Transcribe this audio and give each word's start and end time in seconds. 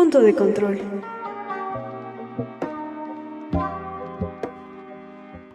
Punto 0.00 0.22
de 0.22 0.34
control. 0.34 0.78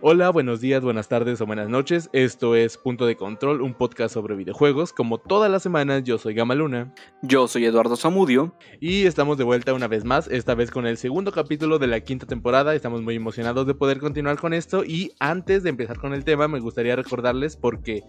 Hola, 0.02 0.30
buenos 0.30 0.62
días, 0.62 0.84
buenas 0.84 1.08
tardes 1.08 1.42
o 1.42 1.48
buenas 1.48 1.68
noches. 1.68 2.12
Esto 2.14 2.56
es 2.56 2.78
Punto 2.78 3.08
de 3.08 3.16
Control, 3.16 3.64
un 3.64 3.74
podcast 3.74 4.14
sobre 4.14 4.36
videojuegos. 4.36 4.94
Como 4.94 5.18
todas 5.18 5.50
las 5.50 5.64
semanas, 5.64 6.04
yo 6.04 6.20
soy 6.20 6.36
Gama 6.36 6.54
Luna. 6.54 6.94
Yo 7.24 7.48
soy 7.48 7.66
Eduardo 7.66 7.96
Zamudio. 7.96 8.54
Y 8.80 9.08
estamos 9.08 9.40
de 9.40 9.46
vuelta 9.46 9.74
una 9.74 9.88
vez 9.88 10.06
más, 10.06 10.28
esta 10.28 10.54
vez 10.54 10.70
con 10.70 10.86
el 10.86 10.98
segundo 10.98 11.32
capítulo 11.32 11.80
de 11.80 11.88
la 11.88 12.02
quinta 12.02 12.28
temporada. 12.28 12.76
Estamos 12.76 13.02
muy 13.02 13.16
emocionados 13.16 13.66
de 13.66 13.74
poder 13.74 13.98
continuar 13.98 14.38
con 14.38 14.54
esto. 14.54 14.86
Y 14.86 15.14
antes 15.20 15.64
de 15.64 15.72
empezar 15.72 15.98
con 15.98 16.14
el 16.14 16.24
tema, 16.24 16.48
me 16.48 16.60
gustaría 16.60 16.96
recordarles 16.96 17.58
porque 17.58 18.04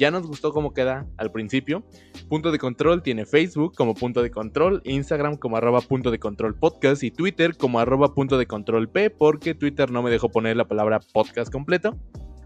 ya 0.00 0.10
nos 0.10 0.26
gustó 0.26 0.50
cómo 0.52 0.72
queda 0.72 1.06
al 1.18 1.30
principio. 1.30 1.84
Punto 2.30 2.50
de 2.50 2.58
Control 2.58 3.02
tiene 3.02 3.26
Facebook 3.26 3.74
como 3.76 3.94
Punto 3.94 4.22
de 4.22 4.30
Control, 4.30 4.80
Instagram 4.84 5.36
como 5.36 5.58
arroba 5.58 5.82
Punto 5.82 6.10
de 6.10 6.18
Control 6.18 6.58
Podcast 6.58 7.02
y 7.02 7.10
Twitter 7.10 7.54
como 7.54 7.78
arroba 7.80 8.14
Punto 8.14 8.38
de 8.38 8.46
Control 8.46 8.88
P 8.88 9.10
porque 9.10 9.54
Twitter 9.54 9.90
no 9.90 10.02
me 10.02 10.10
dejó 10.10 10.30
poner 10.30 10.56
la 10.56 10.66
palabra 10.66 11.00
podcast 11.12 11.52
completo. 11.52 11.98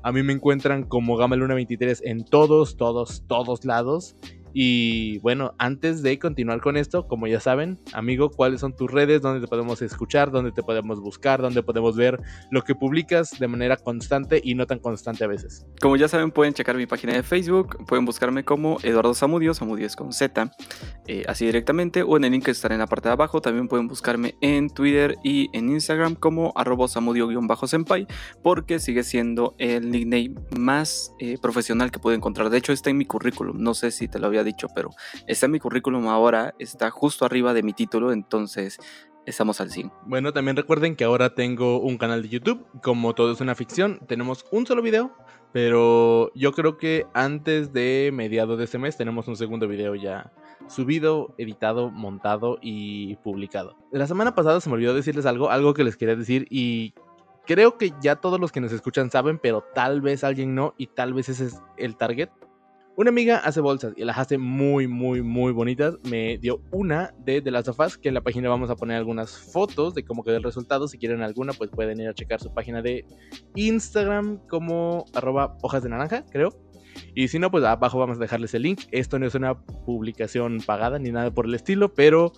A 0.02 0.10
mí 0.10 0.24
me 0.24 0.32
encuentran 0.32 0.82
como 0.82 1.16
Gamaluna23 1.16 2.00
en 2.02 2.24
todos, 2.24 2.76
todos, 2.76 3.22
todos 3.28 3.64
lados. 3.64 4.16
Y 4.56 5.18
bueno, 5.18 5.54
antes 5.58 6.00
de 6.02 6.16
continuar 6.20 6.60
con 6.60 6.76
esto, 6.76 7.08
como 7.08 7.26
ya 7.26 7.40
saben, 7.40 7.80
amigo, 7.92 8.30
¿cuáles 8.30 8.60
son 8.60 8.76
tus 8.76 8.88
redes? 8.88 9.20
¿Dónde 9.20 9.40
te 9.40 9.48
podemos 9.48 9.82
escuchar? 9.82 10.30
¿Dónde 10.30 10.52
te 10.52 10.62
podemos 10.62 11.00
buscar? 11.00 11.42
¿Dónde 11.42 11.64
podemos 11.64 11.96
ver 11.96 12.20
lo 12.52 12.62
que 12.62 12.76
publicas 12.76 13.36
de 13.40 13.48
manera 13.48 13.76
constante 13.76 14.40
y 14.42 14.54
no 14.54 14.68
tan 14.68 14.78
constante 14.78 15.24
a 15.24 15.26
veces? 15.26 15.66
Como 15.80 15.96
ya 15.96 16.06
saben, 16.06 16.30
pueden 16.30 16.54
checar 16.54 16.76
mi 16.76 16.86
página 16.86 17.14
de 17.14 17.24
Facebook, 17.24 17.84
pueden 17.86 18.04
buscarme 18.04 18.44
como 18.44 18.78
Eduardo 18.84 19.12
Zamudio, 19.12 19.54
Zamudio 19.54 19.86
es 19.86 19.96
con 19.96 20.12
Z, 20.12 20.52
eh, 21.08 21.24
así 21.26 21.46
directamente, 21.46 22.04
o 22.04 22.16
en 22.16 22.24
el 22.24 22.30
link 22.30 22.44
que 22.44 22.52
estará 22.52 22.76
en 22.76 22.80
la 22.80 22.86
parte 22.86 23.08
de 23.08 23.14
abajo. 23.14 23.40
También 23.40 23.66
pueden 23.66 23.88
buscarme 23.88 24.36
en 24.40 24.70
Twitter 24.70 25.16
y 25.24 25.50
en 25.52 25.68
Instagram 25.68 26.14
como 26.14 26.52
arroba 26.54 26.86
Zamudio-senpai, 26.86 28.06
porque 28.40 28.78
sigue 28.78 29.02
siendo 29.02 29.56
el 29.58 29.90
nickname 29.90 30.34
más 30.56 31.12
eh, 31.18 31.38
profesional 31.42 31.90
que 31.90 31.98
puedo 31.98 32.16
encontrar. 32.16 32.50
De 32.50 32.58
hecho, 32.58 32.72
está 32.72 32.90
en 32.90 32.98
mi 32.98 33.04
currículum, 33.04 33.60
no 33.60 33.74
sé 33.74 33.90
si 33.90 34.06
te 34.06 34.20
lo 34.20 34.28
había 34.28 34.43
dicho, 34.44 34.68
pero 34.74 34.90
está 35.26 35.48
mi 35.48 35.58
currículum 35.58 36.08
ahora, 36.08 36.54
está 36.58 36.90
justo 36.90 37.24
arriba 37.24 37.54
de 37.54 37.62
mi 37.62 37.72
título, 37.72 38.12
entonces 38.12 38.78
estamos 39.26 39.60
al 39.60 39.70
100. 39.70 39.92
Bueno, 40.06 40.32
también 40.32 40.56
recuerden 40.56 40.96
que 40.96 41.04
ahora 41.04 41.34
tengo 41.34 41.80
un 41.80 41.98
canal 41.98 42.22
de 42.22 42.28
YouTube, 42.28 42.66
como 42.82 43.14
todo 43.14 43.32
es 43.32 43.40
una 43.40 43.54
ficción, 43.54 44.00
tenemos 44.06 44.44
un 44.50 44.66
solo 44.66 44.82
video, 44.82 45.12
pero 45.52 46.32
yo 46.34 46.52
creo 46.52 46.76
que 46.76 47.06
antes 47.14 47.72
de 47.72 48.10
mediados 48.12 48.58
de 48.58 48.64
este 48.64 48.78
mes 48.78 48.96
tenemos 48.96 49.28
un 49.28 49.36
segundo 49.36 49.68
video 49.68 49.94
ya 49.94 50.32
subido, 50.68 51.34
editado, 51.38 51.90
montado 51.90 52.58
y 52.60 53.16
publicado. 53.16 53.76
La 53.92 54.06
semana 54.06 54.34
pasada 54.34 54.60
se 54.60 54.68
me 54.68 54.74
olvidó 54.74 54.94
decirles 54.94 55.26
algo, 55.26 55.50
algo 55.50 55.74
que 55.74 55.84
les 55.84 55.96
quería 55.96 56.16
decir 56.16 56.46
y 56.50 56.94
creo 57.46 57.78
que 57.78 57.92
ya 58.00 58.16
todos 58.16 58.40
los 58.40 58.52
que 58.52 58.60
nos 58.60 58.72
escuchan 58.72 59.10
saben, 59.10 59.38
pero 59.38 59.62
tal 59.74 60.00
vez 60.00 60.24
alguien 60.24 60.54
no 60.54 60.74
y 60.76 60.88
tal 60.88 61.14
vez 61.14 61.28
ese 61.28 61.46
es 61.46 61.62
el 61.76 61.96
target. 61.96 62.30
Una 62.96 63.10
amiga 63.10 63.38
hace 63.38 63.60
bolsas 63.60 63.92
y 63.96 64.04
las 64.04 64.18
hace 64.18 64.38
muy, 64.38 64.86
muy, 64.86 65.20
muy 65.20 65.50
bonitas. 65.50 65.96
Me 66.08 66.38
dio 66.38 66.60
una 66.70 67.12
de 67.24 67.42
The 67.42 67.50
Last 67.50 67.66
of 67.66 67.80
Us, 67.80 67.98
que 67.98 68.06
en 68.06 68.14
la 68.14 68.20
página 68.20 68.48
vamos 68.48 68.70
a 68.70 68.76
poner 68.76 68.96
algunas 68.96 69.36
fotos 69.36 69.94
de 69.94 70.04
cómo 70.04 70.22
quedó 70.22 70.36
el 70.36 70.44
resultado. 70.44 70.86
Si 70.86 70.96
quieren 70.96 71.20
alguna, 71.20 71.52
pues 71.54 71.70
pueden 71.70 71.98
ir 71.98 72.06
a 72.06 72.14
checar 72.14 72.40
su 72.40 72.54
página 72.54 72.82
de 72.82 73.04
Instagram 73.56 74.38
como 74.48 75.06
arroba 75.12 75.58
hojas 75.62 75.82
de 75.82 75.88
naranja, 75.88 76.24
creo. 76.30 76.50
Y 77.16 77.26
si 77.26 77.40
no, 77.40 77.50
pues 77.50 77.64
abajo 77.64 77.98
vamos 77.98 78.18
a 78.18 78.20
dejarles 78.20 78.54
el 78.54 78.62
link. 78.62 78.82
Esto 78.92 79.18
no 79.18 79.26
es 79.26 79.34
una 79.34 79.60
publicación 79.60 80.58
pagada 80.64 81.00
ni 81.00 81.10
nada 81.10 81.32
por 81.32 81.46
el 81.46 81.54
estilo, 81.54 81.92
pero 81.94 82.32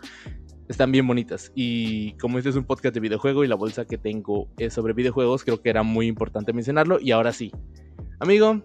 están 0.70 0.91
bien 0.91 1.07
bonitas. 1.07 1.53
Y 1.55 2.13
como 2.13 2.39
este 2.39 2.48
es 2.48 2.57
un 2.57 2.65
podcast 2.65 2.95
de 2.95 3.01
videojuego 3.01 3.45
y 3.45 3.48
la 3.48 3.57
bolsa 3.57 3.85
que 3.85 3.98
tengo 3.98 4.48
es 4.57 4.73
sobre 4.73 4.95
videojuegos, 4.95 5.45
creo 5.45 5.61
que 5.61 5.69
era 5.69 5.83
muy 5.83 6.07
importante 6.07 6.55
mencionarlo. 6.55 6.98
Y 6.98 7.11
ahora 7.11 7.35
sí. 7.35 7.53
Amigo, 8.20 8.63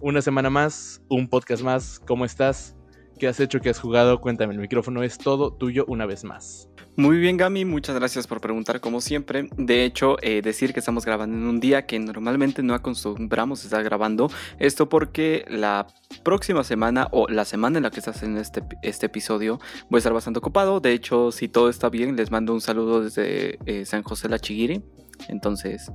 una 0.00 0.22
semana 0.22 0.50
más, 0.50 1.02
un 1.08 1.28
podcast 1.28 1.62
más. 1.62 2.00
¿Cómo 2.06 2.24
estás? 2.24 2.76
¿Qué 3.18 3.26
has 3.26 3.40
hecho? 3.40 3.60
¿Qué 3.60 3.70
has 3.70 3.80
jugado? 3.80 4.20
Cuéntame, 4.20 4.54
el 4.54 4.60
micrófono 4.60 5.02
es 5.02 5.18
todo 5.18 5.52
tuyo 5.52 5.84
una 5.88 6.06
vez 6.06 6.24
más. 6.24 6.68
Muy 6.96 7.18
bien, 7.18 7.36
Gami, 7.36 7.64
muchas 7.64 7.94
gracias 7.94 8.26
por 8.26 8.40
preguntar 8.40 8.80
como 8.80 9.00
siempre. 9.00 9.48
De 9.56 9.84
hecho, 9.84 10.16
eh, 10.20 10.42
decir 10.42 10.72
que 10.72 10.80
estamos 10.80 11.04
grabando 11.04 11.36
en 11.36 11.44
un 11.44 11.60
día 11.60 11.86
que 11.86 11.98
normalmente 11.98 12.62
no 12.62 12.74
acostumbramos 12.74 13.64
estar 13.64 13.84
grabando. 13.84 14.30
Esto 14.58 14.88
porque 14.88 15.44
la 15.48 15.86
próxima 16.24 16.64
semana 16.64 17.06
o 17.12 17.28
la 17.28 17.44
semana 17.44 17.78
en 17.78 17.84
la 17.84 17.90
que 17.90 18.00
estás 18.00 18.22
en 18.24 18.36
este, 18.36 18.64
este 18.82 19.06
episodio 19.06 19.60
voy 19.88 19.98
a 19.98 20.00
estar 20.00 20.12
bastante 20.12 20.38
ocupado. 20.38 20.80
De 20.80 20.92
hecho, 20.92 21.30
si 21.30 21.48
todo 21.48 21.68
está 21.68 21.88
bien, 21.88 22.16
les 22.16 22.32
mando 22.32 22.52
un 22.52 22.60
saludo 22.60 23.02
desde 23.02 23.58
eh, 23.66 23.84
San 23.84 24.02
José 24.02 24.28
La 24.28 24.40
Chiguiri. 24.40 24.82
Entonces, 25.28 25.92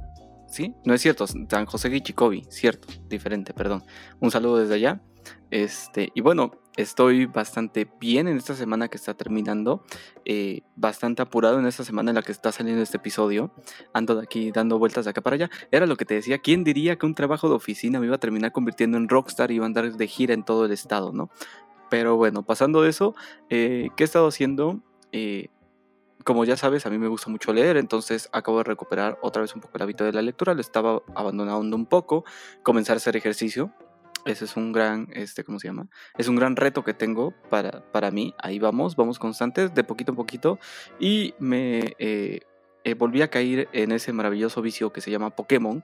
¿sí? 0.53 0.75
No 0.85 0.93
es 0.93 1.01
cierto, 1.01 1.25
San 1.27 1.65
José 1.65 1.89
Gichicobi, 1.89 2.45
cierto, 2.49 2.87
diferente, 3.09 3.53
perdón. 3.53 3.83
Un 4.19 4.29
saludo 4.29 4.57
desde 4.57 4.75
allá. 4.75 5.01
Este, 5.49 6.11
y 6.13 6.21
bueno, 6.21 6.51
estoy 6.77 7.25
bastante 7.25 7.87
bien 7.99 8.27
en 8.27 8.37
esta 8.37 8.53
semana 8.53 8.87
que 8.87 8.97
está 8.97 9.15
terminando, 9.15 9.83
eh, 10.25 10.61
bastante 10.75 11.21
apurado 11.21 11.59
en 11.59 11.65
esta 11.65 11.83
semana 11.83 12.11
en 12.11 12.15
la 12.15 12.21
que 12.21 12.31
está 12.31 12.51
saliendo 12.51 12.83
este 12.83 12.97
episodio. 12.97 13.51
Ando 13.93 14.15
de 14.15 14.23
aquí 14.23 14.51
dando 14.51 14.77
vueltas 14.77 15.05
de 15.05 15.11
acá 15.11 15.21
para 15.21 15.35
allá. 15.35 15.49
Era 15.71 15.87
lo 15.87 15.95
que 15.95 16.05
te 16.05 16.13
decía, 16.13 16.37
¿quién 16.37 16.63
diría 16.63 16.97
que 16.97 17.05
un 17.05 17.15
trabajo 17.15 17.49
de 17.49 17.55
oficina 17.55 17.99
me 17.99 18.05
iba 18.05 18.15
a 18.15 18.19
terminar 18.19 18.51
convirtiendo 18.51 18.97
en 18.97 19.09
rockstar 19.09 19.51
y 19.51 19.55
iba 19.55 19.65
a 19.65 19.67
andar 19.67 19.91
de 19.91 20.07
gira 20.07 20.35
en 20.35 20.43
todo 20.43 20.65
el 20.65 20.71
estado, 20.71 21.13
¿no? 21.13 21.31
Pero 21.89 22.15
bueno, 22.15 22.43
pasando 22.43 22.81
de 22.83 22.89
eso, 22.89 23.15
eh, 23.49 23.89
¿qué 23.95 24.03
he 24.03 24.05
estado 24.05 24.27
haciendo? 24.27 24.81
Eh, 25.11 25.49
como 26.23 26.45
ya 26.45 26.57
sabes, 26.57 26.85
a 26.85 26.89
mí 26.89 26.97
me 26.97 27.07
gusta 27.07 27.29
mucho 27.29 27.53
leer, 27.53 27.77
entonces 27.77 28.29
acabo 28.31 28.59
de 28.59 28.63
recuperar 28.65 29.17
otra 29.21 29.41
vez 29.41 29.53
un 29.55 29.61
poco 29.61 29.77
el 29.77 29.83
hábito 29.83 30.03
de 30.03 30.13
la 30.13 30.21
lectura, 30.21 30.53
lo 30.53 30.61
estaba 30.61 31.01
abandonando 31.15 31.75
un 31.75 31.85
poco, 31.85 32.25
comenzar 32.63 32.95
a 32.95 32.97
hacer 32.97 33.15
ejercicio. 33.15 33.71
Ese 34.25 34.45
es 34.45 34.55
un 34.55 34.71
gran, 34.71 35.09
este, 35.13 35.43
¿cómo 35.43 35.59
se 35.59 35.67
llama? 35.67 35.87
Es 36.17 36.29
un 36.29 36.37
gran 36.37 36.55
reto 36.55 36.83
que 36.83 36.93
tengo 36.93 37.33
para, 37.49 37.83
para 37.91 38.09
mí. 38.09 38.33
Ahí 38.37 38.57
vamos, 38.57 38.95
vamos 38.95 39.19
constantes, 39.19 39.73
de 39.73 39.83
poquito 39.83 40.13
en 40.13 40.15
poquito. 40.15 40.59
Y 40.97 41.33
me 41.39 41.93
eh, 41.99 42.39
eh, 42.85 42.93
volví 42.93 43.21
a 43.21 43.29
caer 43.29 43.67
en 43.73 43.91
ese 43.91 44.13
maravilloso 44.13 44.61
vicio 44.61 44.93
que 44.93 45.01
se 45.01 45.11
llama 45.11 45.31
Pokémon. 45.31 45.83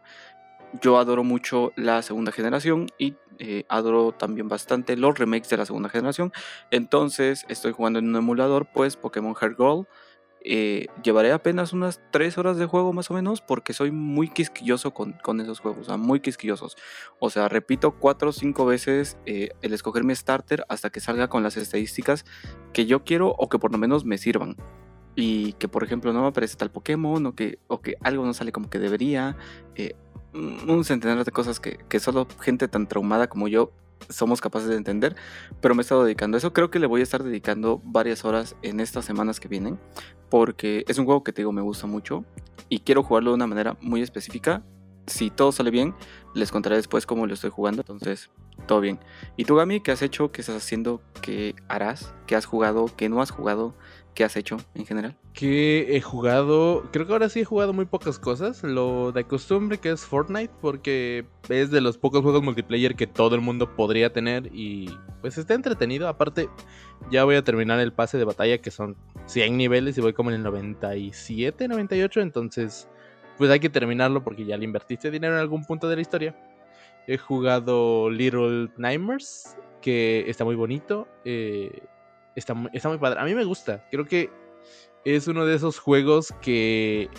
Yo 0.81 0.99
adoro 0.99 1.25
mucho 1.25 1.73
la 1.75 2.01
segunda 2.01 2.31
generación 2.31 2.87
y 2.97 3.15
eh, 3.39 3.65
adoro 3.69 4.11
también 4.11 4.47
bastante 4.47 4.95
los 4.95 5.17
remakes 5.17 5.49
de 5.49 5.57
la 5.57 5.65
segunda 5.65 5.89
generación. 5.89 6.31
Entonces 6.71 7.45
estoy 7.49 7.71
jugando 7.73 7.99
en 7.99 8.07
un 8.07 8.15
emulador, 8.15 8.67
pues 8.73 8.95
Pokémon 8.95 9.35
Heart 9.35 9.57
Gold 9.57 9.87
eh, 10.43 10.87
llevaré 11.03 11.31
apenas 11.31 11.73
unas 11.73 12.01
3 12.11 12.37
horas 12.37 12.57
de 12.57 12.65
juego 12.65 12.93
más 12.93 13.11
o 13.11 13.13
menos 13.13 13.41
porque 13.41 13.73
soy 13.73 13.91
muy 13.91 14.29
quisquilloso 14.29 14.93
con, 14.93 15.15
esos 15.41 15.59
juegos, 15.59 15.81
o 15.81 15.83
sea, 15.85 15.97
muy 15.97 16.19
quisquillosos. 16.19 16.77
O 17.19 17.29
sea, 17.29 17.49
repito 17.49 17.91
4 17.91 18.29
o 18.29 18.31
5 18.31 18.65
veces 18.65 19.17
eh, 19.25 19.49
el 19.61 19.73
escoger 19.73 20.03
mi 20.03 20.15
starter 20.15 20.65
hasta 20.69 20.89
que 20.89 20.99
salga 20.99 21.27
con 21.27 21.43
las 21.43 21.57
estadísticas 21.57 22.25
que 22.73 22.85
yo 22.85 23.03
quiero 23.03 23.35
o 23.37 23.49
que 23.49 23.59
por 23.59 23.71
lo 23.71 23.77
menos 23.77 24.05
me 24.05 24.17
sirvan. 24.17 24.55
Y 25.15 25.53
que 25.53 25.67
por 25.67 25.83
ejemplo 25.83 26.13
no 26.13 26.21
me 26.21 26.27
aparece 26.27 26.55
tal 26.55 26.71
Pokémon 26.71 27.25
o 27.25 27.35
que, 27.35 27.59
o 27.67 27.81
que 27.81 27.95
algo 28.01 28.25
no 28.25 28.33
sale 28.33 28.51
como 28.51 28.69
que 28.69 28.79
debería. 28.79 29.37
Eh, 29.75 29.95
un 30.31 30.85
centenar 30.85 31.25
de 31.25 31.31
cosas 31.31 31.59
que, 31.59 31.79
que 31.89 31.99
solo 31.99 32.27
gente 32.39 32.67
tan 32.67 32.87
traumada 32.87 33.27
como 33.27 33.47
yo 33.47 33.71
somos 34.07 34.41
capaces 34.41 34.69
de 34.69 34.75
entender, 34.75 35.15
pero 35.61 35.75
me 35.75 35.81
he 35.81 35.83
estado 35.83 36.03
dedicando 36.03 36.37
a 36.37 36.39
eso. 36.39 36.53
Creo 36.53 36.71
que 36.71 36.79
le 36.79 36.87
voy 36.87 37.01
a 37.01 37.03
estar 37.03 37.23
dedicando 37.23 37.81
varias 37.83 38.23
horas 38.25 38.55
en 38.61 38.79
estas 38.79 39.05
semanas 39.05 39.39
que 39.39 39.47
vienen, 39.47 39.79
porque 40.29 40.85
es 40.87 40.97
un 40.97 41.05
juego 41.05 41.23
que 41.23 41.33
te 41.33 41.41
digo 41.41 41.51
me 41.51 41.61
gusta 41.61 41.87
mucho 41.87 42.23
y 42.69 42.79
quiero 42.79 43.03
jugarlo 43.03 43.31
de 43.31 43.35
una 43.35 43.47
manera 43.47 43.77
muy 43.81 44.01
específica. 44.01 44.63
Si 45.07 45.29
todo 45.29 45.51
sale 45.51 45.71
bien, 45.71 45.95
les 46.35 46.51
contaré 46.51 46.75
después 46.75 47.05
cómo 47.05 47.25
lo 47.25 47.33
estoy 47.33 47.49
jugando. 47.49 47.81
Entonces, 47.81 48.29
todo 48.67 48.81
bien. 48.81 48.99
¿Y 49.37 49.45
tú, 49.45 49.55
Gami, 49.55 49.81
qué 49.81 49.91
has 49.91 50.01
hecho? 50.01 50.31
¿Qué 50.31 50.41
estás 50.41 50.57
haciendo? 50.57 51.01
¿Qué 51.21 51.55
harás? 51.67 52.13
¿Qué 52.27 52.35
has 52.35 52.45
jugado? 52.45 52.85
¿Qué 52.95 53.09
no 53.09 53.21
has 53.21 53.31
jugado? 53.31 53.75
¿Qué 54.13 54.23
has 54.23 54.35
hecho 54.35 54.57
en 54.75 54.85
general? 54.85 55.15
Que 55.33 55.95
he 55.95 56.01
jugado, 56.01 56.89
creo 56.91 57.07
que 57.07 57.13
ahora 57.13 57.29
sí 57.29 57.39
he 57.39 57.45
jugado 57.45 57.71
muy 57.71 57.85
pocas 57.85 58.19
cosas. 58.19 58.63
Lo 58.63 59.11
de 59.11 59.23
costumbre 59.23 59.77
que 59.77 59.91
es 59.91 60.01
Fortnite, 60.01 60.51
porque 60.61 61.25
es 61.47 61.71
de 61.71 61.79
los 61.79 61.97
pocos 61.97 62.21
juegos 62.21 62.43
multiplayer 62.43 62.95
que 62.95 63.07
todo 63.07 63.35
el 63.35 63.41
mundo 63.41 63.75
podría 63.75 64.11
tener 64.11 64.49
y 64.53 64.89
pues 65.21 65.37
está 65.37 65.53
entretenido. 65.53 66.07
Aparte, 66.07 66.49
ya 67.11 67.23
voy 67.23 67.35
a 67.35 67.43
terminar 67.43 67.79
el 67.79 67.93
pase 67.93 68.17
de 68.17 68.25
batalla 68.25 68.57
que 68.57 68.71
son 68.71 68.97
100 69.27 69.55
niveles 69.55 69.97
y 69.97 70.01
voy 70.01 70.13
como 70.13 70.31
en 70.31 70.37
el 70.37 70.43
97, 70.43 71.67
98. 71.67 72.19
Entonces, 72.19 72.89
pues 73.37 73.49
hay 73.49 73.61
que 73.61 73.69
terminarlo 73.69 74.21
porque 74.21 74.43
ya 74.43 74.57
le 74.57 74.65
invertiste 74.65 75.11
dinero 75.11 75.35
en 75.35 75.39
algún 75.39 75.63
punto 75.63 75.87
de 75.87 75.95
la 75.95 76.01
historia. 76.01 76.35
He 77.07 77.17
jugado 77.17 78.09
Little 78.09 78.69
Nightmares, 78.77 79.57
que 79.81 80.29
está 80.29 80.45
muy 80.45 80.55
bonito. 80.55 81.07
Eh, 81.25 81.83
está, 82.35 82.53
muy 82.53 82.97
padre. 82.99 83.19
A 83.19 83.25
mí 83.25 83.33
me 83.35 83.43
gusta. 83.43 83.85
Creo 83.91 84.05
que 84.05 84.29
es 85.05 85.27
uno 85.27 85.45
de 85.45 85.55
esos 85.55 85.79
juegos 85.79 86.33
que 86.41 87.09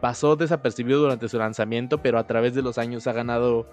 pasó 0.00 0.36
desapercibido 0.36 1.00
durante 1.00 1.28
su 1.28 1.38
lanzamiento, 1.38 2.02
pero 2.02 2.18
a 2.18 2.26
través 2.26 2.54
de 2.54 2.62
los 2.62 2.78
años 2.78 3.06
ha 3.06 3.12
ganado 3.12 3.68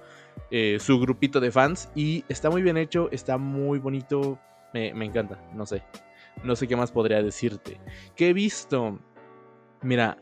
eh, 0.51 0.77
su 0.79 0.99
grupito 0.99 1.39
de 1.39 1.51
fans 1.51 1.89
y 1.95 2.23
está 2.29 2.49
muy 2.49 2.61
bien 2.61 2.77
hecho, 2.77 3.09
está 3.11 3.37
muy 3.37 3.79
bonito, 3.79 4.39
me, 4.73 4.89
encanta, 5.03 5.43
no 5.53 5.65
sé. 5.65 5.83
no 6.43 6.55
sé 6.55 6.67
qué 6.67 6.75
más 6.75 6.91
podría 6.91 7.21
decirte. 7.21 7.81
¿Qué 8.15 8.29
he 8.29 8.33
visto? 8.33 8.99
Mira, 9.81 10.17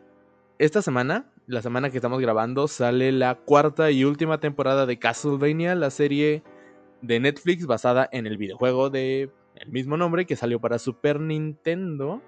esta 0.57 0.81
semana, 0.81 1.29
la 1.47 1.61
semana 1.61 1.89
que 1.89 1.97
estamos 1.97 2.19
grabando, 2.19 2.67
sale 2.67 3.13
la 3.13 3.35
cuarta 3.35 3.89
y 3.89 4.03
última 4.03 4.39
temporada 4.39 4.85
de 4.85 4.99
Castlevania, 4.99 5.75
la 5.75 5.89
serie 5.89 6.43
de 7.01 7.19
Netflix 7.21 7.65
basada 7.65 8.09
en 8.11 8.27
el 8.27 8.37
videojuego 8.37 8.89
de 8.89 9.31
el 9.55 9.71
mismo 9.71 9.95
nombre 9.95 10.25
que 10.25 10.35
salió 10.35 10.59
para 10.59 10.77
Super 10.77 11.19
Nintendo. 11.21 12.21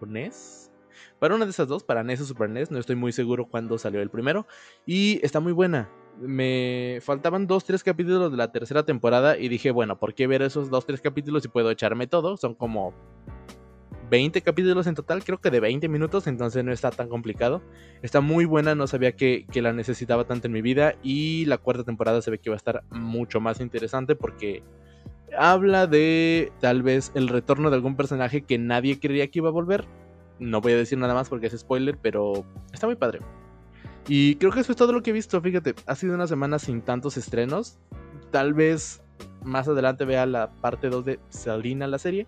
NES. 0.00 0.70
Para 1.18 1.34
una 1.34 1.44
de 1.44 1.50
esas 1.50 1.66
dos, 1.66 1.82
para 1.82 2.04
NES 2.04 2.20
o 2.20 2.24
Super 2.24 2.48
NES, 2.48 2.70
no 2.70 2.78
estoy 2.78 2.94
muy 2.94 3.10
seguro 3.10 3.46
cuándo 3.48 3.76
salió 3.76 4.00
el 4.00 4.08
primero. 4.08 4.46
Y 4.86 5.18
está 5.24 5.40
muy 5.40 5.52
buena. 5.52 5.90
Me 6.20 7.00
faltaban 7.02 7.48
dos, 7.48 7.64
tres 7.64 7.82
capítulos 7.82 8.30
de 8.30 8.36
la 8.36 8.52
tercera 8.52 8.84
temporada 8.84 9.36
y 9.36 9.48
dije, 9.48 9.72
bueno, 9.72 9.98
¿por 9.98 10.14
qué 10.14 10.28
ver 10.28 10.42
esos 10.42 10.70
dos, 10.70 10.86
tres 10.86 11.00
capítulos 11.00 11.42
si 11.42 11.48
puedo 11.48 11.72
echarme 11.72 12.06
todo? 12.06 12.36
Son 12.36 12.54
como 12.54 12.94
20 14.10 14.40
capítulos 14.42 14.86
en 14.86 14.94
total, 14.94 15.24
creo 15.24 15.40
que 15.40 15.50
de 15.50 15.60
20 15.60 15.88
minutos, 15.88 16.26
entonces 16.26 16.64
no 16.64 16.72
está 16.72 16.90
tan 16.90 17.08
complicado. 17.08 17.62
Está 18.02 18.20
muy 18.20 18.44
buena, 18.44 18.74
no 18.74 18.86
sabía 18.86 19.12
que, 19.12 19.46
la 19.54 19.72
necesitaba 19.72 20.24
tanto 20.24 20.46
en 20.46 20.52
mi 20.52 20.62
vida 20.62 20.94
y 21.02 21.44
la 21.46 21.58
cuarta 21.58 21.84
temporada 21.84 22.22
se 22.22 22.30
ve 22.30 22.38
que 22.38 22.50
va 22.50 22.54
a 22.54 22.58
estar 22.58 22.84
mucho 22.90 23.40
más 23.40 23.60
interesante 23.60 24.14
porque 24.14 24.62
habla 25.36 25.86
de 25.86 26.52
tal 26.60 26.82
vez 26.82 27.10
el 27.14 27.28
retorno 27.28 27.70
de 27.70 27.76
algún 27.76 27.96
personaje 27.96 28.42
que 28.42 28.56
nadie 28.58 29.00
creía 29.00 29.28
que 29.28 29.40
iba 29.40 29.48
a 29.48 29.52
volver. 29.52 29.84
No 30.38 30.60
voy 30.60 30.72
a 30.72 30.76
decir 30.76 30.98
nada 30.98 31.14
más 31.14 31.28
porque 31.28 31.48
es 31.48 31.58
spoiler, 31.58 31.98
pero 32.00 32.44
está 32.72 32.86
muy 32.86 32.96
padre. 32.96 33.20
Y 34.06 34.36
creo 34.36 34.52
que 34.52 34.60
eso 34.60 34.72
es 34.72 34.78
todo 34.78 34.92
lo 34.92 35.02
que 35.02 35.10
he 35.10 35.12
visto, 35.12 35.40
fíjate, 35.40 35.74
ha 35.86 35.94
sido 35.94 36.14
una 36.14 36.26
semana 36.26 36.58
sin 36.58 36.80
tantos 36.80 37.16
estrenos. 37.16 37.78
Tal 38.30 38.54
vez 38.54 39.02
más 39.42 39.68
adelante 39.68 40.04
vea 40.04 40.24
la 40.26 40.50
parte 40.50 40.88
2 40.88 41.04
de 41.04 41.20
Selina, 41.28 41.86
la 41.86 41.98
serie. 41.98 42.26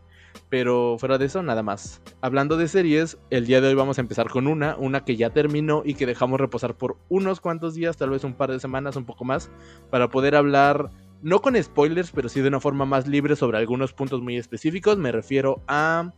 Pero 0.48 0.96
fuera 0.98 1.18
de 1.18 1.26
eso, 1.26 1.42
nada 1.42 1.62
más. 1.62 2.02
Hablando 2.20 2.56
de 2.56 2.68
series, 2.68 3.18
el 3.30 3.46
día 3.46 3.60
de 3.60 3.68
hoy 3.68 3.74
vamos 3.74 3.98
a 3.98 4.00
empezar 4.00 4.28
con 4.28 4.46
una, 4.46 4.76
una 4.76 5.04
que 5.04 5.16
ya 5.16 5.30
terminó 5.30 5.82
y 5.84 5.94
que 5.94 6.06
dejamos 6.06 6.40
reposar 6.40 6.74
por 6.74 6.96
unos 7.08 7.40
cuantos 7.40 7.74
días, 7.74 7.96
tal 7.96 8.10
vez 8.10 8.24
un 8.24 8.34
par 8.34 8.50
de 8.50 8.60
semanas, 8.60 8.96
un 8.96 9.04
poco 9.04 9.24
más, 9.24 9.50
para 9.90 10.08
poder 10.08 10.34
hablar 10.34 10.90
no 11.22 11.40
con 11.40 11.60
spoilers, 11.62 12.10
pero 12.10 12.28
sí 12.28 12.40
de 12.40 12.48
una 12.48 12.60
forma 12.60 12.84
más 12.84 13.06
libre 13.06 13.36
sobre 13.36 13.58
algunos 13.58 13.92
puntos 13.92 14.20
muy 14.22 14.36
específicos. 14.36 14.96
Me 14.96 15.12
refiero 15.12 15.62
a 15.68 16.12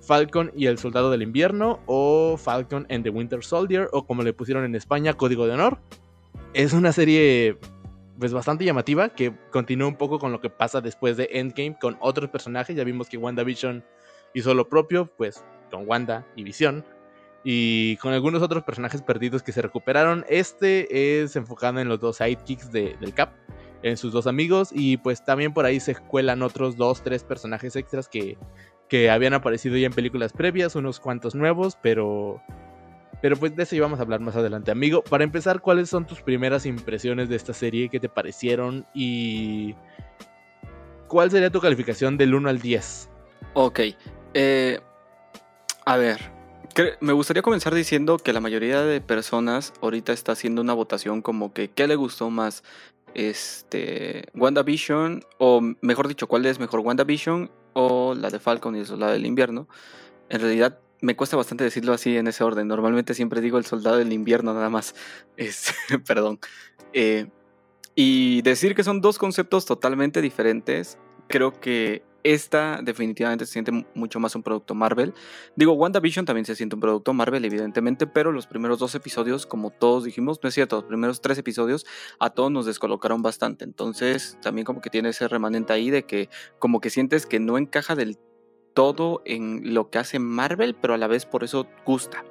Falcon 0.00 0.50
y 0.56 0.66
el 0.66 0.78
Soldado 0.78 1.10
del 1.10 1.22
Invierno 1.22 1.80
o 1.86 2.36
Falcon 2.36 2.86
and 2.90 3.04
the 3.04 3.10
Winter 3.10 3.44
Soldier 3.44 3.88
o 3.92 4.06
como 4.06 4.22
le 4.22 4.32
pusieron 4.32 4.64
en 4.64 4.74
España, 4.74 5.14
Código 5.14 5.46
de 5.46 5.52
Honor. 5.52 5.78
Es 6.54 6.72
una 6.72 6.92
serie 6.92 7.58
pues 8.18 8.32
bastante 8.32 8.64
llamativa 8.64 9.10
que 9.10 9.32
continúa 9.50 9.88
un 9.88 9.96
poco 9.96 10.18
con 10.18 10.32
lo 10.32 10.40
que 10.40 10.50
pasa 10.50 10.80
después 10.80 11.16
de 11.16 11.28
Endgame 11.32 11.78
con 11.80 11.96
otros 12.00 12.30
personajes. 12.30 12.76
Ya 12.76 12.84
vimos 12.84 13.08
que 13.08 13.16
WandaVision 13.16 13.84
hizo 14.34 14.54
lo 14.54 14.68
propio, 14.68 15.06
pues 15.16 15.44
con 15.70 15.88
Wanda 15.88 16.26
y 16.36 16.42
Vision. 16.42 16.84
Y 17.44 17.96
con 17.98 18.12
algunos 18.12 18.42
otros 18.42 18.64
personajes 18.64 19.02
perdidos 19.02 19.42
que 19.42 19.52
se 19.52 19.62
recuperaron. 19.62 20.24
Este 20.28 21.22
es 21.22 21.36
enfocado 21.36 21.78
en 21.78 21.88
los 21.88 22.00
dos 22.00 22.16
sidekicks 22.16 22.72
del 22.72 23.14
Cap 23.14 23.30
en 23.82 23.96
sus 23.96 24.12
dos 24.12 24.26
amigos 24.26 24.70
y 24.72 24.96
pues 24.96 25.24
también 25.24 25.54
por 25.54 25.64
ahí 25.64 25.78
se 25.78 25.94
cuelan 25.94 26.42
otros 26.42 26.76
dos, 26.76 27.02
tres 27.02 27.22
personajes 27.22 27.76
extras 27.76 28.08
que, 28.08 28.36
que 28.88 29.08
habían 29.08 29.34
aparecido 29.34 29.76
ya 29.76 29.86
en 29.86 29.92
películas 29.92 30.32
previas, 30.32 30.74
unos 30.74 31.00
cuantos 31.00 31.34
nuevos, 31.34 31.78
pero... 31.80 32.42
Pero 33.20 33.36
pues 33.36 33.54
de 33.56 33.62
eso 33.64 33.74
ya 33.74 33.82
vamos 33.82 33.98
a 33.98 34.02
hablar 34.02 34.20
más 34.20 34.36
adelante, 34.36 34.70
amigo. 34.70 35.02
Para 35.02 35.24
empezar, 35.24 35.60
¿cuáles 35.60 35.90
son 35.90 36.06
tus 36.06 36.20
primeras 36.20 36.66
impresiones 36.66 37.28
de 37.28 37.36
esta 37.36 37.52
serie? 37.52 37.88
¿Qué 37.88 38.00
te 38.00 38.08
parecieron? 38.08 38.86
Y... 38.94 39.74
¿Cuál 41.08 41.30
sería 41.30 41.50
tu 41.50 41.60
calificación 41.60 42.16
del 42.16 42.34
1 42.34 42.48
al 42.48 42.60
10? 42.60 43.10
Ok. 43.54 43.80
Eh, 44.34 44.78
a 45.86 45.96
ver, 45.96 46.20
me 47.00 47.12
gustaría 47.12 47.42
comenzar 47.42 47.74
diciendo 47.74 48.18
que 48.18 48.32
la 48.32 48.40
mayoría 48.40 48.82
de 48.82 49.00
personas 49.00 49.72
ahorita 49.80 50.12
está 50.12 50.32
haciendo 50.32 50.62
una 50.62 50.74
votación 50.74 51.22
como 51.22 51.52
que 51.52 51.70
qué 51.70 51.88
le 51.88 51.96
gustó 51.96 52.30
más, 52.30 52.62
este, 53.14 54.26
WandaVision, 54.34 55.24
o 55.38 55.60
mejor 55.80 56.08
dicho, 56.08 56.28
cuál 56.28 56.46
es 56.46 56.60
mejor, 56.60 56.80
WandaVision 56.80 57.50
o 57.72 58.14
la 58.14 58.30
de 58.30 58.38
Falcon 58.38 58.76
y 58.76 58.80
el 58.80 58.98
del 58.98 59.26
Invierno. 59.26 59.68
En 60.28 60.40
realidad 60.40 60.78
me 61.00 61.16
cuesta 61.16 61.36
bastante 61.36 61.64
decirlo 61.64 61.92
así 61.92 62.16
en 62.16 62.26
ese 62.26 62.44
orden. 62.44 62.68
Normalmente 62.68 63.14
siempre 63.14 63.40
digo 63.40 63.58
el 63.58 63.66
Soldado 63.66 63.98
del 63.98 64.12
Invierno 64.12 64.54
nada 64.54 64.70
más. 64.70 64.94
Es, 65.36 65.72
perdón. 66.06 66.40
Eh, 66.92 67.28
y 67.94 68.42
decir 68.42 68.74
que 68.74 68.84
son 68.84 69.00
dos 69.00 69.18
conceptos 69.18 69.66
totalmente 69.66 70.20
diferentes, 70.20 70.98
creo 71.28 71.60
que 71.60 72.02
esta 72.24 72.80
definitivamente 72.82 73.46
se 73.46 73.52
siente 73.52 73.86
mucho 73.94 74.20
más 74.20 74.34
un 74.34 74.42
producto 74.42 74.74
Marvel. 74.74 75.14
Digo, 75.56 75.72
WandaVision 75.72 76.26
también 76.26 76.44
se 76.44 76.56
siente 76.56 76.74
un 76.74 76.80
producto 76.80 77.12
Marvel, 77.12 77.44
evidentemente, 77.44 78.06
pero 78.06 78.32
los 78.32 78.46
primeros 78.46 78.78
dos 78.78 78.94
episodios, 78.94 79.46
como 79.46 79.70
todos 79.70 80.04
dijimos, 80.04 80.40
no 80.42 80.48
es 80.48 80.54
cierto, 80.54 80.76
los 80.76 80.84
primeros 80.84 81.20
tres 81.20 81.38
episodios 81.38 81.86
a 82.18 82.30
todos 82.30 82.50
nos 82.50 82.66
descolocaron 82.66 83.22
bastante. 83.22 83.64
Entonces, 83.64 84.38
también 84.42 84.64
como 84.64 84.80
que 84.80 84.90
tiene 84.90 85.10
ese 85.10 85.28
remanente 85.28 85.72
ahí 85.72 85.90
de 85.90 86.04
que 86.04 86.28
como 86.58 86.80
que 86.80 86.90
sientes 86.90 87.26
que 87.26 87.40
no 87.40 87.56
encaja 87.56 87.94
del 87.94 88.18
todo 88.78 89.22
en 89.24 89.74
lo 89.74 89.90
que 89.90 89.98
hace 89.98 90.20
Marvel, 90.20 90.76
pero 90.76 90.94
a 90.94 90.98
la 90.98 91.08
vez 91.08 91.26
por 91.26 91.42
eso 91.42 91.66
gusta. 91.84 92.24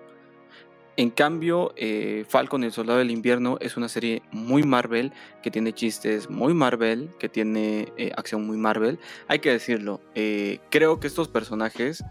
En 0.96 1.10
cambio, 1.10 1.74
eh, 1.76 2.24
Falcon 2.26 2.64
el 2.64 2.72
Soldado 2.72 3.00
del 3.00 3.12
Invierno 3.12 3.58
es 3.60 3.76
una 3.76 3.90
serie 3.90 4.22
muy 4.32 4.64
Marvel, 4.64 5.12
que 5.44 5.52
tiene 5.52 5.74
chistes 5.74 6.30
muy 6.30 6.54
Marvel, 6.54 7.10
que 7.20 7.28
tiene 7.28 7.92
eh, 7.98 8.14
acción 8.16 8.48
muy 8.48 8.56
Marvel. 8.56 8.98
Hay 9.28 9.40
que 9.40 9.52
decirlo, 9.52 10.00
eh, 10.16 10.60
creo 10.72 11.02
que 11.02 11.08
estos 11.08 11.28
personajes 11.28 12.02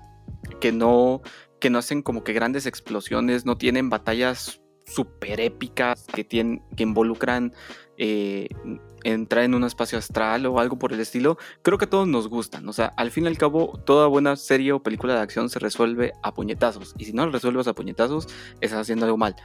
que 0.60 0.70
no, 0.70 1.22
que 1.58 1.70
no 1.70 1.78
hacen 1.78 2.02
como 2.02 2.22
que 2.22 2.34
grandes 2.34 2.66
explosiones, 2.66 3.46
no 3.46 3.56
tienen 3.56 3.88
batallas 3.88 4.60
super 4.84 5.40
épicas, 5.40 6.04
que, 6.14 6.24
tienen, 6.24 6.62
que 6.76 6.82
involucran 6.82 7.54
entrar 7.98 9.44
en 9.44 9.54
un 9.54 9.64
espacio 9.64 9.98
astral 9.98 10.46
o 10.46 10.58
algo 10.58 10.78
por 10.78 10.92
el 10.92 11.00
estilo, 11.00 11.38
creo 11.62 11.78
que 11.78 11.84
a 11.84 11.90
todos 11.90 12.08
nos 12.08 12.28
gustan. 12.28 12.68
O 12.68 12.72
sea, 12.72 12.86
al 12.96 13.10
fin 13.10 13.24
y 13.24 13.28
al 13.28 13.38
cabo, 13.38 13.80
toda 13.84 14.06
buena 14.06 14.36
serie 14.36 14.72
o 14.72 14.82
película 14.82 15.14
de 15.14 15.20
acción 15.20 15.48
se 15.48 15.58
resuelve 15.58 16.12
a 16.22 16.34
puñetazos. 16.34 16.94
Y 16.98 17.04
si 17.04 17.12
no 17.12 17.26
lo 17.26 17.32
resuelves 17.32 17.68
a 17.68 17.74
puñetazos, 17.74 18.28
estás 18.60 18.80
haciendo 18.80 19.06
algo 19.06 19.16
mal. 19.16 19.36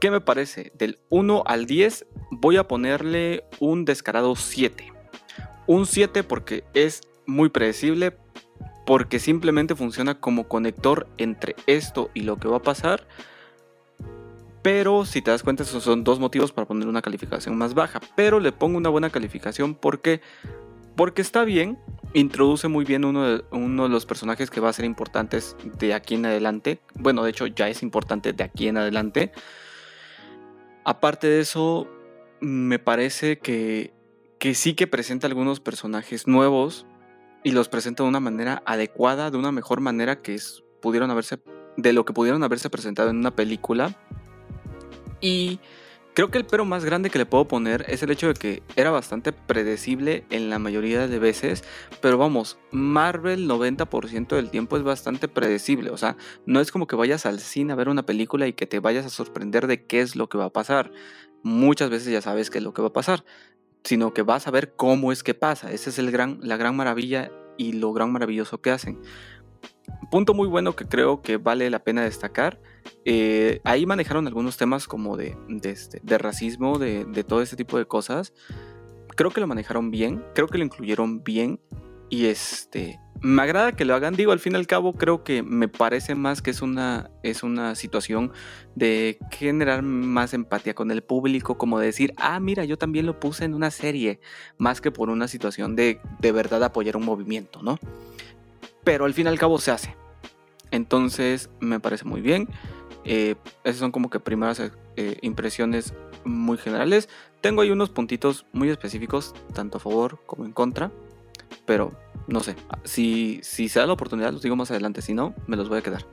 ¿Qué 0.00 0.10
me 0.10 0.20
parece? 0.20 0.72
Del 0.78 0.98
1 1.08 1.42
al 1.44 1.66
10 1.66 2.06
voy 2.30 2.56
a 2.56 2.68
ponerle 2.68 3.44
un 3.58 3.84
descarado 3.84 4.36
7. 4.36 4.92
Un 5.66 5.86
7 5.86 6.22
porque 6.22 6.64
es 6.72 7.00
muy 7.26 7.48
predecible, 7.48 8.16
porque 8.86 9.18
simplemente 9.18 9.74
funciona 9.74 10.20
como 10.20 10.48
conector 10.48 11.08
entre 11.18 11.56
esto 11.66 12.10
y 12.14 12.22
lo 12.22 12.36
que 12.36 12.48
va 12.48 12.58
a 12.58 12.62
pasar 12.62 13.06
pero 14.62 15.04
si 15.04 15.22
te 15.22 15.30
das 15.30 15.42
cuenta, 15.42 15.62
esos 15.62 15.82
son 15.82 16.04
dos 16.04 16.18
motivos 16.18 16.52
para 16.52 16.66
poner 16.66 16.88
una 16.88 17.02
calificación 17.02 17.56
más 17.56 17.74
baja. 17.74 18.00
Pero 18.16 18.40
le 18.40 18.52
pongo 18.52 18.76
una 18.76 18.88
buena 18.88 19.10
calificación 19.10 19.74
porque, 19.74 20.20
porque 20.96 21.22
está 21.22 21.44
bien, 21.44 21.78
introduce 22.12 22.68
muy 22.68 22.84
bien 22.84 23.04
uno 23.04 23.24
de, 23.24 23.44
uno 23.52 23.84
de 23.84 23.88
los 23.88 24.06
personajes 24.06 24.50
que 24.50 24.60
va 24.60 24.68
a 24.68 24.72
ser 24.72 24.84
importantes 24.84 25.56
de 25.78 25.94
aquí 25.94 26.16
en 26.16 26.26
adelante. 26.26 26.80
Bueno, 26.94 27.22
de 27.22 27.30
hecho 27.30 27.46
ya 27.46 27.68
es 27.68 27.82
importante 27.82 28.32
de 28.32 28.44
aquí 28.44 28.68
en 28.68 28.78
adelante. 28.78 29.32
Aparte 30.84 31.28
de 31.28 31.40
eso, 31.40 31.86
me 32.40 32.78
parece 32.78 33.38
que, 33.38 33.92
que 34.38 34.54
sí 34.54 34.74
que 34.74 34.86
presenta 34.86 35.26
algunos 35.26 35.60
personajes 35.60 36.26
nuevos 36.26 36.86
y 37.44 37.52
los 37.52 37.68
presenta 37.68 38.02
de 38.02 38.08
una 38.08 38.20
manera 38.20 38.62
adecuada, 38.66 39.30
de 39.30 39.36
una 39.36 39.52
mejor 39.52 39.80
manera 39.80 40.20
que 40.20 40.36
pudieron 40.80 41.10
haberse, 41.10 41.38
de 41.76 41.92
lo 41.92 42.04
que 42.04 42.12
pudieron 42.12 42.42
haberse 42.42 42.70
presentado 42.70 43.10
en 43.10 43.18
una 43.18 43.36
película 43.36 43.96
y 45.20 45.60
creo 46.14 46.30
que 46.30 46.38
el 46.38 46.46
pero 46.46 46.64
más 46.64 46.84
grande 46.84 47.10
que 47.10 47.18
le 47.18 47.26
puedo 47.26 47.46
poner 47.46 47.84
es 47.88 48.02
el 48.02 48.10
hecho 48.10 48.28
de 48.28 48.34
que 48.34 48.62
era 48.76 48.90
bastante 48.90 49.32
predecible 49.32 50.24
en 50.30 50.50
la 50.50 50.58
mayoría 50.58 51.06
de 51.06 51.18
veces, 51.18 51.62
pero 52.00 52.18
vamos, 52.18 52.58
Marvel 52.70 53.48
90% 53.48 54.34
del 54.34 54.50
tiempo 54.50 54.76
es 54.76 54.82
bastante 54.82 55.28
predecible, 55.28 55.90
o 55.90 55.96
sea, 55.96 56.16
no 56.44 56.60
es 56.60 56.72
como 56.72 56.86
que 56.86 56.96
vayas 56.96 57.24
al 57.24 57.38
cine 57.38 57.72
a 57.72 57.76
ver 57.76 57.88
una 57.88 58.04
película 58.04 58.46
y 58.46 58.52
que 58.52 58.66
te 58.66 58.80
vayas 58.80 59.06
a 59.06 59.10
sorprender 59.10 59.66
de 59.66 59.86
qué 59.86 60.00
es 60.00 60.16
lo 60.16 60.28
que 60.28 60.38
va 60.38 60.46
a 60.46 60.52
pasar. 60.52 60.90
Muchas 61.44 61.88
veces 61.88 62.12
ya 62.12 62.20
sabes 62.20 62.50
qué 62.50 62.58
es 62.58 62.64
lo 62.64 62.74
que 62.74 62.82
va 62.82 62.88
a 62.88 62.92
pasar, 62.92 63.24
sino 63.84 64.12
que 64.12 64.22
vas 64.22 64.48
a 64.48 64.50
ver 64.50 64.74
cómo 64.74 65.12
es 65.12 65.22
que 65.22 65.34
pasa. 65.34 65.70
Esa 65.70 65.90
es 65.90 65.98
el 65.98 66.10
gran, 66.10 66.40
la 66.42 66.56
gran 66.56 66.74
maravilla 66.76 67.30
y 67.56 67.74
lo 67.74 67.92
gran 67.92 68.10
maravilloso 68.12 68.60
que 68.60 68.70
hacen. 68.70 69.00
Punto 70.10 70.34
muy 70.34 70.48
bueno 70.48 70.74
que 70.74 70.86
creo 70.86 71.22
que 71.22 71.36
vale 71.36 71.70
la 71.70 71.84
pena 71.84 72.02
destacar 72.02 72.60
eh, 73.04 73.60
ahí 73.64 73.86
manejaron 73.86 74.26
algunos 74.26 74.56
temas 74.56 74.86
como 74.86 75.16
de, 75.16 75.36
este, 75.62 76.00
de, 76.02 76.18
racismo, 76.18 76.78
de, 76.78 77.04
de, 77.04 77.24
todo 77.24 77.42
este 77.42 77.56
tipo 77.56 77.78
de 77.78 77.86
cosas. 77.86 78.32
Creo 79.16 79.30
que 79.30 79.40
lo 79.40 79.46
manejaron 79.46 79.90
bien, 79.90 80.24
creo 80.34 80.48
que 80.48 80.58
lo 80.58 80.64
incluyeron 80.64 81.22
bien. 81.24 81.60
Y 82.10 82.26
este, 82.26 82.98
me 83.20 83.42
agrada 83.42 83.72
que 83.72 83.84
lo 83.84 83.94
hagan. 83.94 84.14
Digo, 84.14 84.32
al 84.32 84.38
fin 84.38 84.54
y 84.54 84.56
al 84.56 84.66
cabo, 84.66 84.94
creo 84.94 85.24
que 85.24 85.42
me 85.42 85.68
parece 85.68 86.14
más 86.14 86.40
que 86.40 86.50
es 86.50 86.62
una, 86.62 87.10
es 87.22 87.42
una 87.42 87.74
situación 87.74 88.32
de 88.74 89.18
generar 89.30 89.82
más 89.82 90.32
empatía 90.32 90.74
con 90.74 90.90
el 90.90 91.02
público, 91.02 91.58
como 91.58 91.78
decir, 91.78 92.14
ah, 92.16 92.40
mira, 92.40 92.64
yo 92.64 92.78
también 92.78 93.04
lo 93.04 93.20
puse 93.20 93.44
en 93.44 93.54
una 93.54 93.70
serie, 93.70 94.20
más 94.56 94.80
que 94.80 94.90
por 94.90 95.10
una 95.10 95.28
situación 95.28 95.76
de 95.76 96.00
de 96.20 96.32
verdad 96.32 96.64
apoyar 96.64 96.96
un 96.96 97.04
movimiento, 97.04 97.62
¿no? 97.62 97.78
pero 98.88 99.04
al 99.04 99.12
fin 99.12 99.26
y 99.26 99.28
al 99.28 99.38
cabo 99.38 99.58
se 99.58 99.70
hace. 99.70 99.94
Entonces 100.70 101.50
me 101.60 101.80
parece 101.80 102.04
muy 102.04 102.20
bien. 102.20 102.48
Eh, 103.04 103.36
esas 103.64 103.78
son 103.78 103.92
como 103.92 104.10
que 104.10 104.20
primeras 104.20 104.60
eh, 104.96 105.18
impresiones 105.22 105.94
muy 106.24 106.58
generales. 106.58 107.08
Tengo 107.40 107.62
ahí 107.62 107.70
unos 107.70 107.90
puntitos 107.90 108.46
muy 108.52 108.68
específicos, 108.68 109.34
tanto 109.54 109.78
a 109.78 109.80
favor 109.80 110.20
como 110.26 110.44
en 110.44 110.52
contra. 110.52 110.90
Pero 111.64 111.92
no 112.26 112.40
sé, 112.40 112.56
si, 112.84 113.40
si 113.42 113.68
se 113.68 113.80
da 113.80 113.86
la 113.86 113.94
oportunidad, 113.94 114.32
los 114.32 114.42
digo 114.42 114.56
más 114.56 114.70
adelante. 114.70 115.02
Si 115.02 115.14
no, 115.14 115.34
me 115.46 115.56
los 115.56 115.68
voy 115.68 115.78
a 115.78 115.82
quedar. 115.82 116.04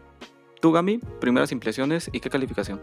Tú, 0.61 0.71
Gami, 0.71 0.99
primeras 1.19 1.51
impresiones 1.51 2.09
y 2.11 2.19
qué 2.19 2.29
calificación. 2.29 2.81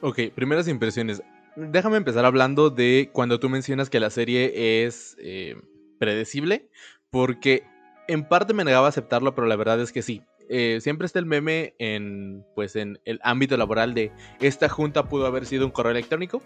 Ok, 0.00 0.20
primeras 0.34 0.68
impresiones. 0.68 1.22
Déjame 1.56 1.96
empezar 1.96 2.24
hablando 2.24 2.70
de 2.70 3.10
cuando 3.12 3.38
tú 3.38 3.48
mencionas 3.48 3.90
que 3.90 4.00
la 4.00 4.10
serie 4.10 4.84
es 4.84 5.16
eh, 5.18 5.56
predecible, 5.98 6.70
porque 7.10 7.64
en 8.08 8.26
parte 8.26 8.54
me 8.54 8.64
negaba 8.64 8.86
a 8.86 8.88
aceptarlo, 8.90 9.34
pero 9.34 9.46
la 9.46 9.56
verdad 9.56 9.80
es 9.80 9.92
que 9.92 10.02
sí. 10.02 10.22
Eh, 10.54 10.82
siempre 10.82 11.06
está 11.06 11.18
el 11.18 11.24
meme 11.24 11.74
en, 11.78 12.44
pues, 12.54 12.76
en 12.76 13.00
el 13.06 13.18
ámbito 13.22 13.56
laboral 13.56 13.94
de 13.94 14.12
esta 14.38 14.68
junta 14.68 15.08
pudo 15.08 15.24
haber 15.24 15.46
sido 15.46 15.64
un 15.64 15.72
correo 15.72 15.92
electrónico. 15.92 16.42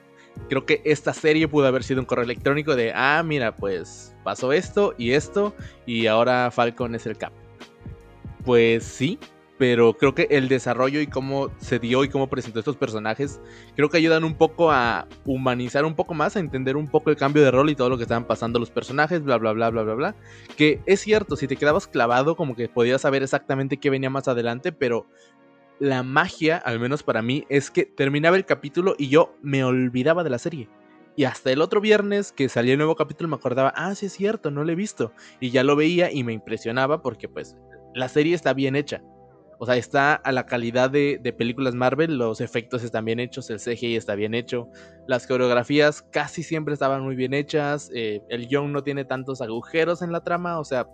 Creo 0.49 0.65
que 0.65 0.81
esta 0.85 1.13
serie 1.13 1.49
pudo 1.49 1.67
haber 1.67 1.83
sido 1.83 1.99
un 1.99 2.07
correo 2.07 2.23
electrónico 2.23 2.77
de, 2.77 2.93
ah, 2.95 3.21
mira, 3.27 3.57
pues 3.57 4.15
pasó 4.23 4.53
esto 4.53 4.95
y 4.97 5.11
esto 5.11 5.57
y 5.87 6.07
ahora 6.07 6.53
Falcon 6.53 6.95
es 6.95 7.05
el 7.07 7.19
cap. 7.19 7.33
Pues 8.45 8.85
sí, 8.85 9.19
pero 9.59 9.95
creo 9.95 10.15
que 10.15 10.29
el 10.31 10.49
desarrollo 10.49 11.01
y 11.01 11.07
cómo 11.07 11.51
se 11.59 11.79
dio 11.79 12.05
y 12.05 12.09
cómo 12.09 12.29
presentó 12.29 12.59
estos 12.59 12.77
personajes, 12.77 13.41
creo 13.75 13.89
que 13.89 13.97
ayudan 13.97 14.25
un 14.25 14.35
poco 14.35 14.71
a 14.71 15.07
humanizar 15.25 15.85
un 15.85 15.95
poco 15.95 16.15
más, 16.15 16.37
a 16.37 16.41
entender 16.41 16.77
un 16.77 16.89
poco 16.89 17.11
el 17.11 17.17
cambio 17.17 17.43
de 17.43 17.51
rol 17.51 17.71
y 17.71 17.75
todo 17.75 17.89
lo 17.89 17.97
que 17.97 18.03
estaban 18.03 18.27
pasando 18.27 18.59
los 18.59 18.71
personajes, 18.71 19.23
bla, 19.23 19.39
bla, 19.39 19.53
bla, 19.53 19.71
bla, 19.71 19.83
bla, 19.83 19.95
bla. 19.95 20.17
Que 20.57 20.81
es 20.87 21.01
cierto, 21.01 21.37
si 21.37 21.49
te 21.49 21.57
quedabas 21.57 21.87
clavado, 21.87 22.37
como 22.37 22.55
que 22.55 22.69
podías 22.69 23.01
saber 23.01 23.23
exactamente 23.23 23.79
qué 23.79 23.91
venía 23.91 24.11
más 24.11 24.29
adelante, 24.29 24.73
pero 24.73 25.07
la 25.79 26.03
magia, 26.03 26.57
al 26.59 26.81
menos 26.81 27.03
para 27.03 27.23
mí, 27.23 27.45
es 27.49 27.71
que 27.71 27.85
terminaba 27.85 28.37
el 28.37 28.45
capítulo 28.45 28.95
y 28.99 29.09
yo 29.09 29.37
me 29.43 29.65
olvidaba 29.65 30.25
de 30.25 30.31
la 30.31 30.39
serie. 30.39 30.69
Y 31.17 31.25
hasta 31.25 31.51
el 31.51 31.63
otro 31.63 31.81
viernes 31.81 32.31
que 32.31 32.51
salía 32.51 32.73
el 32.73 32.79
nuevo 32.79 32.95
capítulo 32.95 33.29
me 33.29 33.37
acordaba, 33.37 33.73
ah, 33.75 33.95
sí 33.95 34.07
es 34.07 34.13
cierto, 34.13 34.51
no 34.51 34.65
lo 34.65 34.73
he 34.73 34.75
visto. 34.75 35.13
Y 35.41 35.51
ya 35.51 35.65
lo 35.65 35.75
veía 35.75 36.13
y 36.13 36.25
me 36.25 36.35
impresionaba 36.35 37.01
porque 37.01 37.27
pues 37.27 37.57
la 37.95 38.09
serie 38.11 38.35
está 38.35 38.53
bien 38.53 38.77
hecha. 38.77 39.03
O 39.59 39.67
sea, 39.67 39.77
está 39.77 40.15
a 40.15 40.33
la 40.33 40.47
calidad 40.47 40.91
de, 40.91 41.35
películas 41.37 41.75
Marvel, 41.75 42.19
los 42.19 42.41
efectos 42.41 42.85
están 42.85 43.05
bien 43.05 43.21
hechos, 43.21 43.49
el 43.51 43.59
CGI 43.59 43.97
está 43.97 44.15
bien 44.15 44.35
hecho, 44.35 44.69
las 45.07 45.27
coreografías 45.27 46.03
casi 46.03 46.43
siempre 46.43 46.75
estaban 46.75 47.03
muy 47.03 47.17
bien 47.17 47.33
hechas, 47.33 47.91
eh, 47.95 48.21
el 48.29 48.49
Young 48.49 48.71
no 48.71 48.83
tiene 48.83 49.05
tantos 49.05 49.41
agujeros 49.41 50.03
en 50.03 50.13
la 50.13 50.23
trama, 50.23 50.59
o 50.59 50.65
sea, 50.65 50.87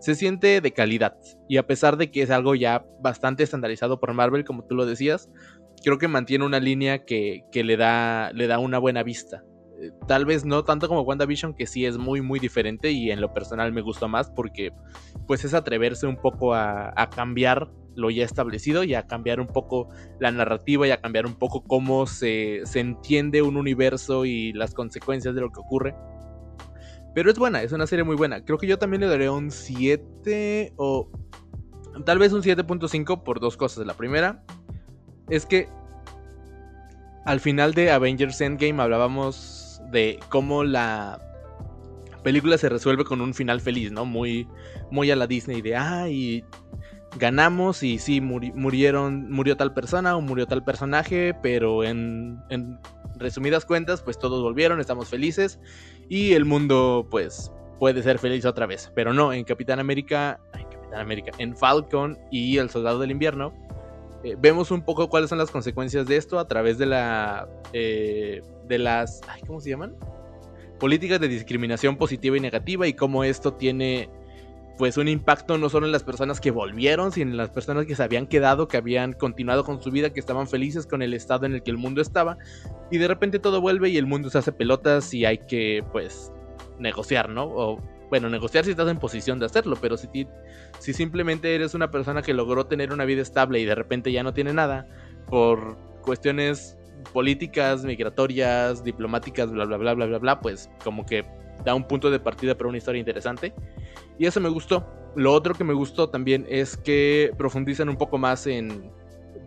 se 0.00 0.14
siente 0.14 0.60
de 0.60 0.72
calidad. 0.72 1.16
Y 1.48 1.56
a 1.56 1.66
pesar 1.66 1.96
de 1.96 2.10
que 2.10 2.22
es 2.22 2.30
algo 2.30 2.54
ya 2.54 2.84
bastante 3.00 3.42
estandarizado 3.42 4.00
por 4.00 4.12
Marvel, 4.14 4.44
como 4.44 4.64
tú 4.64 4.74
lo 4.74 4.86
decías, 4.86 5.30
creo 5.82 5.98
que 5.98 6.08
mantiene 6.08 6.44
una 6.44 6.60
línea 6.60 7.04
que, 7.04 7.44
le, 7.52 7.76
da, 7.76 8.32
le 8.32 8.46
da 8.46 8.58
una 8.58 8.78
buena 8.78 9.02
vista. 9.02 9.44
Eh, 9.80 9.90
tal 10.06 10.24
vez 10.24 10.44
no 10.44 10.64
tanto 10.64 10.88
como 10.88 11.02
WandaVision, 11.02 11.54
que 11.54 11.66
sí 11.66 11.86
es 11.86 11.98
muy 11.98 12.20
muy 12.20 12.40
diferente 12.40 12.90
y 12.90 13.10
en 13.10 13.20
lo 13.20 13.32
personal 13.32 13.72
me 13.72 13.80
gustó 13.80 14.08
más 14.08 14.30
porque 14.30 14.72
pues 15.26 15.44
es 15.44 15.54
atreverse 15.54 16.06
un 16.06 16.16
poco 16.16 16.54
a, 16.54 16.92
a 16.96 17.10
cambiar 17.10 17.70
lo 17.98 18.10
ya 18.10 18.24
establecido 18.24 18.84
y 18.84 18.94
a 18.94 19.06
cambiar 19.06 19.40
un 19.40 19.48
poco 19.48 19.88
la 20.20 20.30
narrativa 20.30 20.86
y 20.86 20.90
a 20.90 21.00
cambiar 21.00 21.26
un 21.26 21.34
poco 21.34 21.64
cómo 21.64 22.06
se, 22.06 22.62
entiende 22.74 23.42
un 23.42 23.56
universo 23.56 24.24
y 24.24 24.52
las 24.52 24.72
consecuencias 24.72 25.34
de 25.34 25.40
lo 25.40 25.50
que 25.50 25.60
ocurre. 25.60 25.94
Pero 27.14 27.30
es 27.30 27.38
buena, 27.38 27.62
es 27.62 27.72
una 27.72 27.86
serie 27.86 28.04
muy 28.04 28.16
buena. 28.16 28.44
Creo 28.44 28.58
que 28.58 28.68
yo 28.68 28.78
también 28.78 29.00
le 29.00 29.08
daré 29.08 29.28
un 29.28 29.50
7 29.50 30.74
o 30.76 31.10
tal 32.04 32.18
vez 32.18 32.32
un 32.32 32.42
7.5 32.42 33.24
por 33.24 33.40
dos 33.40 33.56
cosas. 33.56 33.84
La 33.84 33.94
primera 33.94 34.44
es 35.28 35.44
que 35.44 35.68
al 37.24 37.40
final 37.40 37.74
de 37.74 37.90
Avengers 37.90 38.40
Endgame 38.40 38.80
hablábamos 38.80 39.67
de 39.90 40.18
cómo 40.28 40.64
la 40.64 41.18
película 42.22 42.58
se 42.58 42.68
resuelve 42.68 43.04
con 43.04 43.20
un 43.20 43.34
final 43.34 43.60
feliz, 43.60 43.92
¿no? 43.92 44.04
Muy, 44.04 44.46
muy 44.90 45.10
a 45.10 45.16
la 45.16 45.26
Disney 45.26 45.62
de, 45.62 45.76
ay, 45.76 46.44
ganamos 47.16 47.82
y 47.82 47.98
sí, 47.98 48.20
murieron, 48.20 49.30
murió 49.30 49.56
tal 49.56 49.72
persona 49.72 50.16
o 50.16 50.20
murió 50.20 50.46
tal 50.46 50.64
personaje, 50.64 51.34
pero 51.42 51.84
en, 51.84 52.38
resumidas 53.16 53.64
cuentas, 53.64 54.02
pues 54.02 54.18
todos 54.18 54.42
volvieron, 54.42 54.80
estamos 54.80 55.08
felices 55.08 55.58
y 56.08 56.32
el 56.32 56.44
mundo, 56.44 57.06
pues, 57.10 57.50
puede 57.78 58.02
ser 58.02 58.18
feliz 58.18 58.44
otra 58.44 58.66
vez. 58.66 58.92
Pero 58.94 59.12
no, 59.12 59.32
en 59.32 59.44
Capitán 59.44 59.80
América, 59.80 60.40
en 60.54 60.64
Capitán 60.68 61.00
América, 61.00 61.32
en 61.38 61.56
Falcon 61.56 62.18
y 62.30 62.58
El 62.58 62.70
Soldado 62.70 62.98
del 62.98 63.10
Invierno, 63.10 63.52
eh, 64.24 64.36
vemos 64.38 64.70
un 64.70 64.82
poco 64.82 65.08
cuáles 65.08 65.30
son 65.30 65.38
las 65.38 65.50
consecuencias 65.50 66.06
de 66.06 66.16
esto 66.16 66.38
a 66.38 66.48
través 66.48 66.78
de 66.78 66.86
la, 66.86 67.48
eh, 67.72 68.42
de 68.66 68.78
las, 68.78 69.20
¿cómo 69.46 69.60
se 69.60 69.70
llaman? 69.70 69.94
Políticas 70.80 71.20
de 71.20 71.28
discriminación 71.28 71.96
positiva 71.96 72.36
y 72.36 72.40
negativa 72.40 72.86
y 72.86 72.94
cómo 72.94 73.24
esto 73.24 73.54
tiene 73.54 74.08
pues 74.78 74.96
un 74.96 75.08
impacto 75.08 75.58
no 75.58 75.68
solo 75.68 75.86
en 75.86 75.92
las 75.92 76.04
personas 76.04 76.40
que 76.40 76.52
volvieron, 76.52 77.10
sino 77.10 77.32
en 77.32 77.36
las 77.36 77.50
personas 77.50 77.84
que 77.84 77.96
se 77.96 78.02
habían 78.02 78.28
quedado, 78.28 78.68
que 78.68 78.76
habían 78.76 79.12
continuado 79.12 79.64
con 79.64 79.82
su 79.82 79.90
vida, 79.90 80.12
que 80.12 80.20
estaban 80.20 80.46
felices 80.46 80.86
con 80.86 81.02
el 81.02 81.14
estado 81.14 81.46
en 81.46 81.54
el 81.54 81.62
que 81.64 81.72
el 81.72 81.78
mundo 81.78 82.00
estaba, 82.00 82.38
y 82.88 82.98
de 82.98 83.08
repente 83.08 83.40
todo 83.40 83.60
vuelve 83.60 83.88
y 83.88 83.96
el 83.96 84.06
mundo 84.06 84.30
se 84.30 84.38
hace 84.38 84.52
pelotas 84.52 85.12
y 85.12 85.24
hay 85.24 85.38
que, 85.38 85.84
pues, 85.90 86.32
negociar, 86.78 87.28
¿no? 87.28 87.44
O, 87.44 87.82
bueno, 88.08 88.28
negociar 88.30 88.64
si 88.64 88.70
estás 88.70 88.88
en 88.88 88.98
posición 88.98 89.38
de 89.38 89.46
hacerlo, 89.46 89.76
pero 89.80 89.96
si, 89.96 90.08
si 90.78 90.92
simplemente 90.92 91.54
eres 91.54 91.74
una 91.74 91.90
persona 91.90 92.22
que 92.22 92.34
logró 92.34 92.66
tener 92.66 92.92
una 92.92 93.04
vida 93.04 93.22
estable 93.22 93.60
y 93.60 93.64
de 93.64 93.74
repente 93.74 94.12
ya 94.12 94.22
no 94.22 94.32
tiene 94.32 94.52
nada, 94.52 94.86
por 95.26 95.76
cuestiones 96.02 96.78
políticas, 97.12 97.84
migratorias, 97.84 98.82
diplomáticas, 98.82 99.50
bla, 99.50 99.64
bla, 99.64 99.76
bla, 99.76 99.94
bla, 99.94 100.06
bla, 100.06 100.18
bla, 100.18 100.40
pues 100.40 100.70
como 100.82 101.04
que 101.04 101.24
da 101.64 101.74
un 101.74 101.86
punto 101.86 102.10
de 102.10 102.20
partida 102.20 102.56
para 102.56 102.68
una 102.68 102.78
historia 102.78 102.98
interesante. 102.98 103.52
Y 104.18 104.26
eso 104.26 104.40
me 104.40 104.48
gustó. 104.48 104.86
Lo 105.16 105.32
otro 105.32 105.54
que 105.54 105.64
me 105.64 105.74
gustó 105.74 106.08
también 106.08 106.46
es 106.48 106.76
que 106.76 107.32
profundizan 107.36 107.88
un 107.88 107.96
poco 107.96 108.18
más 108.18 108.46
en 108.46 108.90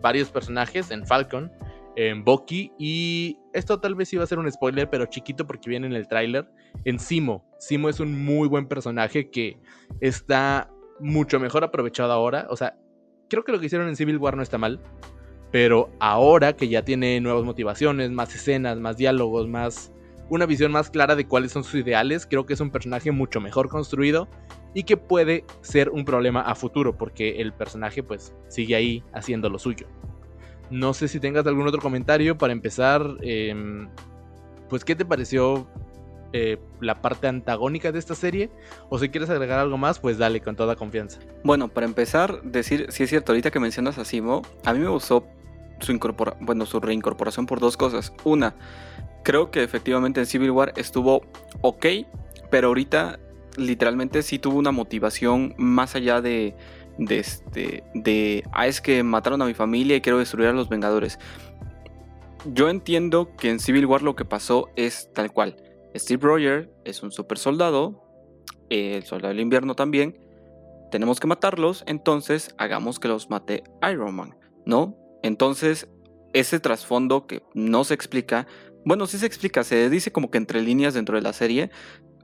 varios 0.00 0.30
personajes, 0.30 0.90
en 0.90 1.06
Falcon, 1.06 1.50
en 1.96 2.24
Bucky 2.24 2.72
y 2.78 3.38
esto 3.52 3.80
tal 3.80 3.94
vez 3.94 4.12
iba 4.12 4.24
a 4.24 4.26
ser 4.26 4.38
un 4.38 4.50
spoiler, 4.50 4.88
pero 4.88 5.06
chiquito 5.06 5.46
porque 5.46 5.70
viene 5.70 5.86
en 5.86 5.92
el 5.92 6.08
tráiler, 6.08 6.48
en 6.84 6.98
Simo. 6.98 7.44
Simo 7.58 7.88
es 7.88 8.00
un 8.00 8.24
muy 8.24 8.48
buen 8.48 8.66
personaje 8.66 9.30
que 9.30 9.58
está 10.00 10.70
mucho 11.00 11.38
mejor 11.38 11.64
aprovechado 11.64 12.12
ahora. 12.12 12.46
O 12.50 12.56
sea, 12.56 12.76
creo 13.28 13.44
que 13.44 13.52
lo 13.52 13.60
que 13.60 13.66
hicieron 13.66 13.88
en 13.88 13.96
Civil 13.96 14.18
War 14.18 14.36
no 14.36 14.42
está 14.42 14.58
mal, 14.58 14.80
pero 15.50 15.90
ahora 16.00 16.54
que 16.54 16.68
ya 16.68 16.84
tiene 16.84 17.20
nuevas 17.20 17.44
motivaciones, 17.44 18.10
más 18.10 18.34
escenas, 18.34 18.78
más 18.78 18.96
diálogos, 18.96 19.48
más 19.48 19.92
una 20.30 20.46
visión 20.46 20.72
más 20.72 20.88
clara 20.88 21.14
de 21.14 21.26
cuáles 21.26 21.52
son 21.52 21.62
sus 21.62 21.80
ideales, 21.80 22.26
creo 22.26 22.46
que 22.46 22.54
es 22.54 22.60
un 22.60 22.70
personaje 22.70 23.10
mucho 23.10 23.38
mejor 23.38 23.68
construido 23.68 24.28
y 24.72 24.84
que 24.84 24.96
puede 24.96 25.44
ser 25.60 25.90
un 25.90 26.06
problema 26.06 26.40
a 26.40 26.54
futuro 26.54 26.96
porque 26.96 27.42
el 27.42 27.52
personaje 27.52 28.02
pues 28.02 28.34
sigue 28.48 28.74
ahí 28.74 29.04
haciendo 29.12 29.50
lo 29.50 29.58
suyo. 29.58 29.86
No 30.72 30.94
sé 30.94 31.06
si 31.06 31.20
tengas 31.20 31.46
algún 31.46 31.66
otro 31.68 31.82
comentario 31.82 32.38
para 32.38 32.54
empezar. 32.54 33.06
Em, 33.20 33.90
pues, 34.70 34.86
¿qué 34.86 34.96
te 34.96 35.04
pareció 35.04 35.68
eh, 36.32 36.58
la 36.80 37.02
parte 37.02 37.28
antagónica 37.28 37.92
de 37.92 37.98
esta 37.98 38.14
serie? 38.14 38.50
O 38.88 38.98
si 38.98 39.10
quieres 39.10 39.28
agregar 39.28 39.58
algo 39.58 39.76
más, 39.76 39.98
pues 39.98 40.16
dale 40.16 40.40
con 40.40 40.56
toda 40.56 40.74
confianza. 40.74 41.20
Bueno, 41.44 41.68
para 41.68 41.84
empezar, 41.84 42.40
decir, 42.42 42.86
si 42.88 43.02
es 43.02 43.10
cierto, 43.10 43.32
ahorita 43.32 43.50
que 43.50 43.60
mencionas 43.60 43.98
a 43.98 44.06
Simo, 44.06 44.40
a 44.64 44.72
mí 44.72 44.78
me 44.78 44.88
gustó 44.88 45.26
su, 45.80 45.92
incorpora 45.92 46.38
bueno, 46.40 46.64
su 46.64 46.80
reincorporación 46.80 47.44
por 47.44 47.60
dos 47.60 47.76
cosas. 47.76 48.14
Una, 48.24 48.54
creo 49.24 49.50
que 49.50 49.62
efectivamente 49.62 50.20
en 50.20 50.26
Civil 50.26 50.52
War 50.52 50.72
estuvo 50.76 51.20
ok, 51.60 51.86
pero 52.50 52.68
ahorita 52.68 53.18
literalmente 53.58 54.22
sí 54.22 54.38
tuvo 54.38 54.58
una 54.58 54.72
motivación 54.72 55.54
más 55.58 55.94
allá 55.96 56.22
de, 56.22 56.56
de 56.98 57.18
este, 57.18 57.84
de, 57.94 58.44
ah, 58.52 58.66
es 58.66 58.80
que 58.80 59.02
mataron 59.02 59.42
a 59.42 59.46
mi 59.46 59.54
familia 59.54 59.96
y 59.96 60.00
quiero 60.00 60.18
destruir 60.18 60.48
a 60.48 60.52
los 60.52 60.68
Vengadores. 60.68 61.18
Yo 62.46 62.68
entiendo 62.68 63.34
que 63.36 63.50
en 63.50 63.60
Civil 63.60 63.86
War 63.86 64.02
lo 64.02 64.16
que 64.16 64.24
pasó 64.24 64.68
es 64.76 65.12
tal 65.12 65.32
cual. 65.32 65.56
Steve 65.94 66.22
Rogers 66.22 66.68
es 66.84 67.02
un 67.02 67.12
super 67.12 67.38
soldado, 67.38 68.02
el 68.70 69.04
soldado 69.04 69.28
del 69.28 69.40
invierno 69.40 69.74
también. 69.74 70.18
Tenemos 70.90 71.20
que 71.20 71.26
matarlos, 71.26 71.84
entonces 71.86 72.54
hagamos 72.58 72.98
que 72.98 73.08
los 73.08 73.30
mate 73.30 73.62
Iron 73.90 74.14
Man, 74.14 74.36
¿no? 74.66 74.96
Entonces, 75.22 75.88
ese 76.32 76.60
trasfondo 76.60 77.26
que 77.26 77.42
no 77.54 77.84
se 77.84 77.94
explica, 77.94 78.46
bueno, 78.84 79.06
sí 79.06 79.18
se 79.18 79.26
explica, 79.26 79.64
se 79.64 79.88
dice 79.88 80.12
como 80.12 80.30
que 80.30 80.38
entre 80.38 80.60
líneas 80.60 80.94
dentro 80.94 81.16
de 81.16 81.22
la 81.22 81.32
serie, 81.32 81.70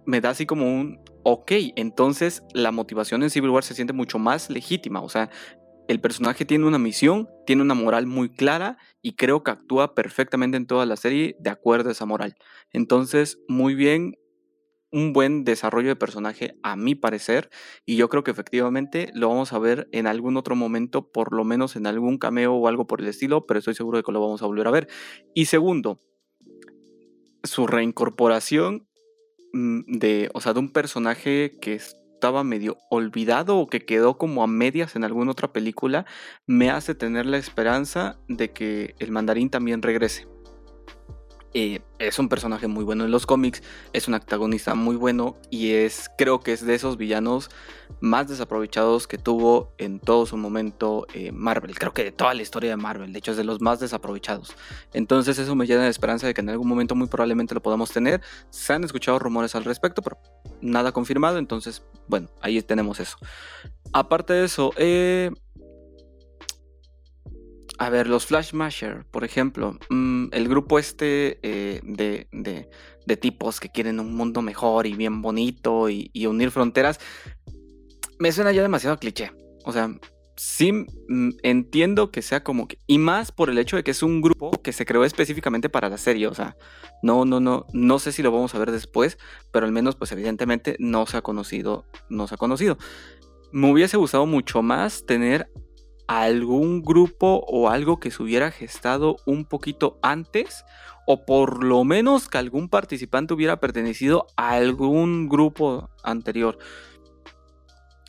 me 0.09 0.23
da 0.23 0.31
así 0.31 0.47
como 0.47 0.65
un, 0.65 1.01
ok, 1.23 1.53
entonces 1.77 2.43
la 2.55 2.73
motivación 2.73 3.23
en 3.23 3.29
Civil 3.29 3.51
War 3.51 3.63
se 3.63 3.75
siente 3.75 3.93
mucho 3.93 4.19
más 4.19 4.49
legítima, 4.49 5.03
o 5.03 5.11
sea, 5.11 5.29
el 5.87 6.01
personaje 6.01 6.47
tiene 6.47 6.67
una 6.67 6.79
misión, 6.79 7.29
tiene 7.45 7.61
una 7.61 7.75
moral 7.75 8.07
muy 8.07 8.31
clara 8.31 8.79
y 9.03 9.17
creo 9.17 9.43
que 9.43 9.51
actúa 9.51 9.95
perfectamente 9.95 10.57
en 10.57 10.67
toda 10.67 10.87
la 10.87 10.97
serie 10.97 11.37
de 11.41 11.51
acuerdo 11.51 11.91
a 11.91 11.93
esa 11.93 12.07
moral. 12.07 12.37
Entonces, 12.73 13.39
muy 13.49 13.75
bien, 13.75 14.17
un 14.91 15.13
buen 15.13 15.45
desarrollo 15.45 15.89
de 15.89 15.97
personaje 15.97 16.59
a 16.63 16.75
mi 16.75 16.95
parecer 16.95 17.51
y 17.85 17.97
yo 17.97 18.09
creo 18.09 18.25
que 18.25 18.31
efectivamente 18.31 19.11
lo 19.13 19.29
vamos 19.29 19.53
a 19.53 19.59
ver 19.59 19.91
en 19.93 20.07
algún 20.07 20.39
otro 20.39 20.57
momento, 20.57 21.13
por 21.13 21.35
lo 21.35 21.45
menos 21.45 21.77
en 21.77 21.87
algún 21.87 22.17
cameo 22.17 22.55
o 22.55 22.67
algo 22.67 22.87
por 22.87 23.03
el 23.03 23.09
estilo, 23.09 23.45
pero 23.45 23.59
estoy 23.59 23.75
seguro 23.75 23.99
de 23.99 24.05
que 24.05 24.13
lo 24.13 24.23
vamos 24.23 24.41
a 24.41 24.47
volver 24.47 24.69
a 24.69 24.71
ver. 24.71 24.89
Y 25.35 25.45
segundo, 25.45 25.99
su 27.43 27.67
reincorporación 27.67 28.88
de, 29.53 30.31
o 30.35 30.41
sea, 30.41 30.53
de 30.53 30.61
un 30.61 30.73
personaje 30.73 31.59
que 31.61 31.75
estaba 31.75 32.43
medio 32.43 32.79
olvidado 32.91 33.59
o 33.59 33.69
que 33.69 33.81
quedó 33.81 34.19
como 34.19 34.43
a 34.43 34.47
medias 34.47 34.97
en 34.97 35.05
alguna 35.05 35.31
otra 35.31 35.53
película, 35.53 36.05
me 36.47 36.71
hace 36.71 36.95
tener 36.95 37.27
la 37.27 37.39
esperanza 37.39 38.19
de 38.29 38.53
que 38.53 38.95
el 38.99 39.13
mandarín 39.13 39.51
también 39.51 39.83
regrese. 39.83 40.27
Eh, 41.61 41.81
es 41.99 42.21
un 42.21 42.29
personaje 42.29 42.69
muy 42.69 42.85
bueno 42.85 43.05
en 43.05 43.11
los 43.11 43.27
cómics, 43.27 43.65
es 43.93 44.07
un 44.07 44.15
antagonista 44.15 44.77
muy 44.77 44.95
bueno 44.95 45.37
y 45.51 45.73
es, 45.73 46.09
creo 46.17 46.39
que 46.39 46.53
es 46.53 46.65
de 46.65 46.77
esos 46.77 46.97
villanos 46.97 47.51
más 47.99 48.29
desaprovechados 48.29 49.09
que 49.09 49.19
tuvo 49.19 49.73
en 49.77 49.99
todo 49.99 50.25
su 50.25 50.37
momento 50.37 51.09
eh, 51.15 51.33
Marvel. 51.33 51.77
Creo 51.77 51.93
que 51.93 52.05
de 52.05 52.13
toda 52.13 52.33
la 52.35 52.43
historia 52.43 52.71
de 52.71 52.77
Marvel, 52.77 53.13
de 53.13 53.19
hecho 53.19 53.33
es 53.33 53.37
de 53.37 53.43
los 53.43 53.61
más 53.61 53.81
desaprovechados. 53.81 54.55
Entonces 54.93 55.37
eso 55.41 55.57
me 55.57 55.67
llena 55.67 55.83
de 55.83 55.89
esperanza 55.89 56.29
de 56.29 56.35
que 56.35 56.43
en 56.43 56.51
algún 56.51 56.69
momento 56.69 56.95
muy 56.95 57.09
probablemente 57.09 57.55
lo 57.55 57.61
podamos 57.61 57.91
tener. 57.91 58.21
Se 58.51 58.73
han 58.73 58.85
escuchado 58.85 59.19
rumores 59.19 59.57
al 59.57 59.65
respecto, 59.65 60.01
pero 60.01 60.17
nada 60.61 60.93
confirmado, 60.93 61.39
entonces 61.39 61.83
bueno, 62.07 62.29
ahí 62.41 62.63
tenemos 62.63 63.01
eso. 63.01 63.17
Aparte 63.93 64.33
de 64.33 64.45
eso, 64.45 64.71
eh, 64.77 65.33
a 67.79 67.91
ver, 67.91 68.09
los 68.09 68.27
Flash 68.27 68.53
Masher, 68.53 69.05
por 69.11 69.25
ejemplo, 69.25 69.79
mm, 69.89 70.27
el 70.33 70.49
grupo 70.49 70.81
este 70.81 71.39
eh, 71.43 71.81
de, 71.85 73.17
tipos 73.17 73.61
que 73.61 73.71
quieren 73.71 74.01
un 74.01 74.15
mundo 74.15 74.43
mejor 74.43 74.87
y 74.87 74.95
bien 74.95 75.23
bonito 75.23 75.89
y, 75.89 76.11
unir 76.27 76.51
fronteras, 76.51 76.99
me 78.19 78.33
suena 78.33 78.53
ya 78.53 78.63
demasiado 78.63 78.99
cliché. 78.99 79.31
O 79.65 79.73
sea, 79.73 79.97
sí 80.37 80.73
mm, 80.73 81.31
entiendo 81.43 82.11
que 82.11 82.21
sea 82.21 82.43
como 82.43 82.67
que... 82.67 82.79
Y 82.89 82.99
más 82.99 83.31
por 83.31 83.49
el 83.49 83.59
hecho 83.59 83.77
de 83.77 83.85
que 83.85 83.93
es 83.93 84.03
un 84.03 84.21
grupo 84.21 84.51
que 84.51 84.73
se 84.73 84.85
creó 84.85 85.05
específicamente 85.05 85.69
para 85.69 85.89
la 85.89 85.99
serie. 85.99 86.27
O 86.27 86.35
sea, 86.35 86.57
no, 87.03 87.25
no, 87.25 87.39
no, 87.39 87.65
no 87.73 87.99
sé 88.01 88.11
si 88.11 88.23
lo 88.23 88.33
vamos 88.33 88.55
a 88.57 88.59
ver 88.59 88.73
después, 88.73 89.19
pero 89.53 89.67
al 89.67 89.73
menos 89.73 89.95
pues 89.95 90.11
evidentemente 90.11 90.77
no 90.81 91.07
se 91.07 91.17
ha 91.17 91.23
conocido, 91.23 91.87
no 92.11 92.27
se 92.27 92.35
ha 92.35 92.39
conocido. 92.39 92.77
Me 93.53 93.71
hubiese 93.71 93.97
gustado 93.97 94.27
mucho 94.27 94.63
más 94.63 95.07
tener 95.07 95.49
algún 96.09 96.83
grupo 96.83 97.45
o 97.47 97.69
algo 97.69 98.01
que 98.01 98.11
se 98.11 98.23
hubiera 98.23 98.51
gestado 98.51 99.17
un 99.27 99.45
poquito 99.45 99.99
antes 100.03 100.65
o 101.07 101.25
por 101.25 101.63
lo 101.63 101.85
menos 101.85 102.29
que 102.29 102.39
algún 102.39 102.69
participante 102.69 103.35
hubiera 103.35 103.61
pertenecido 103.61 104.27
a 104.37 104.53
algún 104.53 105.29
grupo 105.29 105.91
anterior. 106.03 106.59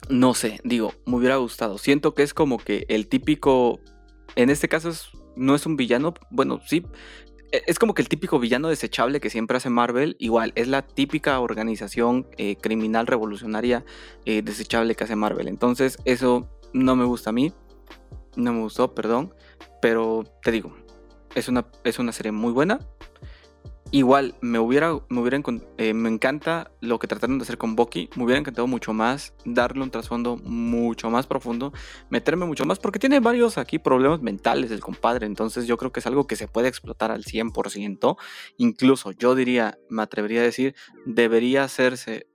No 0.08 0.34
sé, 0.34 0.60
digo, 0.64 0.94
me 1.06 1.16
hubiera 1.16 1.36
gustado. 1.36 1.78
Siento 1.78 2.14
que 2.14 2.22
es 2.22 2.34
como 2.34 2.56
que 2.56 2.86
el 2.88 3.06
típico, 3.06 3.80
en 4.34 4.48
este 4.50 4.68
caso 4.68 4.90
no 5.36 5.54
es 5.54 5.66
un 5.66 5.76
villano, 5.76 6.14
bueno, 6.30 6.60
sí, 6.66 6.86
e, 7.52 7.62
es 7.66 7.78
como 7.78 7.92
que 7.92 8.02
el 8.02 8.08
típico 8.08 8.38
villano 8.38 8.68
desechable 8.68 9.20
que 9.20 9.28
siempre 9.28 9.58
hace 9.58 9.68
Marvel, 9.68 10.16
igual, 10.18 10.52
es 10.56 10.68
la 10.68 10.82
típica 10.82 11.38
organización 11.40 12.26
eh, 12.38 12.56
criminal 12.56 13.06
revolucionaria 13.06 13.84
eh, 14.24 14.40
desechable 14.42 14.94
que 14.94 15.04
hace 15.04 15.16
Marvel. 15.16 15.48
Entonces, 15.48 15.98
eso 16.06 16.48
no 16.72 16.96
me 16.96 17.04
gusta 17.04 17.30
a 17.30 17.34
mí 17.34 17.52
no 18.40 18.52
me 18.52 18.60
gustó, 18.60 18.94
perdón. 18.94 19.34
Pero 19.80 20.24
te 20.42 20.50
digo, 20.50 20.76
es 21.34 21.48
una, 21.48 21.66
es 21.84 21.98
una 21.98 22.12
serie 22.12 22.32
muy 22.32 22.52
buena. 22.52 22.80
Igual, 23.92 24.36
me 24.40 24.60
hubiera, 24.60 24.92
me 25.08 25.20
hubiera 25.20 25.42
eh, 25.76 25.94
me 25.94 26.08
encanta 26.08 26.70
lo 26.80 27.00
que 27.00 27.08
trataron 27.08 27.38
de 27.38 27.42
hacer 27.42 27.58
con 27.58 27.74
Bucky. 27.74 28.08
Me 28.14 28.22
hubiera 28.22 28.38
encantado 28.38 28.68
mucho 28.68 28.92
más 28.92 29.34
darle 29.44 29.82
un 29.82 29.90
trasfondo 29.90 30.36
mucho 30.36 31.10
más 31.10 31.26
profundo, 31.26 31.72
meterme 32.08 32.46
mucho 32.46 32.64
más, 32.64 32.78
porque 32.78 33.00
tiene 33.00 33.18
varios 33.18 33.58
aquí 33.58 33.80
problemas 33.80 34.22
mentales 34.22 34.70
el 34.70 34.78
compadre. 34.78 35.26
Entonces, 35.26 35.66
yo 35.66 35.76
creo 35.76 35.90
que 35.90 35.98
es 35.98 36.06
algo 36.06 36.28
que 36.28 36.36
se 36.36 36.46
puede 36.46 36.68
explotar 36.68 37.10
al 37.10 37.24
100%. 37.24 38.16
Incluso, 38.58 39.10
yo 39.10 39.34
diría, 39.34 39.76
me 39.88 40.02
atrevería 40.02 40.42
a 40.42 40.44
decir, 40.44 40.76
debería 41.04 41.64
hacerse 41.64 42.28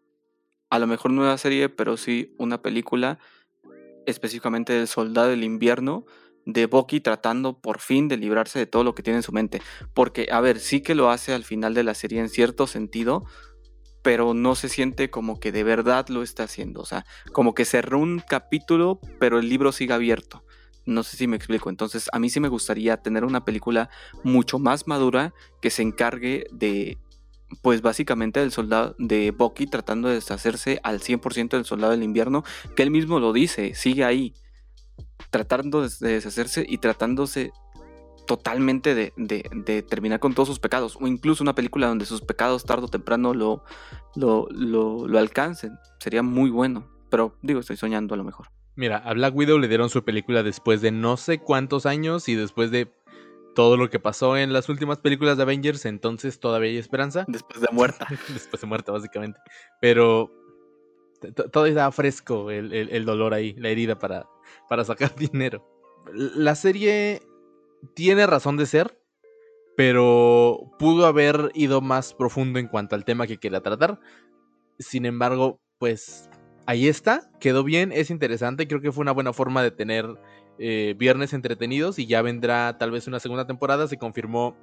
a 0.70 0.80
lo 0.80 0.88
mejor 0.88 1.12
no 1.12 1.22
una 1.22 1.38
serie, 1.38 1.70
pero 1.70 1.96
sí 1.96 2.36
una 2.38 2.62
película 2.62 3.20
específicamente 4.06 4.74
del 4.74 4.88
soldado 4.88 5.30
del 5.30 5.44
invierno 5.44 6.06
de 6.46 6.68
Bucky 6.68 7.02
tratando 7.02 7.60
por 7.60 7.80
fin 7.80 8.08
de 8.08 8.18
librarse 8.18 8.60
de 8.60 8.68
todo 8.68 8.84
lo 8.84 8.96
que 8.96 9.04
tiene 9.04 9.18
en 9.18 9.24
su 9.24 9.32
mente. 9.32 9.62
Porque, 9.94 10.28
a 10.32 10.42
ver, 10.42 10.60
sí 10.60 10.82
que 10.82 10.96
lo 10.96 11.10
hace 11.10 11.34
al 11.34 11.44
final 11.44 11.74
de 11.74 11.84
la 11.84 11.94
serie 11.94 12.20
en 12.20 12.30
cierto 12.30 12.68
sentido, 12.68 13.26
pero 14.02 14.34
no 14.34 14.56
se 14.56 14.70
siente 14.70 15.10
como 15.10 15.40
que 15.40 15.52
de 15.52 15.64
verdad 15.64 16.08
lo 16.10 16.22
está 16.22 16.44
haciendo. 16.44 16.82
O 16.82 16.86
sea, 16.86 17.06
como 17.34 17.56
que 17.56 17.66
cerró 17.66 18.00
un 18.00 18.22
capítulo, 18.28 19.00
pero 19.20 19.40
el 19.40 19.50
libro 19.50 19.72
sigue 19.72 19.94
abierto. 19.94 20.46
No 20.86 21.02
sé 21.02 21.18
si 21.18 21.28
me 21.28 21.36
explico. 21.36 21.72
Entonces, 21.72 22.10
a 22.14 22.20
mí 22.20 22.30
sí 22.30 22.40
me 22.40 22.48
gustaría 22.48 22.98
tener 22.98 23.26
una 23.26 23.44
película 23.44 23.90
mucho 24.24 24.60
más 24.60 24.88
madura 24.88 25.34
que 25.60 25.72
se 25.72 25.82
encargue 25.82 26.46
de 26.52 27.00
pues 27.62 27.82
básicamente 27.82 28.42
el 28.42 28.52
soldado 28.52 28.96
de 28.98 29.32
Bucky 29.32 29.68
tratando 29.68 30.08
de 30.08 30.16
deshacerse 30.16 30.80
al 30.84 31.00
100% 31.00 31.50
del 31.50 31.66
soldado 31.66 31.92
del 31.92 32.04
invierno, 32.04 32.44
que 32.76 32.84
él 32.84 32.92
mismo 32.92 33.20
lo 33.20 33.34
dice, 33.34 33.74
sigue 33.76 34.04
ahí, 34.04 34.34
tratando 35.30 35.82
de 35.82 36.14
deshacerse 36.14 36.66
y 36.68 36.78
tratándose 36.78 37.52
totalmente 38.26 38.96
de, 38.96 39.84
terminar 39.88 40.20
con 40.20 40.34
todos 40.34 40.50
sus 40.50 40.60
pecados, 40.60 40.98
o 41.00 41.08
incluso 41.08 41.44
una 41.44 41.56
película 41.56 41.88
donde 41.88 42.06
sus 42.06 42.22
pecados 42.22 42.66
tarde 42.66 42.86
o 42.86 42.88
temprano 42.88 43.34
lo, 43.34 43.64
lo, 44.16 44.48
lo 44.50 45.20
alcancen, 45.20 45.78
sería 46.00 46.24
muy 46.24 46.50
bueno, 46.50 46.90
pero 47.10 47.38
digo, 47.42 47.60
estoy 47.60 47.78
soñando 47.78 48.16
a 48.16 48.18
lo 48.18 48.24
mejor. 48.24 48.48
Mira, 48.78 48.98
a 48.98 49.14
Black 49.14 49.34
Widow 49.34 49.58
le 49.58 49.70
dieron 49.70 49.90
su 49.90 50.04
película 50.04 50.44
después 50.44 50.82
de 50.82 50.92
no 50.92 51.16
sé 51.16 51.40
cuántos 51.40 51.86
años 51.86 52.28
y 52.28 52.36
después 52.36 52.72
de 52.72 52.94
todo 53.56 53.78
lo 53.78 53.90
que 53.90 54.00
pasó 54.00 54.38
en 54.38 54.54
las 54.54 54.70
últimas 54.70 55.00
películas 55.00 55.38
de 55.38 55.44
Avengers, 55.44 55.86
entonces 55.86 56.40
todavía 56.40 56.70
hay 56.70 56.78
esperanza. 56.78 57.26
Después 57.28 57.62
de 57.62 57.68
muerta. 57.72 58.08
Después 58.32 58.62
de 58.62 58.68
muerta, 58.68 58.92
básicamente. 58.92 59.40
Pero 59.82 60.32
todo 61.52 61.66
está 61.66 61.92
fresco, 61.92 62.52
el, 62.52 63.06
dolor 63.06 63.34
ahí, 63.34 63.54
la 63.58 63.70
herida 63.70 63.98
para, 63.98 64.28
para 64.70 64.84
sacar 64.84 65.16
dinero. 65.16 65.68
La 66.14 66.54
serie 66.54 67.22
tiene 67.96 68.28
razón 68.28 68.58
de 68.58 68.68
ser, 68.68 69.00
pero 69.76 70.72
pudo 70.78 71.08
haber 71.08 71.52
ido 71.56 71.82
más 71.82 72.14
profundo 72.14 72.60
en 72.60 72.68
cuanto 72.68 72.96
al 72.96 73.06
tema 73.06 73.26
que 73.26 73.38
quería 73.38 73.62
tratar. 73.62 74.00
Sin 74.78 75.06
embargo, 75.06 75.60
pues 75.80 76.30
ahí 76.68 76.88
está, 76.88 77.32
quedó 77.40 77.64
bien, 77.64 77.92
es 77.92 78.10
interesante, 78.10 78.68
creo 78.68 78.82
que 78.82 78.92
fue 78.92 79.02
una 79.02 79.12
buena 79.12 79.34
forma 79.34 79.64
de 79.64 79.72
tener 79.72 80.06
eh, 80.60 80.96
viernes 80.98 81.34
entretenidos 81.34 82.00
y 82.00 82.06
ya 82.06 82.22
vendrá 82.22 82.78
tal 82.78 82.92
vez 82.92 83.08
una 83.08 83.20
segunda 83.20 83.46
temporada. 83.48 83.88
Se 83.88 83.98
confirmó 83.98 84.56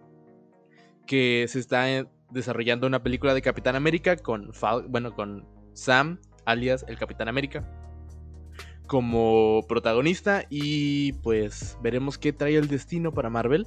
que 1.07 1.47
se 1.49 1.59
está 1.59 1.91
eh, 1.91 2.07
desarrollando 2.31 2.87
una 2.87 3.03
película 3.03 3.35
de 3.35 3.43
Capitán 3.43 3.77
América 3.77 4.17
con, 4.17 4.53
bueno, 4.89 5.15
con 5.15 5.47
Sam, 5.75 6.21
alias 6.45 6.85
el 6.89 6.99
Capitán 6.99 7.29
América, 7.29 7.69
como 8.87 9.63
protagonista 9.69 10.45
y 10.49 11.13
pues 11.15 11.79
veremos 11.83 12.19
qué 12.19 12.33
trae 12.33 12.57
el 12.57 12.69
destino 12.69 13.13
para 13.13 13.31
Marvel. 13.31 13.67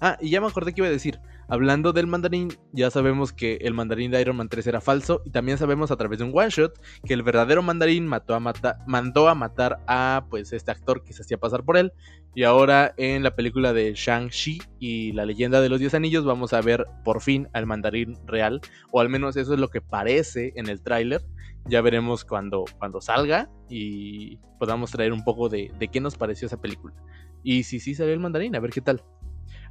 Ah, 0.00 0.18
y 0.20 0.30
ya 0.30 0.40
me 0.40 0.46
acordé 0.46 0.72
que 0.72 0.80
iba 0.80 0.88
a 0.88 0.90
decir. 0.90 1.18
Hablando 1.48 1.92
del 1.92 2.08
mandarín, 2.08 2.48
ya 2.72 2.90
sabemos 2.90 3.32
que 3.32 3.58
el 3.62 3.72
mandarín 3.72 4.10
de 4.10 4.20
Iron 4.20 4.36
Man 4.36 4.48
3 4.48 4.66
era 4.66 4.80
falso. 4.80 5.22
Y 5.24 5.30
también 5.30 5.58
sabemos 5.58 5.90
a 5.90 5.96
través 5.96 6.18
de 6.18 6.24
un 6.24 6.32
one 6.36 6.50
shot 6.50 6.78
que 7.04 7.14
el 7.14 7.22
verdadero 7.22 7.62
mandarín 7.62 8.06
mató 8.06 8.34
a 8.34 8.40
mandó 8.86 9.28
a 9.28 9.34
matar 9.34 9.78
a 9.86 10.26
pues 10.28 10.52
este 10.52 10.70
actor 10.70 11.02
que 11.02 11.12
se 11.12 11.22
hacía 11.22 11.38
pasar 11.38 11.64
por 11.64 11.76
él. 11.76 11.92
Y 12.34 12.42
ahora 12.42 12.92
en 12.98 13.22
la 13.22 13.34
película 13.34 13.72
de 13.72 13.94
Shang-Chi 13.94 14.60
y 14.78 15.12
la 15.12 15.24
leyenda 15.24 15.60
de 15.60 15.68
los 15.68 15.80
10 15.80 15.94
anillos 15.94 16.24
vamos 16.24 16.52
a 16.52 16.60
ver 16.60 16.84
por 17.04 17.22
fin 17.22 17.48
al 17.54 17.64
mandarín 17.64 18.18
real. 18.26 18.60
O 18.90 19.00
al 19.00 19.08
menos 19.08 19.36
eso 19.36 19.54
es 19.54 19.60
lo 19.60 19.68
que 19.68 19.80
parece 19.80 20.52
en 20.56 20.68
el 20.68 20.82
tráiler. 20.82 21.22
Ya 21.64 21.80
veremos 21.80 22.24
cuando, 22.24 22.64
cuando 22.78 23.00
salga 23.00 23.48
y 23.68 24.36
podamos 24.58 24.90
traer 24.90 25.12
un 25.12 25.24
poco 25.24 25.48
de, 25.48 25.72
de 25.78 25.88
qué 25.88 26.00
nos 26.00 26.16
pareció 26.16 26.46
esa 26.46 26.60
película. 26.60 26.94
Y 27.42 27.62
si 27.62 27.78
sí 27.78 27.94
salió 27.94 28.12
el 28.12 28.20
mandarín, 28.20 28.56
a 28.56 28.60
ver 28.60 28.72
qué 28.72 28.80
tal. 28.80 29.02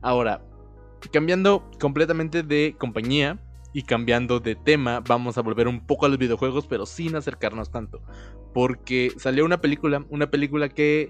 Ahora, 0.05 0.39
cambiando 1.11 1.67
completamente 1.79 2.43
de 2.43 2.75
compañía 2.77 3.39
y 3.73 3.81
cambiando 3.81 4.39
de 4.39 4.53
tema, 4.53 4.99
vamos 4.99 5.39
a 5.39 5.41
volver 5.41 5.67
un 5.67 5.83
poco 5.83 6.05
a 6.05 6.09
los 6.09 6.19
videojuegos, 6.19 6.67
pero 6.67 6.85
sin 6.85 7.15
acercarnos 7.15 7.71
tanto. 7.71 8.03
Porque 8.53 9.11
salió 9.17 9.43
una 9.45 9.61
película, 9.61 10.05
una 10.11 10.29
película 10.29 10.69
que 10.69 11.09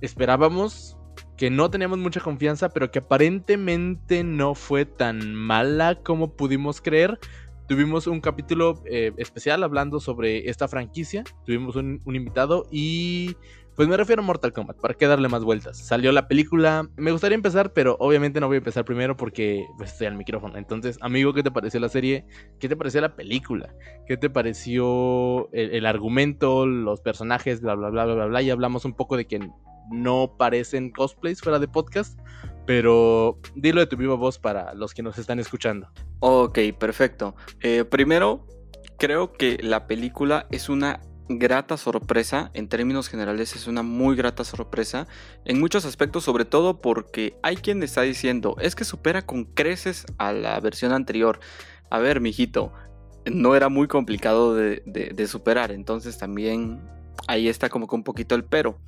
esperábamos, 0.00 0.98
que 1.36 1.50
no 1.50 1.70
teníamos 1.70 2.00
mucha 2.00 2.20
confianza, 2.20 2.70
pero 2.70 2.90
que 2.90 2.98
aparentemente 2.98 4.24
no 4.24 4.56
fue 4.56 4.86
tan 4.86 5.32
mala 5.32 6.02
como 6.02 6.34
pudimos 6.34 6.80
creer. 6.80 7.16
Tuvimos 7.68 8.08
un 8.08 8.20
capítulo 8.20 8.82
eh, 8.86 9.12
especial 9.18 9.62
hablando 9.62 10.00
sobre 10.00 10.50
esta 10.50 10.66
franquicia, 10.66 11.22
tuvimos 11.46 11.76
un 11.76 12.00
invitado 12.16 12.66
y 12.72 13.36
Pues 13.80 13.88
me 13.88 13.96
refiero 13.96 14.20
a 14.20 14.26
Mortal 14.26 14.52
Kombat, 14.52 14.76
¿para 14.76 14.92
qué 14.92 15.06
darle 15.06 15.30
más 15.30 15.42
vueltas? 15.42 15.78
Salió 15.78 16.12
la 16.12 16.28
película, 16.28 16.90
me 16.98 17.12
gustaría 17.12 17.34
empezar, 17.34 17.72
pero 17.72 17.96
obviamente 17.98 18.38
no 18.38 18.46
voy 18.46 18.56
a 18.56 18.58
empezar 18.58 18.84
primero 18.84 19.16
porque 19.16 19.64
pues, 19.78 19.92
estoy 19.92 20.06
al 20.06 20.16
micrófono. 20.16 20.58
Entonces, 20.58 20.98
amigo, 21.00 21.32
¿qué 21.32 21.42
te 21.42 21.50
pareció 21.50 21.80
la 21.80 21.88
serie? 21.88 22.26
¿Qué 22.58 22.68
te 22.68 22.76
pareció 22.76 23.00
la 23.00 23.16
película? 23.16 23.74
¿Qué 24.06 24.18
te 24.18 24.28
pareció 24.28 25.50
el, 25.52 25.86
argumento, 25.86 26.66
los 26.66 27.00
personajes, 27.00 27.62
bla, 27.62 27.74
bla, 27.74 27.88
bla, 27.88 28.04
bla, 28.04 28.14
bla, 28.16 28.26
bla? 28.26 28.42
Y 28.42 28.50
hablamos 28.50 28.84
un 28.84 28.92
poco 28.92 29.16
de 29.16 29.24
que 29.24 29.48
no 29.90 30.34
parecen 30.36 30.90
cosplays 30.90 31.40
fuera 31.40 31.58
de 31.58 31.66
podcast, 31.66 32.20
pero 32.66 33.38
dilo 33.54 33.80
de 33.80 33.86
tu 33.86 33.96
viva 33.96 34.14
voz 34.14 34.38
para 34.38 34.74
los 34.74 34.92
que 34.92 35.02
nos 35.02 35.16
están 35.16 35.38
escuchando. 35.38 35.88
Ok, 36.18 36.58
perfecto. 36.78 37.34
Eh, 37.62 37.86
primero, 37.86 38.46
creo 38.98 39.32
que 39.32 39.56
la 39.62 39.86
película 39.86 40.46
es 40.50 40.68
una 40.68 41.00
grata 41.38 41.76
sorpresa, 41.76 42.50
en 42.54 42.68
términos 42.68 43.08
generales 43.08 43.54
es 43.54 43.66
una 43.66 43.82
muy 43.82 44.16
grata 44.16 44.44
sorpresa, 44.44 45.06
en 45.44 45.60
muchos 45.60 45.84
aspectos, 45.84 46.24
sobre 46.24 46.44
todo 46.44 46.80
porque 46.80 47.36
hay 47.42 47.56
quien 47.56 47.82
está 47.82 48.02
diciendo, 48.02 48.56
es 48.60 48.74
que 48.74 48.84
supera 48.84 49.22
con 49.22 49.44
creces 49.44 50.06
a 50.18 50.32
la 50.32 50.58
versión 50.60 50.92
anterior. 50.92 51.40
A 51.90 51.98
ver, 51.98 52.20
mijito, 52.20 52.72
no 53.26 53.54
era 53.54 53.68
muy 53.68 53.86
complicado 53.86 54.54
de, 54.54 55.26
superar, 55.28 55.70
entonces 55.72 56.18
también 56.18 56.80
ahí 57.28 57.48
está 57.48 57.68
como 57.68 57.86
que 57.86 57.94
un 57.94 58.04
poquito 58.04 58.34
el 58.34 58.44
pero. 58.44 58.78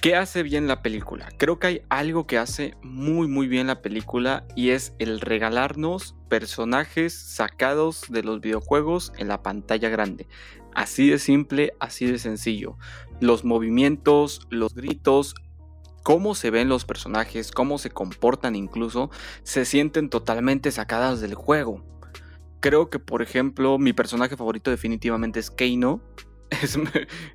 ¿Qué 0.00 0.16
hace 0.16 0.42
bien 0.42 0.66
la 0.66 0.82
película? 0.82 1.28
Creo 1.36 1.58
que 1.58 1.66
hay 1.66 1.82
algo 1.90 2.26
que 2.26 2.38
hace 2.38 2.74
muy 2.80 3.26
muy 3.28 3.48
bien 3.48 3.66
la 3.66 3.82
película 3.82 4.46
y 4.56 4.70
es 4.70 4.94
el 4.98 5.20
regalarnos 5.20 6.14
personajes 6.30 7.12
sacados 7.12 8.04
de 8.08 8.22
los 8.22 8.40
videojuegos 8.40 9.12
en 9.18 9.28
la 9.28 9.42
pantalla 9.42 9.90
grande. 9.90 10.26
Así 10.74 11.08
de 11.10 11.18
simple, 11.18 11.72
así 11.80 12.06
de 12.06 12.18
sencillo. 12.18 12.76
Los 13.20 13.44
movimientos, 13.44 14.46
los 14.50 14.74
gritos, 14.74 15.34
cómo 16.02 16.34
se 16.34 16.50
ven 16.50 16.68
los 16.68 16.84
personajes, 16.84 17.52
cómo 17.52 17.78
se 17.78 17.90
comportan 17.90 18.56
incluso, 18.56 19.10
se 19.42 19.64
sienten 19.64 20.08
totalmente 20.08 20.70
sacadas 20.70 21.20
del 21.20 21.34
juego. 21.34 21.84
Creo 22.60 22.90
que 22.90 22.98
por 22.98 23.22
ejemplo 23.22 23.78
mi 23.78 23.92
personaje 23.92 24.36
favorito 24.36 24.70
definitivamente 24.70 25.40
es 25.40 25.50
Keino 25.50 26.02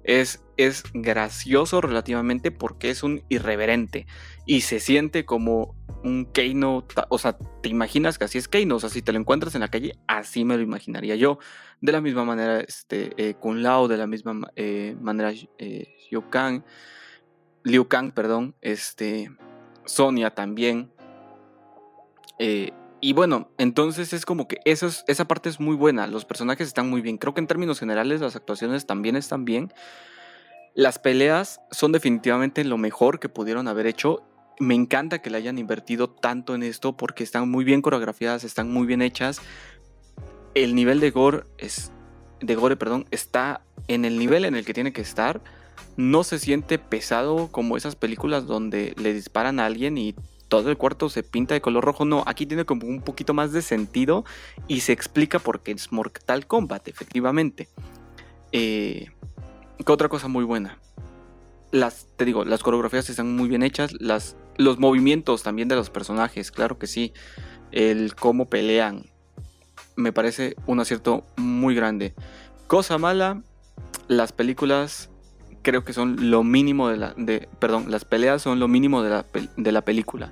es, 0.03 0.43
es, 0.57 0.83
gracioso 0.93 1.81
relativamente 1.81 2.51
porque 2.51 2.89
es 2.89 3.03
un 3.03 3.23
irreverente 3.29 4.05
y 4.45 4.61
se 4.61 4.79
siente 4.79 5.25
como 5.25 5.75
un 6.03 6.25
Keino, 6.25 6.85
o 7.09 7.17
sea, 7.17 7.37
te 7.61 7.69
imaginas 7.69 8.17
que 8.17 8.25
así 8.25 8.37
es 8.37 8.47
Keino, 8.47 8.75
o 8.75 8.79
sea, 8.79 8.89
si 8.89 9.01
te 9.01 9.11
lo 9.11 9.19
encuentras 9.19 9.55
en 9.55 9.61
la 9.61 9.69
calle, 9.69 9.97
así 10.07 10.45
me 10.45 10.55
lo 10.55 10.63
imaginaría 10.63 11.15
yo. 11.15 11.39
De 11.81 11.91
la 11.91 12.01
misma 12.01 12.25
manera, 12.25 12.59
este, 12.59 13.11
eh, 13.17 13.33
Kun 13.35 13.63
Lao, 13.63 13.87
de 13.87 13.97
la 13.97 14.07
misma 14.07 14.51
eh, 14.55 14.95
manera, 15.01 15.33
eh, 15.57 15.95
Liu 16.11 16.29
Kang, 16.29 16.63
Liu 17.63 17.87
Kang, 17.87 18.11
perdón, 18.11 18.55
este, 18.61 19.31
Sonia 19.85 20.31
también. 20.31 20.91
Y 23.01 23.13
bueno, 23.13 23.51
entonces 23.57 24.13
es 24.13 24.25
como 24.25 24.47
que 24.47 24.59
eso 24.65 24.87
esa 25.07 25.25
parte 25.25 25.49
es 25.49 25.59
muy 25.59 25.75
buena, 25.75 26.07
los 26.07 26.25
personajes 26.25 26.67
están 26.67 26.89
muy 26.89 27.01
bien. 27.01 27.17
Creo 27.17 27.33
que 27.33 27.41
en 27.41 27.47
términos 27.47 27.79
generales 27.79 28.21
las 28.21 28.35
actuaciones 28.35 28.85
también 28.85 29.15
están 29.15 29.45
bien. 29.45 29.71
Las 30.73 30.99
peleas 30.99 31.61
son 31.71 31.91
definitivamente 31.91 32.63
lo 32.63 32.77
mejor 32.77 33.19
que 33.19 33.29
pudieron 33.29 33.67
haber 33.67 33.87
hecho. 33.87 34.23
Me 34.59 34.75
encanta 34.75 35.19
que 35.19 35.29
le 35.29 35.37
hayan 35.37 35.57
invertido 35.57 36.09
tanto 36.09 36.55
en 36.55 36.63
esto 36.63 36.97
porque 36.97 37.23
están 37.23 37.49
muy 37.49 37.63
bien 37.63 37.81
coreografiadas, 37.81 38.43
están 38.43 38.71
muy 38.71 38.85
bien 38.85 39.01
hechas. 39.01 39.39
El 40.53 40.75
nivel 40.75 40.99
de 40.99 41.11
gore 41.11 41.43
es 41.57 41.91
de 42.41 42.55
gore, 42.55 42.75
perdón, 42.75 43.07
está 43.11 43.61
en 43.87 44.05
el 44.05 44.17
nivel 44.17 44.45
en 44.45 44.55
el 44.55 44.65
que 44.65 44.73
tiene 44.73 44.93
que 44.93 45.01
estar. 45.01 45.41
No 45.97 46.23
se 46.23 46.39
siente 46.39 46.77
pesado 46.79 47.49
como 47.51 47.77
esas 47.77 47.95
películas 47.95 48.45
donde 48.45 48.93
le 48.97 49.13
disparan 49.13 49.59
a 49.59 49.65
alguien 49.65 49.97
y 49.97 50.15
todo 50.47 50.69
el 50.69 50.77
cuarto 50.77 51.09
se 51.09 51.23
pinta 51.23 51.53
de 51.53 51.61
color 51.61 51.83
rojo. 51.83 52.05
No, 52.05 52.23
aquí 52.25 52.45
tiene 52.45 52.65
como 52.65 52.87
un 52.87 53.01
poquito 53.01 53.33
más 53.33 53.51
de 53.51 53.61
sentido 53.61 54.25
y 54.67 54.81
se 54.81 54.91
explica 54.91 55.39
por 55.39 55.61
qué 55.61 55.71
es 55.71 55.91
Mortal 55.91 56.47
Kombat, 56.47 56.87
efectivamente. 56.87 57.69
Eh, 58.51 59.07
¿Qué 59.83 59.91
otra 59.91 60.09
cosa 60.09 60.27
muy 60.27 60.43
buena? 60.43 60.79
Las, 61.71 62.07
te 62.15 62.25
digo, 62.25 62.45
las 62.45 62.63
coreografías 62.63 63.09
están 63.09 63.35
muy 63.35 63.49
bien 63.49 63.63
hechas, 63.63 63.91
las, 63.99 64.37
los 64.57 64.79
movimientos 64.79 65.43
también 65.43 65.67
de 65.67 65.75
los 65.75 65.89
personajes, 65.89 66.51
claro 66.51 66.77
que 66.77 66.87
sí. 66.87 67.13
El 67.71 68.15
cómo 68.15 68.49
pelean, 68.49 69.11
me 69.95 70.13
parece 70.13 70.55
un 70.65 70.79
acierto 70.79 71.25
muy 71.35 71.75
grande. 71.75 72.13
Cosa 72.67 72.97
mala, 72.97 73.43
las 74.07 74.31
películas 74.31 75.09
creo 75.65 75.83
que 75.83 75.91
son 75.91 76.29
lo 76.29 76.43
mínimo 76.43 76.87
de 76.87 76.97
la. 76.97 77.13
De, 77.17 77.49
perdón, 77.59 77.91
las 77.91 78.05
peleas 78.05 78.41
son 78.41 78.59
lo 78.59 78.69
mínimo 78.69 79.01
de 79.01 79.09
la, 79.09 79.25
de 79.57 79.71
la 79.73 79.81
película. 79.81 80.31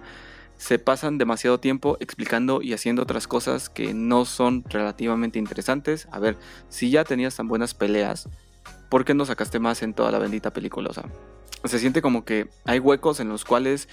Se 0.57 0.79
pasan 0.79 1.17
demasiado 1.17 1.59
tiempo 1.59 1.97
explicando 1.99 2.61
y 2.61 2.71
haciendo 2.71 3.01
otras 3.01 3.27
cosas 3.27 3.67
que 3.67 3.93
no 3.93 4.23
son 4.23 4.63
relativamente 4.69 5.39
interesantes. 5.39 6.07
A 6.11 6.19
ver, 6.19 6.37
si 6.69 6.91
ya 6.91 7.03
tenías 7.03 7.35
tan 7.35 7.49
buenas 7.49 7.73
peleas, 7.73 8.29
¿por 8.89 9.03
qué 9.03 9.13
no 9.13 9.25
sacaste 9.25 9.59
más 9.59 9.81
en 9.81 9.93
toda 9.93 10.11
la 10.11 10.19
bendita 10.19 10.53
película? 10.53 10.91
O 10.91 10.93
sea, 10.93 11.05
se 11.65 11.79
siente 11.79 12.01
como 12.01 12.23
que 12.23 12.47
hay 12.63 12.79
huecos 12.79 13.19
en 13.19 13.29
los 13.29 13.43
cuales 13.43 13.89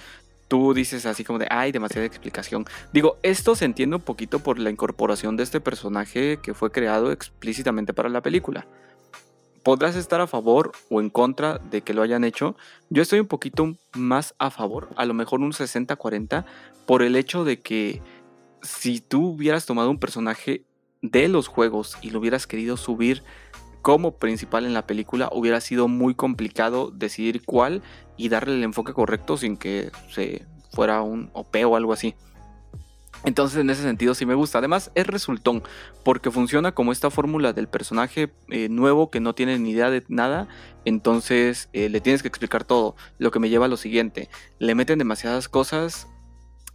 tú 0.47 0.73
dices 0.73 1.05
así 1.05 1.23
como 1.23 1.39
de, 1.39 1.47
hay 1.49 1.71
demasiada 1.71 2.05
explicación. 2.05 2.65
Digo, 2.93 3.17
esto 3.23 3.55
se 3.55 3.65
entiende 3.65 3.95
un 3.95 4.01
poquito 4.03 4.39
por 4.39 4.59
la 4.59 4.69
incorporación 4.69 5.35
de 5.37 5.43
este 5.43 5.59
personaje 5.59 6.39
que 6.41 6.53
fue 6.53 6.71
creado 6.71 7.11
explícitamente 7.11 7.93
para 7.93 8.09
la 8.09 8.21
película 8.21 8.67
podrás 9.63 9.95
estar 9.95 10.21
a 10.21 10.27
favor 10.27 10.71
o 10.89 11.01
en 11.01 11.09
contra 11.09 11.59
de 11.59 11.81
que 11.81 11.93
lo 11.93 12.01
hayan 12.01 12.23
hecho. 12.23 12.55
Yo 12.89 13.01
estoy 13.01 13.19
un 13.19 13.27
poquito 13.27 13.75
más 13.95 14.35
a 14.39 14.49
favor, 14.49 14.89
a 14.95 15.05
lo 15.05 15.13
mejor 15.13 15.41
un 15.41 15.51
60-40, 15.51 16.45
por 16.85 17.03
el 17.03 17.15
hecho 17.15 17.43
de 17.43 17.61
que 17.61 18.01
si 18.61 19.01
tú 19.01 19.27
hubieras 19.29 19.65
tomado 19.65 19.89
un 19.89 19.99
personaje 19.99 20.65
de 21.01 21.27
los 21.27 21.47
juegos 21.47 21.97
y 22.01 22.11
lo 22.11 22.19
hubieras 22.19 22.47
querido 22.47 22.77
subir 22.77 23.23
como 23.81 24.17
principal 24.17 24.65
en 24.65 24.73
la 24.73 24.85
película, 24.85 25.29
hubiera 25.31 25.59
sido 25.59 25.87
muy 25.87 26.13
complicado 26.13 26.91
decidir 26.91 27.43
cuál 27.43 27.81
y 28.17 28.29
darle 28.29 28.53
el 28.55 28.63
enfoque 28.63 28.93
correcto 28.93 29.37
sin 29.37 29.57
que 29.57 29.91
se 30.11 30.45
fuera 30.71 31.01
un 31.01 31.31
OP 31.33 31.55
o 31.65 31.75
algo 31.75 31.93
así. 31.93 32.15
Entonces 33.23 33.59
en 33.59 33.69
ese 33.69 33.83
sentido 33.83 34.15
sí 34.15 34.25
me 34.25 34.33
gusta. 34.33 34.57
Además 34.57 34.91
es 34.95 35.07
resultón 35.07 35.63
porque 36.03 36.31
funciona 36.31 36.73
como 36.73 36.91
esta 36.91 37.09
fórmula 37.09 37.53
del 37.53 37.67
personaje 37.67 38.31
eh, 38.49 38.69
nuevo 38.69 39.11
que 39.11 39.19
no 39.19 39.33
tiene 39.33 39.59
ni 39.59 39.71
idea 39.71 39.89
de 39.89 40.03
nada. 40.07 40.47
Entonces 40.85 41.69
eh, 41.73 41.89
le 41.89 42.01
tienes 42.01 42.21
que 42.21 42.27
explicar 42.27 42.63
todo. 42.63 42.95
Lo 43.17 43.31
que 43.31 43.39
me 43.39 43.49
lleva 43.49 43.65
a 43.65 43.69
lo 43.69 43.77
siguiente. 43.77 44.29
Le 44.59 44.75
meten 44.75 44.99
demasiadas 44.99 45.49
cosas 45.49 46.07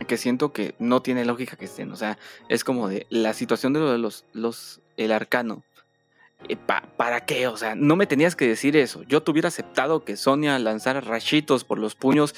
que 0.06 0.16
siento 0.16 0.52
que 0.52 0.74
no 0.78 1.02
tiene 1.02 1.24
lógica 1.24 1.56
que 1.56 1.64
estén. 1.64 1.90
O 1.92 1.96
sea, 1.96 2.18
es 2.48 2.64
como 2.64 2.88
de 2.88 3.06
la 3.10 3.32
situación 3.32 3.72
de 3.72 3.80
lo 3.80 3.90
de 3.90 3.98
los, 3.98 4.26
los 4.32 4.80
el 4.96 5.12
arcano. 5.12 5.64
Eh, 6.48 6.56
¿Para 6.56 7.24
qué? 7.24 7.48
O 7.48 7.56
sea, 7.56 7.74
no 7.74 7.96
me 7.96 8.06
tenías 8.06 8.36
que 8.36 8.46
decir 8.46 8.76
eso. 8.76 9.02
Yo 9.04 9.22
te 9.22 9.30
hubiera 9.30 9.48
aceptado 9.48 10.04
que 10.04 10.16
Sonia 10.16 10.58
lanzara 10.58 11.00
rachitos 11.00 11.64
por 11.64 11.78
los 11.78 11.94
puños 11.94 12.34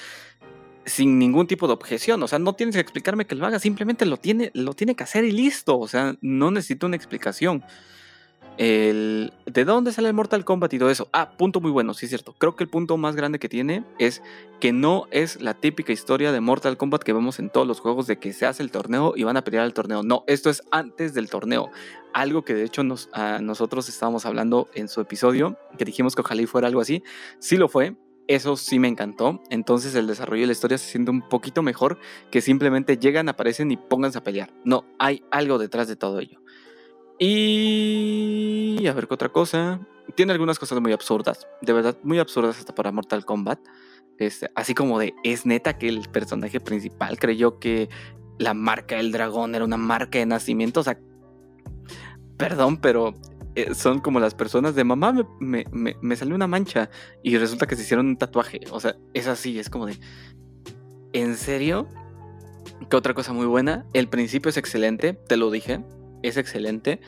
sin 0.89 1.19
ningún 1.19 1.47
tipo 1.47 1.67
de 1.67 1.75
objeción. 1.75 2.23
O 2.23 2.29
sea, 2.29 2.39
no 2.39 2.55
tienes 2.55 2.75
que 2.75 2.81
explicarme 2.81 3.27
que 3.27 3.35
lo 3.35 3.47
haga, 3.47 3.59
simplemente 3.59 4.07
lo 4.07 4.17
tiene, 4.17 4.51
lo 4.55 4.75
tiene 4.75 4.95
que 4.95 5.05
hacer 5.05 5.25
y 5.25 5.33
listo. 5.33 5.79
O 5.79 5.89
sea, 5.89 6.17
no 6.21 6.51
necesito 6.51 6.87
una 6.87 6.97
explicación. 6.97 7.63
¿De 8.59 9.31
dónde 9.65 9.93
sale 9.93 10.09
el 10.09 10.15
Mortal 10.15 10.45
Kombat 10.45 10.75
y 10.75 10.81
todo 10.81 10.91
eso? 10.91 11.09
Ah, 11.13 11.31
punto 11.31 11.61
muy 11.61 11.71
bueno, 11.71 11.95
sí 11.95 12.07
es 12.07 12.11
cierto. 12.11 12.35
Creo 12.37 12.57
que 12.57 12.65
el 12.65 12.69
punto 12.69 12.97
más 12.97 13.15
grande 13.15 13.39
que 13.39 13.49
tiene 13.49 13.85
es 14.01 14.21
que 14.59 14.73
no 14.73 15.07
es 15.13 15.41
la 15.41 15.55
típica 15.55 15.93
historia 15.93 16.33
de 16.33 16.41
Mortal 16.41 16.77
Kombat 16.77 17.05
que 17.05 17.13
vemos 17.13 17.39
en 17.39 17.51
todos 17.51 17.69
los 17.69 17.79
juegos 17.79 18.09
de 18.09 18.19
que 18.19 18.33
se 18.33 18.47
hace 18.47 18.65
el 18.65 18.73
torneo 18.73 19.13
y 19.15 19.23
van 19.23 19.37
a 19.37 19.45
pelear 19.45 19.65
el 19.65 19.75
torneo. 19.75 20.03
No, 20.03 20.25
esto 20.27 20.51
es 20.51 20.65
antes 20.73 21.15
del 21.15 21.31
torneo. 21.31 21.71
Algo 22.13 22.43
que 22.43 22.55
de 22.55 22.65
hecho 22.65 22.83
nos, 22.83 23.09
nosotros 23.41 23.89
estábamos 23.89 24.27
hablando 24.27 24.69
en 24.75 24.89
su 24.89 25.01
episodio, 25.01 25.57
que 25.79 25.85
dijimos 25.85 26.17
que 26.17 26.23
ojalá 26.23 26.45
fuera 26.49 26.67
algo 26.67 26.81
así. 26.81 27.05
Sí 27.39 27.59
lo 27.59 27.69
fue, 27.69 27.95
eso 28.29 28.57
sí 28.57 28.79
me 28.79 28.89
encantó. 28.89 29.43
Entonces 29.51 29.95
el 29.95 30.07
desarrollo 30.07 30.43
de 30.43 30.49
la 30.49 30.53
historia 30.53 30.79
se 30.79 30.91
siente 30.91 31.11
un 31.11 31.23
poquito 31.29 31.63
mejor 31.63 31.99
que 32.31 32.41
simplemente 32.41 32.99
llegan, 32.99 33.29
aparecen 33.29 33.71
y 33.71 33.77
pónganse 33.77 34.19
a 34.19 34.25
pelear. 34.25 34.53
No, 34.65 34.85
hay 34.99 35.25
algo 35.31 35.59
detrás 35.59 35.89
de 35.89 35.97
todo 35.97 36.21
ello. 36.21 36.41
Y 37.19 38.87
a 38.87 38.93
ver 38.93 39.09
qué 39.09 39.15
otra 39.15 39.31
cosa. 39.31 39.81
Tiene 40.15 40.33
algunas 40.33 40.59
cosas 40.59 40.81
muy 40.81 40.93
absurdas, 40.93 41.47
de 41.61 41.73
verdad 41.73 41.99
muy 42.03 42.19
absurdas 42.19 42.59
hasta 42.59 42.75
para 42.75 42.93
Mortal 42.93 43.25
Kombat. 43.25 43.61
Este, 44.19 44.51
así 44.55 44.75
como 44.75 44.99
de, 44.99 45.15
es 45.23 45.47
neta 45.47 45.79
que 45.79 45.89
el 45.89 46.09
personaje 46.09 46.61
principal 46.61 47.19
creyó 47.19 47.59
que 47.59 47.89
la 48.39 48.55
marca 48.55 48.97
del 48.97 49.13
dragón 49.13 49.55
era 49.55 49.65
una 49.65 49.77
marca 49.77 50.19
de 50.19 50.27
nacimiento. 50.27 50.81
O 50.81 50.83
sea, 50.83 50.99
perdón, 52.37 52.79
pero 52.79 53.15
eh, 53.55 53.75
son 53.75 54.01
como 54.01 54.21
las 54.21 54.35
personas 54.35 54.75
de 54.75 54.85
mamá, 54.85 55.15
me, 55.41 55.65
me, 55.73 56.17
salió 56.17 56.35
una 56.35 56.47
mancha 56.47 56.91
y 57.23 57.37
resulta 57.39 57.67
que 57.67 57.77
se 57.77 57.83
hicieron 57.83 58.07
un 58.07 58.17
tatuaje. 58.17 58.61
O 58.71 58.81
sea, 58.81 58.97
es 59.15 59.27
así, 59.27 59.59
es 59.59 59.71
como 59.71 59.87
de. 59.87 59.99
¿En 61.13 61.37
serio? 61.37 61.89
¿Qué 62.89 62.97
otra 62.97 63.15
cosa 63.15 63.33
muy 63.33 63.47
buena? 63.47 63.87
El 63.93 64.09
principio 64.09 64.51
es 64.51 64.57
excelente, 64.57 65.15
te 65.15 65.37
lo 65.37 65.51
dije, 65.51 65.85
es 66.23 66.37
excelente. 66.37 67.01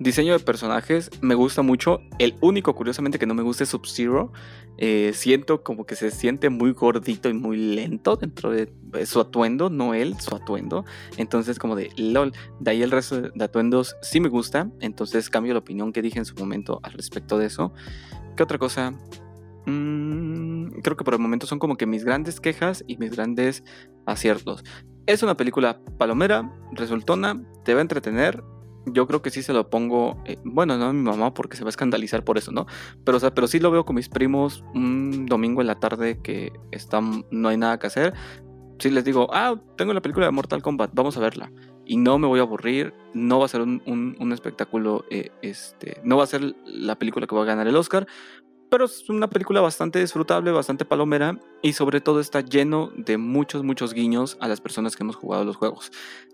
Diseño 0.00 0.32
de 0.32 0.40
personajes 0.40 1.10
me 1.20 1.34
gusta 1.34 1.62
mucho. 1.62 2.00
El 2.18 2.34
único, 2.40 2.74
curiosamente, 2.74 3.18
que 3.18 3.26
no 3.26 3.34
me 3.34 3.42
gusta 3.42 3.62
es 3.62 3.70
Sub-Zero. 3.70 4.32
Eh, 4.76 5.12
siento 5.14 5.62
como 5.62 5.86
que 5.86 5.94
se 5.94 6.10
siente 6.10 6.50
muy 6.50 6.72
gordito 6.72 7.28
y 7.28 7.32
muy 7.32 7.56
lento 7.56 8.16
dentro 8.16 8.50
de 8.50 8.72
su 9.06 9.20
atuendo, 9.20 9.70
no 9.70 9.94
él, 9.94 10.18
su 10.18 10.34
atuendo. 10.34 10.84
Entonces, 11.16 11.60
como 11.60 11.76
de 11.76 11.90
lol. 11.96 12.32
De 12.58 12.72
ahí 12.72 12.82
el 12.82 12.90
resto 12.90 13.20
de 13.20 13.44
atuendos 13.44 13.96
sí 14.02 14.18
me 14.18 14.28
gusta. 14.28 14.68
Entonces, 14.80 15.30
cambio 15.30 15.52
la 15.52 15.60
opinión 15.60 15.92
que 15.92 16.02
dije 16.02 16.18
en 16.18 16.24
su 16.24 16.34
momento 16.34 16.80
al 16.82 16.92
respecto 16.92 17.38
de 17.38 17.46
eso. 17.46 17.72
¿Qué 18.36 18.42
otra 18.42 18.58
cosa? 18.58 18.92
Mm, 19.66 20.80
creo 20.82 20.96
que 20.96 21.04
por 21.04 21.14
el 21.14 21.20
momento 21.20 21.46
son 21.46 21.58
como 21.58 21.76
que 21.76 21.86
mis 21.86 22.04
grandes 22.04 22.40
quejas 22.40 22.84
y 22.86 22.96
mis 22.96 23.12
grandes 23.12 23.62
aciertos. 24.06 24.64
Es 25.06 25.22
una 25.22 25.36
película 25.36 25.80
palomera, 25.98 26.50
resultona, 26.72 27.42
te 27.64 27.74
va 27.74 27.80
a 27.80 27.82
entretener. 27.82 28.42
Yo 28.86 29.06
creo 29.06 29.22
que 29.22 29.30
sí 29.30 29.42
se 29.42 29.52
lo 29.52 29.70
pongo, 29.70 30.22
eh, 30.26 30.36
bueno, 30.44 30.76
no 30.76 30.86
a 30.86 30.92
mi 30.92 31.02
mamá 31.02 31.32
porque 31.32 31.56
se 31.56 31.64
va 31.64 31.68
a 31.68 31.70
escandalizar 31.70 32.24
por 32.24 32.38
eso, 32.38 32.52
¿no? 32.52 32.66
Pero, 33.04 33.16
o 33.16 33.20
sea, 33.20 33.34
pero 33.34 33.46
sí 33.46 33.58
lo 33.58 33.70
veo 33.70 33.84
con 33.84 33.96
mis 33.96 34.08
primos 34.08 34.62
un 34.74 35.26
domingo 35.26 35.60
en 35.60 35.68
la 35.68 35.76
tarde 35.76 36.20
que 36.22 36.52
están, 36.70 37.24
no 37.30 37.48
hay 37.48 37.56
nada 37.56 37.78
que 37.78 37.86
hacer. 37.86 38.14
Sí 38.78 38.90
les 38.90 39.04
digo, 39.04 39.28
ah, 39.32 39.56
tengo 39.76 39.94
la 39.94 40.02
película 40.02 40.26
de 40.26 40.32
Mortal 40.32 40.62
Kombat, 40.62 40.90
vamos 40.94 41.16
a 41.16 41.20
verla. 41.20 41.50
Y 41.86 41.96
no 41.96 42.18
me 42.18 42.26
voy 42.26 42.40
a 42.40 42.42
aburrir, 42.42 42.94
no 43.14 43.38
va 43.38 43.44
a 43.46 43.48
ser 43.48 43.60
un, 43.60 44.32
espectáculo, 44.32 45.04
eh, 45.10 45.30
este, 45.42 46.00
no 46.02 46.16
va 46.16 46.24
a 46.24 46.26
ser 46.26 46.54
la 46.66 46.98
película 46.98 47.26
que 47.26 47.34
va 47.34 47.42
a 47.42 47.46
ganar 47.46 47.66
el 47.66 47.76
Oscar, 47.76 48.06
pero 48.74 48.86
es 48.86 49.08
una 49.08 49.28
película 49.28 49.60
bastante 49.60 50.00
disfrutable, 50.00 50.50
bastante 50.50 50.84
palomera 50.84 51.38
y 51.62 51.74
sobre 51.74 52.00
todo 52.00 52.18
está 52.18 52.40
lleno 52.40 52.90
de 52.96 53.18
muchos, 53.18 53.62
muchos 53.62 53.94
guiños 53.94 54.36
a 54.40 54.48
las 54.48 54.60
personas 54.60 54.96
que 54.96 55.04
hemos 55.04 55.14
jugado 55.14 55.44
los 55.44 55.54
juegos. 55.54 55.92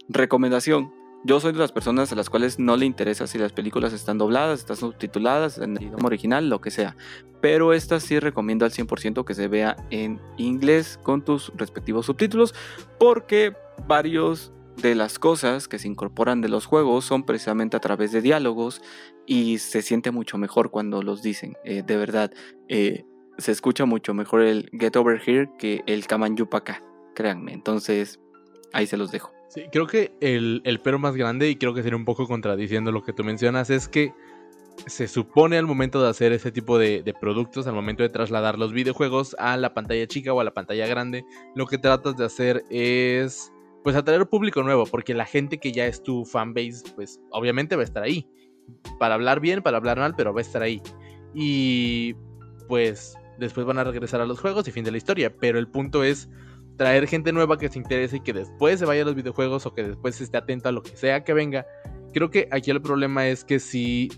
Recomendación. 0.08 0.99
Yo 1.22 1.38
soy 1.38 1.52
de 1.52 1.58
las 1.58 1.72
personas 1.72 2.10
a 2.12 2.14
las 2.14 2.30
cuales 2.30 2.58
no 2.58 2.78
le 2.78 2.86
interesa 2.86 3.26
si 3.26 3.36
las 3.36 3.52
películas 3.52 3.92
están 3.92 4.16
dobladas, 4.16 4.60
están 4.60 4.76
subtituladas, 4.76 5.58
en 5.58 5.76
el 5.76 5.82
idioma 5.84 6.06
original, 6.06 6.48
lo 6.48 6.62
que 6.62 6.70
sea. 6.70 6.96
Pero 7.42 7.74
esta 7.74 8.00
sí 8.00 8.18
recomiendo 8.18 8.64
al 8.64 8.70
100% 8.70 9.24
que 9.24 9.34
se 9.34 9.46
vea 9.46 9.76
en 9.90 10.18
inglés 10.38 10.98
con 11.02 11.22
tus 11.22 11.52
respectivos 11.56 12.06
subtítulos 12.06 12.54
porque 12.98 13.54
varios 13.86 14.52
de 14.76 14.94
las 14.94 15.18
cosas 15.18 15.68
que 15.68 15.78
se 15.78 15.88
incorporan 15.88 16.40
de 16.40 16.48
los 16.48 16.64
juegos 16.64 17.04
son 17.04 17.24
precisamente 17.24 17.76
a 17.76 17.80
través 17.80 18.12
de 18.12 18.22
diálogos 18.22 18.80
y 19.26 19.58
se 19.58 19.82
siente 19.82 20.10
mucho 20.10 20.38
mejor 20.38 20.70
cuando 20.70 21.02
los 21.02 21.22
dicen. 21.22 21.54
Eh, 21.64 21.82
de 21.86 21.96
verdad, 21.98 22.32
eh, 22.68 23.04
se 23.36 23.52
escucha 23.52 23.84
mucho 23.84 24.14
mejor 24.14 24.40
el 24.40 24.70
Get 24.72 24.96
Over 24.96 25.20
Here 25.24 25.50
que 25.58 25.82
el 25.86 26.06
Kamanyupaka, 26.06 26.82
créanme. 27.14 27.52
Entonces, 27.52 28.20
ahí 28.72 28.86
se 28.86 28.96
los 28.96 29.10
dejo. 29.10 29.39
Sí, 29.50 29.64
creo 29.72 29.88
que 29.88 30.12
el, 30.20 30.62
el 30.64 30.80
pero 30.80 31.00
más 31.00 31.16
grande, 31.16 31.50
y 31.50 31.56
creo 31.56 31.74
que 31.74 31.82
sería 31.82 31.96
un 31.96 32.04
poco 32.04 32.28
contradiciendo 32.28 32.92
lo 32.92 33.02
que 33.02 33.12
tú 33.12 33.24
mencionas, 33.24 33.68
es 33.68 33.88
que 33.88 34.14
se 34.86 35.08
supone 35.08 35.58
al 35.58 35.66
momento 35.66 36.00
de 36.00 36.08
hacer 36.08 36.32
ese 36.32 36.52
tipo 36.52 36.78
de, 36.78 37.14
productos, 37.20 37.66
al 37.66 37.74
momento 37.74 38.04
de 38.04 38.08
trasladar 38.10 38.58
los 38.58 38.72
videojuegos 38.72 39.34
a 39.40 39.56
la 39.56 39.74
pantalla 39.74 40.06
chica 40.06 40.32
o 40.32 40.40
a 40.40 40.44
la 40.44 40.54
pantalla 40.54 40.86
grande, 40.86 41.24
lo 41.56 41.66
que 41.66 41.78
tratas 41.78 42.16
de 42.16 42.24
hacer 42.24 42.62
es 42.70 43.52
pues 43.82 43.96
atraer 43.96 44.28
público 44.28 44.62
nuevo, 44.62 44.86
porque 44.86 45.14
la 45.14 45.24
gente 45.24 45.58
que 45.58 45.72
ya 45.72 45.86
es 45.86 46.00
tu 46.00 46.24
fanbase, 46.24 46.84
pues 46.94 47.20
obviamente 47.30 47.74
va 47.74 47.82
a 47.82 47.86
estar 47.86 48.04
ahí. 48.04 48.28
Para 49.00 49.14
hablar 49.14 49.40
bien, 49.40 49.62
para 49.62 49.78
hablar 49.78 49.98
mal, 49.98 50.14
pero 50.16 50.32
va 50.32 50.40
a 50.40 50.42
estar 50.42 50.62
ahí. 50.62 50.80
Y 51.34 52.14
pues 52.68 53.16
después 53.38 53.66
van 53.66 53.78
a 53.78 53.84
regresar 53.84 54.20
a 54.20 54.26
los 54.26 54.38
juegos 54.38 54.68
y 54.68 54.70
fin 54.70 54.84
de 54.84 54.90
la 54.90 54.98
historia. 54.98 55.34
Pero 55.34 55.58
el 55.58 55.66
punto 55.66 56.04
es 56.04 56.28
traer 56.80 57.06
gente 57.06 57.30
nueva 57.30 57.58
que 57.58 57.68
se 57.68 57.78
interese 57.78 58.16
y 58.16 58.20
que 58.20 58.32
después 58.32 58.78
se 58.78 58.86
vaya 58.86 59.02
a 59.02 59.04
los 59.04 59.14
videojuegos 59.14 59.66
o 59.66 59.74
que 59.74 59.82
después 59.82 60.18
esté 60.18 60.38
atenta 60.38 60.70
a 60.70 60.72
lo 60.72 60.82
que 60.82 60.96
sea 60.96 61.24
que 61.24 61.34
venga. 61.34 61.66
Creo 62.14 62.30
que 62.30 62.48
aquí 62.50 62.70
el 62.70 62.80
problema 62.80 63.28
es 63.28 63.44
que 63.44 63.60
si 63.60 64.08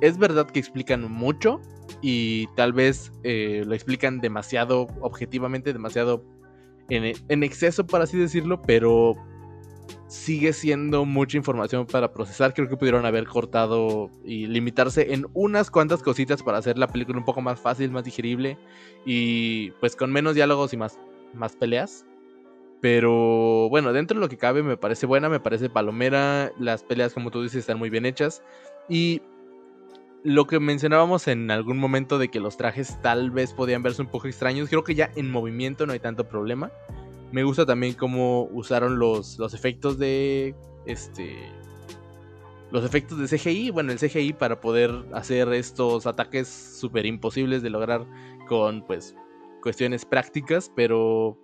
es 0.00 0.16
verdad 0.16 0.46
que 0.46 0.60
explican 0.60 1.12
mucho 1.12 1.60
y 2.00 2.46
tal 2.56 2.72
vez 2.72 3.12
eh, 3.22 3.64
lo 3.66 3.74
explican 3.74 4.20
demasiado 4.20 4.86
objetivamente, 5.02 5.74
demasiado 5.74 6.24
en, 6.88 7.42
exceso, 7.42 7.86
para 7.86 8.04
así 8.04 8.16
decirlo, 8.16 8.62
pero 8.62 9.12
sigue 10.08 10.54
siendo 10.54 11.04
mucha 11.04 11.36
información 11.36 11.84
para 11.84 12.14
procesar. 12.14 12.54
Creo 12.54 12.66
que 12.66 12.78
pudieron 12.78 13.04
haber 13.04 13.26
cortado 13.26 14.08
y 14.24 14.46
limitarse 14.46 15.12
en 15.12 15.26
unas 15.34 15.70
cuantas 15.70 16.02
cositas 16.02 16.42
para 16.42 16.56
hacer 16.56 16.78
la 16.78 16.86
película 16.86 17.18
un 17.18 17.26
poco 17.26 17.42
más 17.42 17.60
fácil, 17.60 17.90
más 17.90 18.04
digerible 18.04 18.56
y 19.04 19.72
pues 19.80 19.94
con 19.96 20.10
menos 20.10 20.34
diálogos 20.34 20.72
y 20.72 20.78
más, 20.78 20.98
más 21.34 21.56
peleas. 21.56 22.06
Pero 22.80 23.68
bueno, 23.70 23.92
dentro 23.92 24.16
de 24.16 24.20
lo 24.20 24.28
que 24.28 24.36
cabe 24.36 24.62
me 24.62 24.76
parece 24.76 25.06
buena, 25.06 25.28
me 25.28 25.40
parece 25.40 25.70
palomera. 25.70 26.52
Las 26.58 26.82
peleas, 26.82 27.14
como 27.14 27.30
tú 27.30 27.42
dices, 27.42 27.60
están 27.60 27.78
muy 27.78 27.90
bien 27.90 28.04
hechas. 28.04 28.42
Y 28.88 29.22
lo 30.22 30.46
que 30.46 30.58
mencionábamos 30.58 31.28
en 31.28 31.50
algún 31.50 31.78
momento 31.78 32.18
de 32.18 32.28
que 32.28 32.40
los 32.40 32.56
trajes 32.56 33.00
tal 33.02 33.30
vez 33.30 33.52
podían 33.52 33.82
verse 33.82 34.02
un 34.02 34.08
poco 34.08 34.26
extraños, 34.26 34.68
creo 34.68 34.82
que 34.82 34.94
ya 34.94 35.10
en 35.16 35.30
movimiento 35.30 35.86
no 35.86 35.92
hay 35.92 36.00
tanto 36.00 36.28
problema. 36.28 36.72
Me 37.30 37.44
gusta 37.44 37.66
también 37.66 37.94
cómo 37.94 38.48
usaron 38.52 38.98
los, 38.98 39.38
los 39.38 39.54
efectos 39.54 39.98
de 39.98 40.54
este 40.86 41.50
los 42.70 42.84
efectos 42.84 43.18
de 43.18 43.28
CGI, 43.28 43.70
bueno, 43.70 43.92
el 43.92 43.98
CGI 43.98 44.32
para 44.32 44.60
poder 44.60 44.90
hacer 45.12 45.52
estos 45.52 46.06
ataques 46.06 46.48
súper 46.48 47.06
imposibles 47.06 47.62
de 47.62 47.70
lograr 47.70 48.04
con 48.48 48.82
pues 48.82 49.14
cuestiones 49.64 50.04
prácticas, 50.04 50.70
pero 50.76 51.40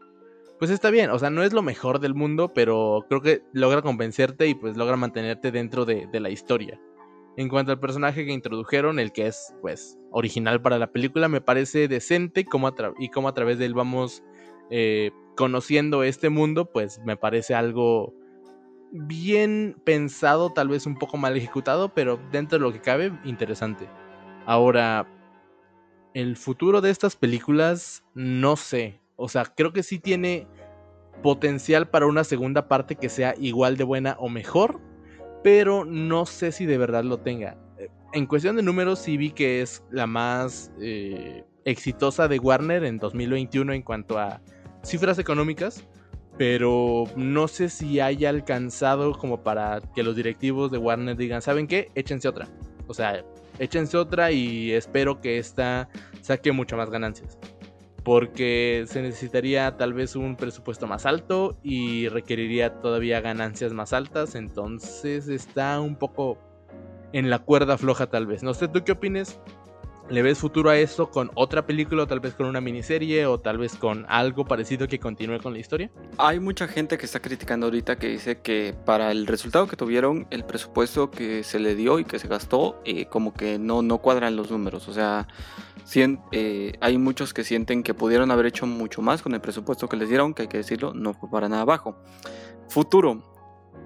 pues 0.58 0.70
está 0.70 0.90
bien, 0.90 1.08
o 1.08 1.18
sea, 1.18 1.30
no 1.30 1.42
es 1.42 1.54
lo 1.54 1.62
mejor 1.62 2.00
del 2.00 2.14
mundo, 2.14 2.52
pero 2.52 3.06
creo 3.08 3.22
que 3.22 3.42
logra 3.54 3.80
convencerte 3.80 4.46
y 4.46 4.54
pues 4.54 4.76
logra 4.76 4.96
mantenerte 4.96 5.50
dentro 5.50 5.86
de, 5.86 6.06
la 6.12 6.28
historia. 6.28 6.78
En 7.38 7.48
cuanto 7.48 7.72
al 7.72 7.80
personaje 7.80 8.26
que 8.26 8.32
introdujeron, 8.32 8.98
el 8.98 9.12
que 9.12 9.26
es 9.26 9.54
pues 9.62 9.98
original 10.10 10.60
para 10.60 10.78
la 10.78 10.92
película, 10.92 11.28
me 11.28 11.40
parece 11.40 11.88
decente 11.88 12.44
como 12.44 12.70
y 12.98 13.08
como 13.08 13.28
a 13.28 13.34
través 13.34 13.58
de 13.58 13.64
él 13.64 13.72
vamos 13.72 14.22
eh, 14.68 15.12
conociendo 15.34 16.02
este 16.04 16.28
mundo, 16.28 16.70
pues 16.70 17.00
me 17.06 17.16
parece 17.16 17.54
algo 17.54 18.12
bien 18.92 19.80
pensado, 19.84 20.52
tal 20.52 20.68
vez 20.68 20.84
un 20.84 20.98
poco 20.98 21.16
mal 21.16 21.38
ejecutado, 21.38 21.94
pero 21.94 22.20
dentro 22.30 22.58
de 22.58 22.64
lo 22.64 22.72
que 22.72 22.82
cabe, 22.82 23.12
interesante. 23.24 23.88
Ahora, 24.44 25.06
el 26.14 26.36
futuro 26.36 26.80
de 26.80 26.90
estas 26.90 27.16
películas, 27.16 28.04
no 28.14 28.56
sé. 28.56 29.00
O 29.16 29.28
sea, 29.28 29.44
creo 29.44 29.72
que 29.72 29.82
sí 29.82 29.98
tiene 29.98 30.46
potencial 31.22 31.88
para 31.88 32.06
una 32.06 32.24
segunda 32.24 32.68
parte 32.68 32.96
que 32.96 33.08
sea 33.08 33.34
igual 33.38 33.76
de 33.76 33.84
buena 33.84 34.16
o 34.18 34.28
mejor 34.28 34.80
pero 35.42 35.84
no 35.84 36.26
sé 36.26 36.52
si 36.52 36.66
de 36.66 36.78
verdad 36.78 37.04
lo 37.04 37.18
tenga. 37.18 37.56
Eh, 37.78 37.88
en 38.12 38.26
cuestión 38.26 38.56
de 38.56 38.62
números 38.62 38.98
sí 38.98 39.16
vi 39.16 39.30
que 39.30 39.62
es 39.62 39.82
la 39.90 40.06
más 40.06 40.72
eh, 40.80 41.44
exitosa 41.64 42.28
de 42.28 42.38
Warner 42.38 42.84
en 42.84 42.98
2021 42.98 43.72
en 43.72 43.82
cuanto 43.82 44.18
a 44.18 44.40
cifras 44.82 45.18
económicas, 45.18 45.86
pero 46.36 47.04
no 47.16 47.48
sé 47.48 47.68
si 47.68 48.00
haya 48.00 48.30
alcanzado 48.30 49.12
como 49.12 49.42
para 49.42 49.80
que 49.94 50.02
los 50.02 50.16
directivos 50.16 50.70
de 50.70 50.78
Warner 50.78 51.16
digan, 51.16 51.42
¿saben 51.42 51.66
qué? 51.66 51.90
Échense 51.94 52.28
otra. 52.28 52.48
O 52.86 52.94
sea, 52.94 53.24
échense 53.60 53.96
otra 53.96 54.32
y 54.32 54.72
espero 54.72 55.20
que 55.20 55.38
esta 55.38 55.88
saque 56.22 56.50
mucho 56.50 56.76
más 56.76 56.90
ganancias 56.90 57.38
porque 58.02 58.84
se 58.88 59.02
necesitaría 59.02 59.76
tal 59.76 59.92
vez 59.92 60.16
un 60.16 60.36
presupuesto 60.36 60.86
más 60.86 61.06
alto 61.06 61.58
y 61.62 62.08
requeriría 62.08 62.80
todavía 62.80 63.20
ganancias 63.20 63.72
más 63.72 63.92
altas, 63.92 64.34
entonces 64.34 65.28
está 65.28 65.78
un 65.80 65.96
poco 65.96 66.38
en 67.12 67.28
la 67.30 67.40
cuerda 67.40 67.76
floja 67.76 68.06
tal 68.06 68.26
vez. 68.26 68.42
No 68.42 68.54
sé, 68.54 68.68
¿tú 68.68 68.84
qué 68.84 68.92
opines? 68.92 69.40
¿Le 70.10 70.22
ves 70.22 70.38
futuro 70.38 70.70
a 70.70 70.76
esto 70.76 71.08
con 71.08 71.30
otra 71.36 71.64
película 71.64 72.02
o 72.02 72.06
tal 72.08 72.18
vez 72.18 72.34
con 72.34 72.46
una 72.46 72.60
miniserie 72.60 73.26
o 73.26 73.38
tal 73.38 73.58
vez 73.58 73.76
con 73.76 74.06
algo 74.08 74.44
parecido 74.44 74.88
que 74.88 74.98
continúe 74.98 75.38
con 75.40 75.52
la 75.52 75.60
historia? 75.60 75.88
Hay 76.18 76.40
mucha 76.40 76.66
gente 76.66 76.98
que 76.98 77.06
está 77.06 77.22
criticando 77.22 77.66
ahorita 77.66 77.96
que 77.96 78.08
dice 78.08 78.40
que 78.40 78.74
para 78.84 79.12
el 79.12 79.28
resultado 79.28 79.68
que 79.68 79.76
tuvieron, 79.76 80.26
el 80.30 80.44
presupuesto 80.44 81.12
que 81.12 81.44
se 81.44 81.60
le 81.60 81.76
dio 81.76 82.00
y 82.00 82.04
que 82.04 82.18
se 82.18 82.26
gastó, 82.26 82.82
eh, 82.84 83.06
como 83.06 83.32
que 83.34 83.60
no, 83.60 83.82
no 83.82 83.98
cuadran 83.98 84.34
los 84.34 84.50
números. 84.50 84.88
O 84.88 84.92
sea, 84.92 85.28
eh, 86.32 86.72
hay 86.80 86.98
muchos 86.98 87.32
que 87.32 87.44
sienten 87.44 87.84
que 87.84 87.94
pudieron 87.94 88.32
haber 88.32 88.46
hecho 88.46 88.66
mucho 88.66 89.02
más 89.02 89.22
con 89.22 89.32
el 89.34 89.40
presupuesto 89.40 89.88
que 89.88 89.96
les 89.96 90.08
dieron, 90.08 90.34
que 90.34 90.42
hay 90.42 90.48
que 90.48 90.58
decirlo, 90.58 90.92
no 90.92 91.14
fue 91.14 91.30
para 91.30 91.48
nada 91.48 91.64
bajo. 91.64 91.96
Futuro. 92.68 93.29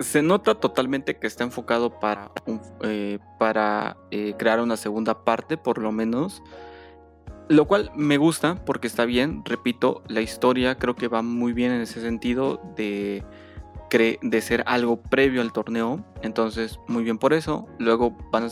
Se 0.00 0.22
nota 0.22 0.56
totalmente 0.56 1.16
que 1.16 1.26
está 1.26 1.44
enfocado 1.44 1.98
para, 2.00 2.30
eh, 2.82 3.18
para 3.38 3.96
eh, 4.10 4.34
crear 4.38 4.60
una 4.60 4.76
segunda 4.76 5.24
parte, 5.24 5.56
por 5.56 5.78
lo 5.78 5.92
menos. 5.92 6.42
Lo 7.48 7.66
cual 7.66 7.90
me 7.94 8.16
gusta 8.16 8.64
porque 8.64 8.86
está 8.86 9.04
bien, 9.04 9.42
repito, 9.44 10.02
la 10.08 10.22
historia 10.22 10.76
creo 10.76 10.94
que 10.96 11.08
va 11.08 11.22
muy 11.22 11.52
bien 11.52 11.72
en 11.72 11.82
ese 11.82 12.00
sentido 12.00 12.60
de, 12.74 13.22
de 14.22 14.40
ser 14.40 14.64
algo 14.66 15.00
previo 15.02 15.42
al 15.42 15.52
torneo. 15.52 16.04
Entonces, 16.22 16.80
muy 16.88 17.04
bien 17.04 17.18
por 17.18 17.32
eso. 17.32 17.66
Luego 17.78 18.16
van 18.32 18.44
a 18.44 18.48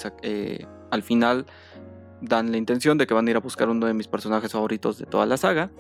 al 0.91 1.03
final 1.03 1.47
dan 2.23 2.53
la 2.53 2.57
intención 2.57 2.97
de 2.97 3.07
que 3.07 3.15
van 3.15 3.27
a 3.27 3.31
ir 3.31 3.37
a 3.37 3.41
buscar 3.41 3.69
uno 3.69 3.87
de 3.87 3.95
mis 3.95 4.09
personajes 4.09 4.53
favoritos 4.53 4.99
de 4.99 5.07
toda 5.07 5.27
la 5.27 5.37
saga. 5.37 5.71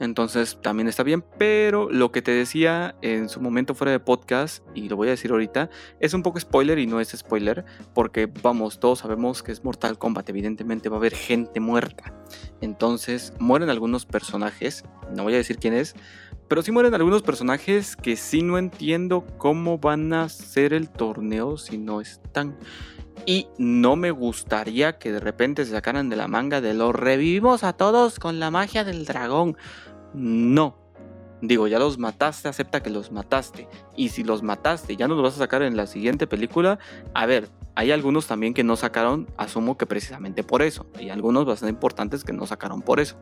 Entonces 0.00 0.58
también 0.62 0.88
está 0.88 1.02
bien, 1.02 1.22
pero 1.38 1.90
lo 1.90 2.10
que 2.10 2.22
te 2.22 2.32
decía 2.32 2.96
en 3.02 3.28
su 3.28 3.40
momento 3.40 3.74
fuera 3.74 3.92
de 3.92 4.00
podcast, 4.00 4.64
y 4.74 4.88
lo 4.88 4.96
voy 4.96 5.08
a 5.08 5.10
decir 5.10 5.30
ahorita, 5.30 5.68
es 6.00 6.14
un 6.14 6.22
poco 6.22 6.40
spoiler 6.40 6.78
y 6.78 6.86
no 6.86 7.00
es 7.00 7.10
spoiler, 7.10 7.66
porque 7.94 8.26
vamos, 8.42 8.80
todos 8.80 9.00
sabemos 9.00 9.42
que 9.42 9.52
es 9.52 9.62
Mortal 9.62 9.98
Kombat, 9.98 10.28
evidentemente 10.30 10.88
va 10.88 10.96
a 10.96 11.00
haber 11.00 11.14
gente 11.14 11.60
muerta. 11.60 12.14
Entonces 12.62 13.34
mueren 13.38 13.68
algunos 13.68 14.06
personajes, 14.06 14.84
no 15.14 15.24
voy 15.24 15.34
a 15.34 15.38
decir 15.38 15.58
quién 15.58 15.74
es, 15.74 15.94
pero 16.48 16.62
sí 16.62 16.72
mueren 16.72 16.94
algunos 16.94 17.22
personajes 17.22 17.94
que 17.94 18.16
sí 18.16 18.42
no 18.42 18.58
entiendo 18.58 19.24
cómo 19.38 19.78
van 19.78 20.12
a 20.14 20.28
ser 20.30 20.72
el 20.72 20.88
torneo 20.88 21.58
si 21.58 21.78
no 21.78 22.00
están. 22.00 22.56
Y 23.26 23.48
no 23.58 23.96
me 23.96 24.10
gustaría 24.10 24.98
que 24.98 25.12
de 25.12 25.20
repente 25.20 25.64
se 25.64 25.72
sacaran 25.72 26.08
de 26.08 26.16
la 26.16 26.26
manga 26.26 26.60
de 26.60 26.74
los 26.74 26.94
revivimos 26.94 27.64
a 27.64 27.74
todos 27.74 28.18
con 28.18 28.40
la 28.40 28.50
magia 28.50 28.82
del 28.82 29.04
dragón. 29.04 29.56
No. 30.14 30.76
Digo, 31.42 31.66
ya 31.66 31.78
los 31.78 31.98
mataste, 31.98 32.48
acepta 32.48 32.82
que 32.82 32.90
los 32.90 33.12
mataste. 33.12 33.66
Y 33.96 34.10
si 34.10 34.24
los 34.24 34.42
mataste, 34.42 34.96
ya 34.96 35.08
no 35.08 35.14
los 35.14 35.22
vas 35.22 35.34
a 35.36 35.38
sacar 35.38 35.62
en 35.62 35.76
la 35.76 35.86
siguiente 35.86 36.26
película. 36.26 36.78
A 37.14 37.24
ver, 37.24 37.48
hay 37.74 37.92
algunos 37.92 38.26
también 38.26 38.52
que 38.52 38.62
no 38.62 38.76
sacaron, 38.76 39.26
asumo 39.38 39.78
que 39.78 39.86
precisamente 39.86 40.42
por 40.44 40.60
eso. 40.60 40.86
Hay 40.96 41.08
algunos 41.08 41.46
bastante 41.46 41.72
importantes 41.72 42.24
que 42.24 42.34
no 42.34 42.46
sacaron 42.46 42.82
por 42.82 43.00
eso. 43.00 43.16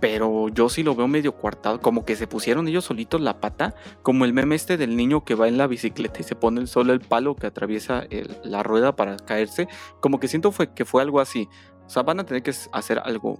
Pero 0.00 0.48
yo 0.48 0.68
sí 0.68 0.82
lo 0.82 0.96
veo 0.96 1.06
medio 1.06 1.32
cuartado, 1.32 1.80
como 1.80 2.04
que 2.04 2.16
se 2.16 2.26
pusieron 2.26 2.66
ellos 2.66 2.86
solitos 2.86 3.20
la 3.20 3.38
pata, 3.38 3.74
como 4.02 4.24
el 4.24 4.32
meme 4.32 4.56
este 4.56 4.76
del 4.76 4.96
niño 4.96 5.24
que 5.24 5.34
va 5.34 5.46
en 5.46 5.58
la 5.58 5.66
bicicleta 5.66 6.20
y 6.20 6.22
se 6.24 6.34
pone 6.34 6.66
solo 6.66 6.92
el 6.92 7.00
palo 7.00 7.36
que 7.36 7.46
atraviesa 7.46 8.04
la 8.42 8.62
rueda 8.62 8.96
para 8.96 9.16
caerse. 9.16 9.68
Como 10.00 10.18
que 10.18 10.26
siento 10.26 10.50
fue, 10.50 10.72
que 10.72 10.84
fue 10.84 11.02
algo 11.02 11.20
así. 11.20 11.48
O 11.86 11.90
sea, 11.90 12.02
van 12.02 12.18
a 12.18 12.24
tener 12.24 12.42
que 12.42 12.52
hacer 12.72 12.98
algo 12.98 13.38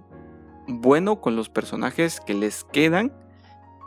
bueno 0.67 1.21
con 1.21 1.35
los 1.35 1.49
personajes 1.49 2.19
que 2.19 2.33
les 2.33 2.63
quedan. 2.65 3.13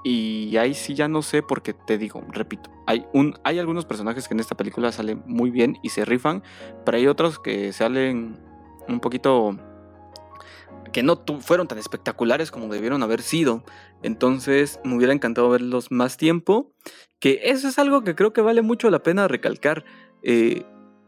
Y 0.04 0.56
ahí 0.58 0.74
sí 0.74 0.94
ya 0.94 1.08
no 1.08 1.22
sé 1.22 1.42
porque 1.42 1.72
te 1.72 1.96
digo, 1.96 2.22
repito, 2.28 2.70
hay, 2.86 3.06
un, 3.14 3.38
hay 3.42 3.58
algunos 3.58 3.86
personajes 3.86 4.28
que 4.28 4.34
en 4.34 4.40
esta 4.40 4.54
película 4.54 4.92
salen 4.92 5.22
muy 5.26 5.50
bien 5.50 5.78
y 5.82 5.88
se 5.88 6.04
rifan, 6.04 6.42
pero 6.84 6.98
hay 6.98 7.06
otros 7.06 7.38
que 7.38 7.72
salen 7.72 8.38
un 8.86 9.00
poquito 9.00 9.56
que 10.92 11.02
no 11.02 11.22
fueron 11.40 11.66
tan 11.66 11.78
espectaculares 11.78 12.50
como 12.50 12.72
debieron 12.72 13.02
haber 13.02 13.22
sido. 13.22 13.64
Entonces 14.02 14.78
me 14.84 14.94
hubiera 14.94 15.12
encantado 15.12 15.48
verlos 15.48 15.90
más 15.90 16.16
tiempo, 16.16 16.72
que 17.18 17.40
eso 17.44 17.68
es 17.68 17.78
algo 17.78 18.04
que 18.04 18.14
creo 18.14 18.32
que 18.32 18.42
vale 18.42 18.62
mucho 18.62 18.90
la 18.90 19.02
pena 19.02 19.26
recalcar. 19.26 19.84
Eh, 20.22 20.64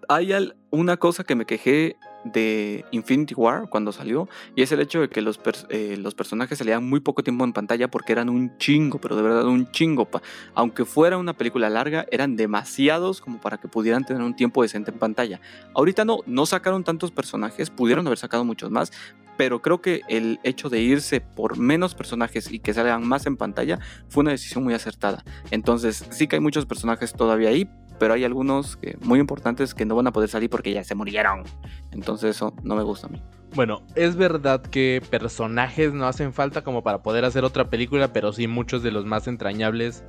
hay 0.08 0.32
una 0.70 0.96
cosa 0.96 1.24
que 1.24 1.34
me 1.34 1.46
quejé 1.46 1.96
de 2.32 2.84
Infinity 2.90 3.34
War 3.34 3.68
cuando 3.68 3.92
salió 3.92 4.28
y 4.54 4.62
es 4.62 4.72
el 4.72 4.80
hecho 4.80 5.00
de 5.00 5.08
que 5.08 5.22
los, 5.22 5.40
eh, 5.68 5.96
los 5.98 6.14
personajes 6.14 6.58
salían 6.58 6.88
muy 6.88 7.00
poco 7.00 7.22
tiempo 7.22 7.44
en 7.44 7.52
pantalla 7.52 7.88
porque 7.88 8.12
eran 8.12 8.28
un 8.28 8.56
chingo, 8.58 9.00
pero 9.00 9.16
de 9.16 9.22
verdad 9.22 9.46
un 9.46 9.70
chingo. 9.70 10.08
Aunque 10.54 10.84
fuera 10.84 11.18
una 11.18 11.34
película 11.34 11.70
larga, 11.70 12.06
eran 12.10 12.36
demasiados 12.36 13.20
como 13.20 13.40
para 13.40 13.58
que 13.58 13.68
pudieran 13.68 14.04
tener 14.04 14.22
un 14.22 14.34
tiempo 14.34 14.62
decente 14.62 14.90
en 14.90 14.98
pantalla. 14.98 15.40
Ahorita 15.74 16.04
no, 16.04 16.18
no 16.26 16.46
sacaron 16.46 16.84
tantos 16.84 17.10
personajes, 17.10 17.70
pudieron 17.70 18.06
haber 18.06 18.18
sacado 18.18 18.44
muchos 18.44 18.70
más, 18.70 18.92
pero 19.36 19.60
creo 19.60 19.80
que 19.80 20.00
el 20.08 20.40
hecho 20.42 20.68
de 20.68 20.80
irse 20.80 21.20
por 21.20 21.58
menos 21.58 21.94
personajes 21.94 22.50
y 22.50 22.58
que 22.58 22.74
salgan 22.74 23.06
más 23.06 23.26
en 23.26 23.36
pantalla 23.36 23.78
fue 24.08 24.22
una 24.22 24.30
decisión 24.30 24.64
muy 24.64 24.74
acertada. 24.74 25.24
Entonces 25.50 26.04
sí 26.10 26.26
que 26.26 26.36
hay 26.36 26.40
muchos 26.40 26.66
personajes 26.66 27.12
todavía 27.12 27.50
ahí, 27.50 27.68
pero 27.98 28.14
hay 28.14 28.24
algunos 28.24 28.78
muy 29.00 29.20
importantes 29.20 29.74
que 29.74 29.84
no 29.84 29.96
van 29.96 30.06
a 30.06 30.12
poder 30.12 30.28
salir 30.28 30.50
porque 30.50 30.72
ya 30.72 30.84
se 30.84 30.94
murieron. 30.94 31.44
Entonces 31.92 32.36
eso 32.36 32.54
no 32.62 32.76
me 32.76 32.82
gusta 32.82 33.06
a 33.06 33.10
mí. 33.10 33.22
Bueno, 33.54 33.82
es 33.94 34.16
verdad 34.16 34.60
que 34.62 35.02
personajes 35.10 35.92
no 35.92 36.06
hacen 36.06 36.32
falta 36.32 36.62
como 36.62 36.82
para 36.82 37.02
poder 37.02 37.24
hacer 37.24 37.44
otra 37.44 37.70
película, 37.70 38.12
pero 38.12 38.32
sí 38.32 38.48
muchos 38.48 38.82
de 38.82 38.90
los 38.90 39.06
más 39.06 39.28
entrañables 39.28 40.04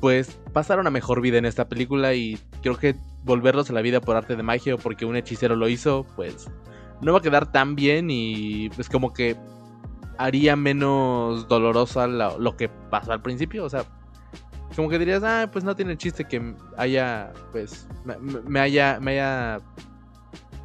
pues 0.00 0.40
pasaron 0.52 0.88
a 0.88 0.90
mejor 0.90 1.20
vida 1.20 1.38
en 1.38 1.44
esta 1.44 1.68
película 1.68 2.12
y 2.14 2.36
creo 2.60 2.76
que 2.76 2.96
volverlos 3.22 3.70
a 3.70 3.72
la 3.72 3.82
vida 3.82 4.00
por 4.00 4.16
arte 4.16 4.34
de 4.34 4.42
magia 4.42 4.74
o 4.74 4.78
porque 4.78 5.04
un 5.04 5.14
hechicero 5.14 5.54
lo 5.54 5.68
hizo, 5.68 6.04
pues 6.16 6.50
no 7.00 7.12
va 7.12 7.18
a 7.18 7.22
quedar 7.22 7.52
tan 7.52 7.76
bien 7.76 8.08
y 8.10 8.68
pues 8.70 8.88
como 8.88 9.12
que 9.12 9.36
haría 10.18 10.56
menos 10.56 11.46
dolorosa 11.46 12.08
lo 12.08 12.56
que 12.56 12.68
pasó 12.68 13.12
al 13.12 13.22
principio, 13.22 13.64
o 13.64 13.70
sea, 13.70 13.84
como 14.76 14.88
que 14.88 14.98
dirías, 14.98 15.22
ah, 15.22 15.48
pues 15.52 15.64
no 15.64 15.76
tiene 15.76 15.96
chiste 15.96 16.24
que 16.24 16.54
haya, 16.76 17.32
pues, 17.50 17.86
me, 18.46 18.60
haya, 18.60 18.98
me 19.00 19.12
haya... 19.12 19.60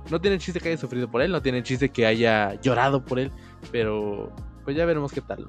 No 0.10 0.22
tiene 0.22 0.38
chiste 0.38 0.60
que 0.60 0.70
haya 0.70 0.78
sufrido 0.78 1.10
por 1.12 1.22
él, 1.22 1.32
no 1.32 1.42
tiene 1.42 1.64
chiste 1.64 1.90
que 1.90 2.06
haya 2.06 2.54
llorado 2.62 3.04
por 3.04 3.20
él, 3.20 3.32
pero 3.72 4.32
pues 4.64 4.78
ya 4.78 4.86
veremos 4.86 5.12
qué 5.12 5.22
tal. 5.22 5.46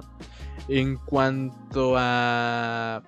En 0.67 0.97
cuanto 0.97 1.95
a 1.97 3.03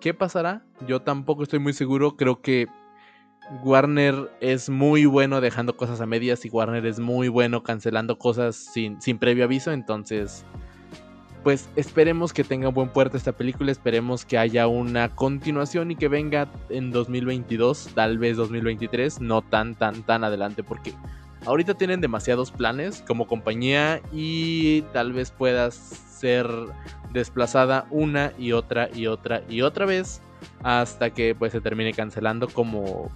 qué 0.00 0.14
pasará, 0.14 0.64
yo 0.86 1.02
tampoco 1.02 1.42
estoy 1.42 1.58
muy 1.58 1.72
seguro, 1.72 2.16
creo 2.16 2.40
que 2.40 2.68
Warner 3.64 4.30
es 4.40 4.68
muy 4.68 5.06
bueno 5.06 5.40
dejando 5.40 5.76
cosas 5.76 6.00
a 6.00 6.06
medias 6.06 6.44
y 6.44 6.50
Warner 6.50 6.86
es 6.86 7.00
muy 7.00 7.28
bueno 7.28 7.62
cancelando 7.62 8.18
cosas 8.18 8.56
sin, 8.56 9.00
sin 9.00 9.18
previo 9.18 9.44
aviso, 9.44 9.72
entonces 9.72 10.44
pues 11.46 11.68
esperemos 11.76 12.32
que 12.32 12.42
tenga 12.42 12.70
buen 12.70 12.88
puerto 12.88 13.16
esta 13.16 13.30
película, 13.30 13.70
esperemos 13.70 14.24
que 14.24 14.36
haya 14.36 14.66
una 14.66 15.14
continuación 15.14 15.92
y 15.92 15.94
que 15.94 16.08
venga 16.08 16.50
en 16.70 16.90
2022, 16.90 17.90
tal 17.94 18.18
vez 18.18 18.36
2023, 18.36 19.20
no 19.20 19.42
tan, 19.42 19.76
tan, 19.76 20.02
tan 20.02 20.24
adelante, 20.24 20.64
porque 20.64 20.92
ahorita 21.44 21.74
tienen 21.74 22.00
demasiados 22.00 22.50
planes 22.50 23.00
como 23.06 23.28
compañía 23.28 24.02
y 24.12 24.82
tal 24.92 25.12
vez 25.12 25.30
puedas 25.30 25.76
ser 25.76 26.48
desplazada 27.12 27.86
una 27.92 28.32
y 28.36 28.50
otra 28.50 28.90
y 28.92 29.06
otra 29.06 29.44
y 29.48 29.62
otra 29.62 29.86
vez 29.86 30.20
hasta 30.64 31.10
que 31.10 31.36
pues 31.36 31.52
se 31.52 31.60
termine 31.60 31.92
cancelando 31.92 32.48
como 32.48 33.12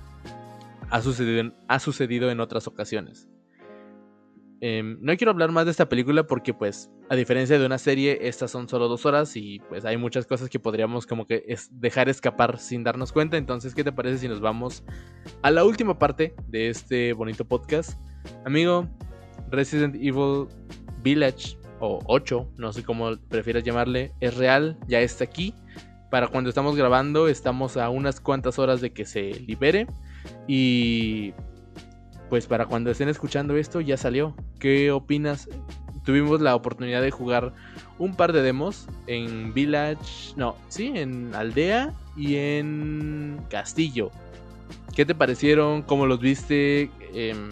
ha 0.89 1.03
sucedido 1.03 1.53
ha 1.67 1.81
sucedido 1.81 2.31
en 2.31 2.39
otras 2.39 2.69
ocasiones. 2.69 3.29
Em, 4.61 4.99
no 5.01 5.17
quiero 5.17 5.33
hablar 5.33 5.51
más 5.51 5.65
de 5.65 5.73
esta 5.73 5.89
película 5.89 6.23
porque 6.29 6.55
pues 6.55 6.93
a 7.11 7.17
diferencia 7.17 7.59
de 7.59 7.67
una 7.67 7.77
serie 7.77 8.29
estas 8.29 8.53
son 8.53 8.69
solo 8.69 8.87
dos 8.87 9.05
horas 9.05 9.37
y 9.37 9.59
pues 9.69 9.85
hay 9.85 9.97
muchas 9.97 10.27
cosas 10.27 10.49
que 10.49 10.61
podríamos 10.61 11.09
como 11.09 11.27
que 11.27 11.57
dejar 11.73 12.09
escapar 12.09 12.57
sin 12.61 12.85
darnos 12.85 13.11
cuenta. 13.11 13.37
Entonces, 13.37 13.75
¿qué 13.75 13.83
te 13.83 13.91
parece 13.91 14.19
si 14.19 14.29
nos 14.29 14.41
vamos 14.41 14.85
a 15.43 15.51
la 15.51 15.65
última 15.65 15.99
parte 15.99 16.37
de 16.47 16.69
este 16.69 17.13
bonito 17.13 17.45
podcast? 17.45 17.99
Amigo, 18.47 18.89
Resident 19.51 19.97
Evil 19.97 20.47
Village 21.03 21.59
o 21.81 21.99
8, 22.07 22.53
no 22.59 22.73
sé 22.73 22.85
cómo 22.85 23.17
prefieras 23.29 23.65
llamarle, 23.65 24.13
es 24.21 24.37
real, 24.37 24.79
ya 24.87 25.01
está 25.01 25.25
aquí. 25.25 25.53
Para 26.13 26.29
cuando 26.29 26.49
estamos 26.49 26.77
grabando 26.77 27.27
estamos 27.27 27.77
a 27.77 27.91
unas 27.91 28.21
cuantas 28.21 28.61
horas 28.61 28.81
de 28.81 28.93
que 28.93 29.05
se 29.05 29.35
libere 29.35 29.89
y 30.47 31.35
pues 32.29 32.47
para 32.47 32.67
cuando 32.67 32.93
estén 32.93 33.09
escuchando 33.09 33.57
esto 33.57 33.81
ya 33.81 33.97
salió. 33.97 34.37
¿Qué 34.61 34.93
opinas? 34.93 35.49
Tuvimos 36.05 36.41
la 36.41 36.55
oportunidad 36.55 37.03
de 37.03 37.11
jugar 37.11 37.53
un 37.99 38.15
par 38.15 38.33
de 38.33 38.43
demos 38.43 38.87
en 39.07 39.53
Village, 39.53 40.35
no, 40.37 40.57
sí, 40.69 40.93
en 40.95 41.35
Aldea 41.35 41.95
y 42.17 42.37
en 42.37 43.41
Castillo. 43.51 44.11
¿Qué 44.95 45.05
te 45.05 45.15
parecieron? 45.15 45.83
¿Cómo 45.83 46.07
los 46.07 46.21
viste? 46.21 46.91
Em, 47.13 47.51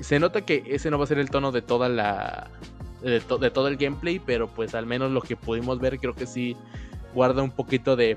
se 0.00 0.18
nota 0.18 0.42
que 0.42 0.64
ese 0.66 0.90
no 0.90 0.98
va 0.98 1.04
a 1.04 1.06
ser 1.06 1.18
el 1.18 1.30
tono 1.30 1.52
de 1.52 1.62
toda 1.62 1.88
la 1.88 2.50
de, 3.02 3.20
todo 3.20 3.68
el 3.68 3.76
gameplay, 3.76 4.20
pero 4.20 4.48
pues 4.48 4.74
al 4.74 4.86
menos 4.86 5.10
lo 5.10 5.20
que 5.22 5.36
pudimos 5.36 5.80
ver 5.80 5.98
creo 5.98 6.14
que 6.14 6.26
sí 6.26 6.56
guarda 7.14 7.42
un 7.42 7.50
poquito 7.50 7.96
de 7.96 8.16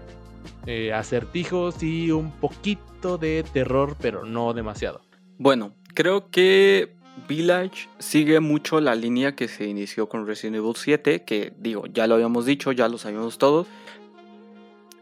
eh, 0.67 0.93
acertijos 0.93 1.81
y 1.81 2.11
un 2.11 2.31
poquito 2.31 3.17
de 3.17 3.43
terror, 3.51 3.95
pero 3.99 4.25
no 4.25 4.53
demasiado. 4.53 5.01
Bueno, 5.37 5.73
Creo 5.95 6.29
que 6.29 6.93
Village 7.27 7.89
sigue 7.99 8.39
mucho 8.39 8.79
la 8.81 8.95
línea 8.95 9.35
que 9.35 9.47
se 9.47 9.65
inició 9.65 10.09
con 10.09 10.27
Resident 10.27 10.57
Evil 10.57 10.75
7, 10.75 11.23
que 11.23 11.53
digo, 11.57 11.85
ya 11.87 12.07
lo 12.07 12.15
habíamos 12.15 12.45
dicho, 12.45 12.71
ya 12.71 12.87
lo 12.89 12.97
sabíamos 12.97 13.37
todos. 13.37 13.67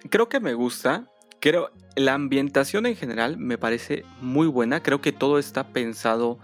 Creo 0.10 0.30
que 0.30 0.39
me 0.39 0.54
gusta, 0.54 1.06
creo 1.39 1.71
la 1.95 2.13
ambientación 2.13 2.86
en 2.86 2.95
general 2.95 3.38
me 3.38 3.58
parece 3.58 4.06
muy 4.21 4.47
buena, 4.47 4.82
creo 4.82 5.02
que 5.02 5.12
todo 5.12 5.39
está 5.39 5.67
pensado 5.67 6.39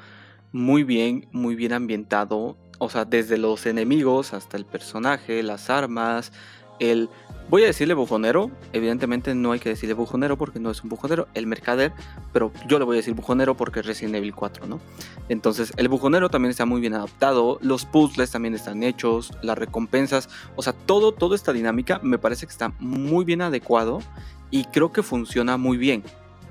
muy 0.51 0.84
bien, 0.84 1.27
muy 1.32 1.55
bien 1.55 1.73
ambientado, 1.73 2.58
o 2.79 2.89
sea, 2.89 3.05
desde 3.05 3.38
los 3.38 3.65
enemigos 3.65 4.34
hasta 4.34 4.58
el 4.58 4.65
personaje, 4.65 5.43
las 5.43 5.69
armas, 5.69 6.32
el 6.79 7.10
Voy 7.49 7.63
a 7.63 7.65
decirle 7.65 7.95
bujonero, 7.95 8.51
evidentemente 8.73 9.33
no 9.33 9.53
hay 9.53 9.59
que 9.59 9.69
decirle 9.69 9.95
bujonero 9.95 10.38
porque 10.38 10.59
no 10.59 10.69
es 10.69 10.83
un 10.83 10.89
bujonero, 10.89 11.27
el 11.33 11.47
mercader, 11.47 11.91
pero 12.31 12.51
yo 12.67 12.77
le 12.77 12.85
voy 12.85 12.97
a 12.97 12.97
decir 12.97 13.15
bujonero 13.15 13.57
porque 13.57 13.79
es 13.79 13.88
Resident 13.88 14.13
Evil 14.13 14.35
4, 14.35 14.67
¿no? 14.67 14.79
Entonces, 15.29 15.73
el 15.77 15.87
bujonero 15.87 16.29
también 16.29 16.52
está 16.52 16.67
muy 16.67 16.79
bien 16.79 16.93
adaptado, 16.93 17.58
los 17.63 17.85
puzzles 17.85 18.29
también 18.29 18.54
están 18.54 18.83
hechos, 18.83 19.33
las 19.41 19.58
recompensas, 19.58 20.29
o 20.56 20.62
sea, 20.62 20.73
todo, 20.73 21.12
toda 21.12 21.35
esta 21.35 21.52
dinámica 21.52 22.00
me 22.04 22.19
parece 22.19 22.45
que 22.45 22.52
está 22.52 22.71
muy 22.77 23.25
bien 23.25 23.41
adecuado 23.41 24.00
y 24.52 24.65
creo 24.65 24.91
que 24.91 25.02
funciona 25.02 25.58
muy 25.58 25.77
bien. 25.77 26.04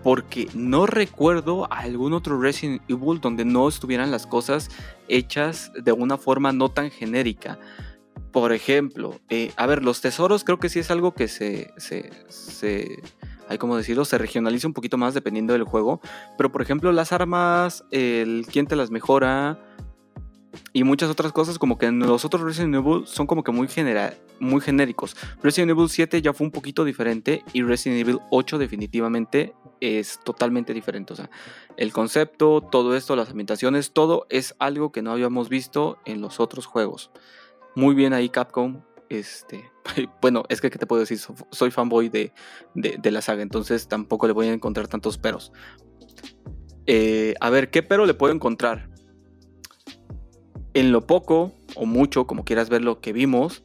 Porque 0.03 0.49
no 0.55 0.87
recuerdo 0.87 1.73
algún 1.73 2.13
otro 2.13 2.41
Resident 2.41 2.83
Evil 2.89 3.21
donde 3.21 3.45
no 3.45 3.69
estuvieran 3.69 4.11
las 4.11 4.27
cosas 4.27 4.69
hechas 5.07 5.71
de 5.81 5.93
una 5.93 6.17
forma 6.17 6.53
no 6.53 6.71
tan 6.71 6.91
genérica 6.91 7.59
Por 8.33 8.53
ejemplo, 8.53 9.19
eh, 9.31 9.53
a 9.57 9.67
ver, 9.67 9.83
los 9.83 10.01
tesoros 10.01 10.45
creo 10.45 10.59
que 10.59 10.69
sí 10.69 10.79
es 10.79 10.91
algo 10.91 11.15
que 11.15 11.29
se, 11.29 11.73
se, 11.77 12.11
se 12.29 13.03
hay 13.49 13.59
decirlo, 13.77 14.05
se 14.05 14.19
regionaliza 14.19 14.69
un 14.69 14.75
poquito 14.75 14.99
más 14.99 15.15
dependiendo 15.15 15.55
del 15.55 15.65
juego. 15.65 16.01
Pero 16.37 16.53
por 16.53 16.63
ejemplo, 16.63 16.93
las 16.93 17.13
armas, 17.13 17.85
el 17.91 18.47
quién 18.51 18.67
te 18.67 18.77
las 18.77 18.91
mejora 18.91 19.59
y 20.73 20.85
muchas 20.85 21.11
otras 21.11 21.33
cosas, 21.33 21.59
como 21.59 21.79
que 21.79 21.87
en 21.87 21.99
los 22.01 22.25
otros 22.25 22.43
Resident 22.43 22.75
Evil 22.75 23.07
son 23.07 23.27
como 23.27 23.43
que 23.43 23.53
muy, 23.53 23.69
muy 24.41 24.61
genéricos. 24.61 25.17
Resident 25.43 25.71
Evil 25.71 25.89
7 25.89 26.21
ya 26.21 26.33
fue 26.33 26.47
un 26.47 26.51
poquito 26.51 26.85
diferente 26.85 27.43
y 27.53 27.63
Resident 27.63 28.01
Evil 28.01 28.21
8 28.31 28.59
definitivamente 28.59 29.55
es 29.81 30.21
totalmente 30.25 30.75
diferente. 30.75 31.13
O 31.13 31.17
sea, 31.17 31.31
el 31.77 31.93
concepto, 31.93 32.61
todo 32.61 32.97
esto, 32.97 33.17
las 33.17 33.31
ambientaciones, 33.31 33.93
todo 33.93 34.27
es 34.29 34.55
algo 34.59 34.93
que 34.93 35.03
no 35.03 35.13
habíamos 35.13 35.49
visto 35.49 35.99
en 36.05 36.21
los 36.21 36.41
otros 36.41 36.67
juegos. 36.67 37.11
Muy 37.79 37.95
bien 37.95 38.13
ahí 38.13 38.29
Capcom. 38.29 38.81
Este, 39.09 39.71
bueno, 40.21 40.43
es 40.49 40.61
que 40.61 40.69
¿qué 40.69 40.81
te 40.81 40.87
puedo 40.87 40.99
decir? 40.99 41.21
Soy 41.53 41.71
fanboy 41.71 42.09
de, 42.09 42.33
de, 42.75 43.11
la 43.13 43.23
saga, 43.23 43.41
entonces 43.41 43.87
tampoco 43.87 44.27
le 44.27 44.33
voy 44.33 44.49
a 44.49 44.53
encontrar 44.53 44.89
tantos 44.89 45.17
peros. 45.17 45.53
Eh, 46.87 47.35
a 47.41 47.51
ver, 47.51 47.71
¿qué 47.71 47.85
pero 47.85 48.05
le 48.05 48.15
puedo 48.15 48.35
encontrar? 48.35 48.91
En 50.75 50.91
lo 50.91 51.07
poco 51.07 51.53
o 51.77 51.87
mucho, 51.87 52.27
como 52.27 52.45
quieras 52.45 52.69
ver 52.69 52.83
lo 52.83 53.01
que 53.01 53.13
vimos, 53.13 53.63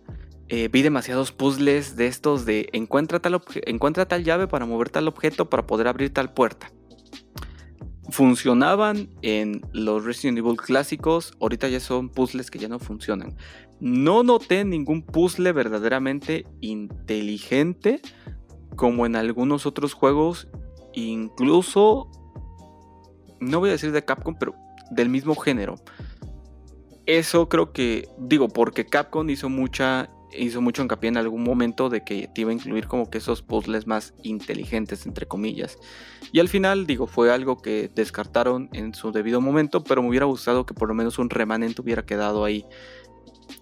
eh, 0.47 0.67
vi 0.71 0.83
demasiados 0.83 1.31
puzzles 1.31 1.95
de 1.95 2.05
estos 2.05 2.45
de 2.45 2.69
encuentra 2.71 3.19
tal, 3.19 3.41
encuentra 3.65 4.07
tal 4.07 4.23
llave 4.23 4.47
para 4.47 4.67
mover 4.67 4.91
tal 4.91 5.07
objeto 5.07 5.49
para 5.49 5.65
poder 5.65 5.87
abrir 5.87 6.13
tal 6.13 6.31
puerta. 6.35 6.71
Funcionaban 8.11 9.09
en 9.23 9.61
los 9.71 10.05
Resident 10.05 10.37
Evil 10.37 10.57
clásicos, 10.57 11.33
ahorita 11.41 11.67
ya 11.67 11.79
son 11.79 12.09
puzzles 12.09 12.51
que 12.51 12.59
ya 12.59 12.67
no 12.67 12.77
funcionan. 12.77 13.35
No 13.85 14.23
noté 14.23 14.63
ningún 14.63 15.01
puzzle 15.01 15.51
verdaderamente 15.51 16.45
inteligente 16.61 17.99
como 18.77 19.05
en 19.05 19.17
algunos 19.17 19.65
otros 19.65 19.93
juegos, 19.93 20.47
incluso, 20.93 22.09
no 23.41 23.59
voy 23.59 23.67
a 23.67 23.73
decir 23.73 23.91
de 23.91 24.05
Capcom, 24.05 24.35
pero 24.39 24.55
del 24.89 25.09
mismo 25.09 25.35
género. 25.35 25.75
Eso 27.05 27.49
creo 27.49 27.73
que, 27.73 28.07
digo, 28.17 28.47
porque 28.47 28.85
Capcom 28.85 29.29
hizo 29.29 29.49
mucha 29.49 30.09
hizo 30.37 30.61
mucho 30.61 30.81
hincapié 30.81 31.09
en 31.09 31.17
algún 31.17 31.43
momento 31.43 31.89
de 31.89 32.03
que 32.03 32.27
te 32.27 32.41
iba 32.41 32.51
a 32.51 32.53
incluir 32.53 32.87
como 32.87 33.09
que 33.09 33.17
esos 33.17 33.41
puzzles 33.41 33.87
más 33.87 34.13
inteligentes, 34.23 35.05
entre 35.05 35.27
comillas. 35.27 35.77
Y 36.31 36.39
al 36.39 36.49
final, 36.49 36.87
digo, 36.87 37.07
fue 37.07 37.31
algo 37.31 37.57
que 37.57 37.91
descartaron 37.93 38.69
en 38.73 38.93
su 38.93 39.11
debido 39.11 39.41
momento, 39.41 39.83
pero 39.83 40.01
me 40.01 40.09
hubiera 40.09 40.25
gustado 40.25 40.65
que 40.65 40.73
por 40.73 40.87
lo 40.87 40.95
menos 40.95 41.19
un 41.19 41.29
remanente 41.29 41.81
hubiera 41.81 42.05
quedado 42.05 42.45
ahí. 42.45 42.65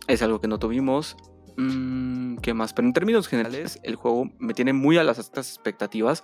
Es 0.08 0.22
algo 0.22 0.42
que 0.42 0.48
no 0.48 0.60
tuvimos. 0.60 1.18
Mm, 1.58 2.38
¿Qué 2.38 2.54
más? 2.54 2.74
Pero 2.74 2.88
en 2.88 2.94
términos 2.94 3.28
generales, 3.28 3.80
el 3.84 3.96
juego 3.96 4.30
me 4.40 4.54
tiene 4.54 4.74
muy 4.74 4.98
a 4.98 5.04
las 5.04 5.20
altas 5.20 5.50
expectativas. 5.50 6.24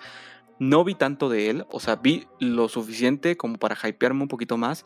No 0.59 0.83
vi 0.83 0.95
tanto 0.95 1.29
de 1.29 1.49
él, 1.49 1.65
o 1.69 1.79
sea, 1.79 1.97
vi 1.97 2.27
lo 2.39 2.67
suficiente 2.67 3.37
como 3.37 3.57
para 3.57 3.75
hypearme 3.75 4.23
un 4.23 4.27
poquito 4.27 4.57
más 4.57 4.85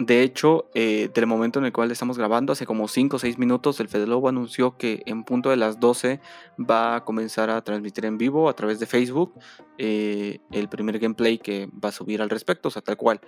de 0.00 0.22
hecho, 0.22 0.70
eh, 0.74 1.10
del 1.12 1.26
momento 1.26 1.58
en 1.58 1.66
el 1.66 1.72
cual 1.72 1.90
estamos 1.90 2.16
grabando, 2.16 2.54
hace 2.54 2.64
como 2.64 2.88
5 2.88 3.16
o 3.16 3.18
6 3.18 3.36
minutos, 3.36 3.80
el 3.80 3.88
Fede 3.88 4.06
Lobo 4.06 4.30
anunció 4.30 4.78
que 4.78 5.02
en 5.04 5.24
punto 5.24 5.50
de 5.50 5.58
las 5.58 5.78
12 5.78 6.20
va 6.58 6.96
a 6.96 7.04
comenzar 7.04 7.50
a 7.50 7.62
transmitir 7.62 8.06
en 8.06 8.16
vivo 8.16 8.48
a 8.48 8.54
través 8.54 8.80
de 8.80 8.86
Facebook 8.86 9.34
eh, 9.76 10.40
el 10.52 10.70
primer 10.70 10.98
gameplay 10.98 11.36
que 11.36 11.68
va 11.72 11.90
a 11.90 11.92
subir 11.92 12.22
al 12.22 12.30
respecto, 12.30 12.68
o 12.68 12.70
sea, 12.70 12.80
tal 12.80 12.96
cual. 12.96 13.20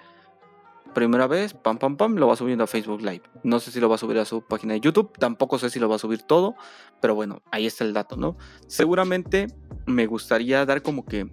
Primera 0.94 1.26
vez, 1.26 1.54
pam, 1.54 1.78
pam, 1.78 1.96
pam, 1.96 2.16
lo 2.16 2.26
va 2.28 2.36
subiendo 2.36 2.64
a 2.64 2.66
Facebook 2.66 3.00
Live. 3.00 3.22
No 3.42 3.60
sé 3.60 3.70
si 3.70 3.80
lo 3.80 3.88
va 3.88 3.94
a 3.94 3.98
subir 3.98 4.18
a 4.18 4.24
su 4.24 4.42
página 4.42 4.74
de 4.74 4.80
YouTube, 4.80 5.12
tampoco 5.18 5.58
sé 5.58 5.70
si 5.70 5.80
lo 5.80 5.88
va 5.88 5.96
a 5.96 5.98
subir 5.98 6.22
todo, 6.22 6.54
pero 7.00 7.14
bueno, 7.14 7.42
ahí 7.50 7.66
está 7.66 7.84
el 7.84 7.92
dato, 7.92 8.16
¿no? 8.16 8.36
Seguramente 8.66 9.46
me 9.86 10.06
gustaría 10.06 10.64
dar 10.66 10.82
como 10.82 11.04
que 11.04 11.30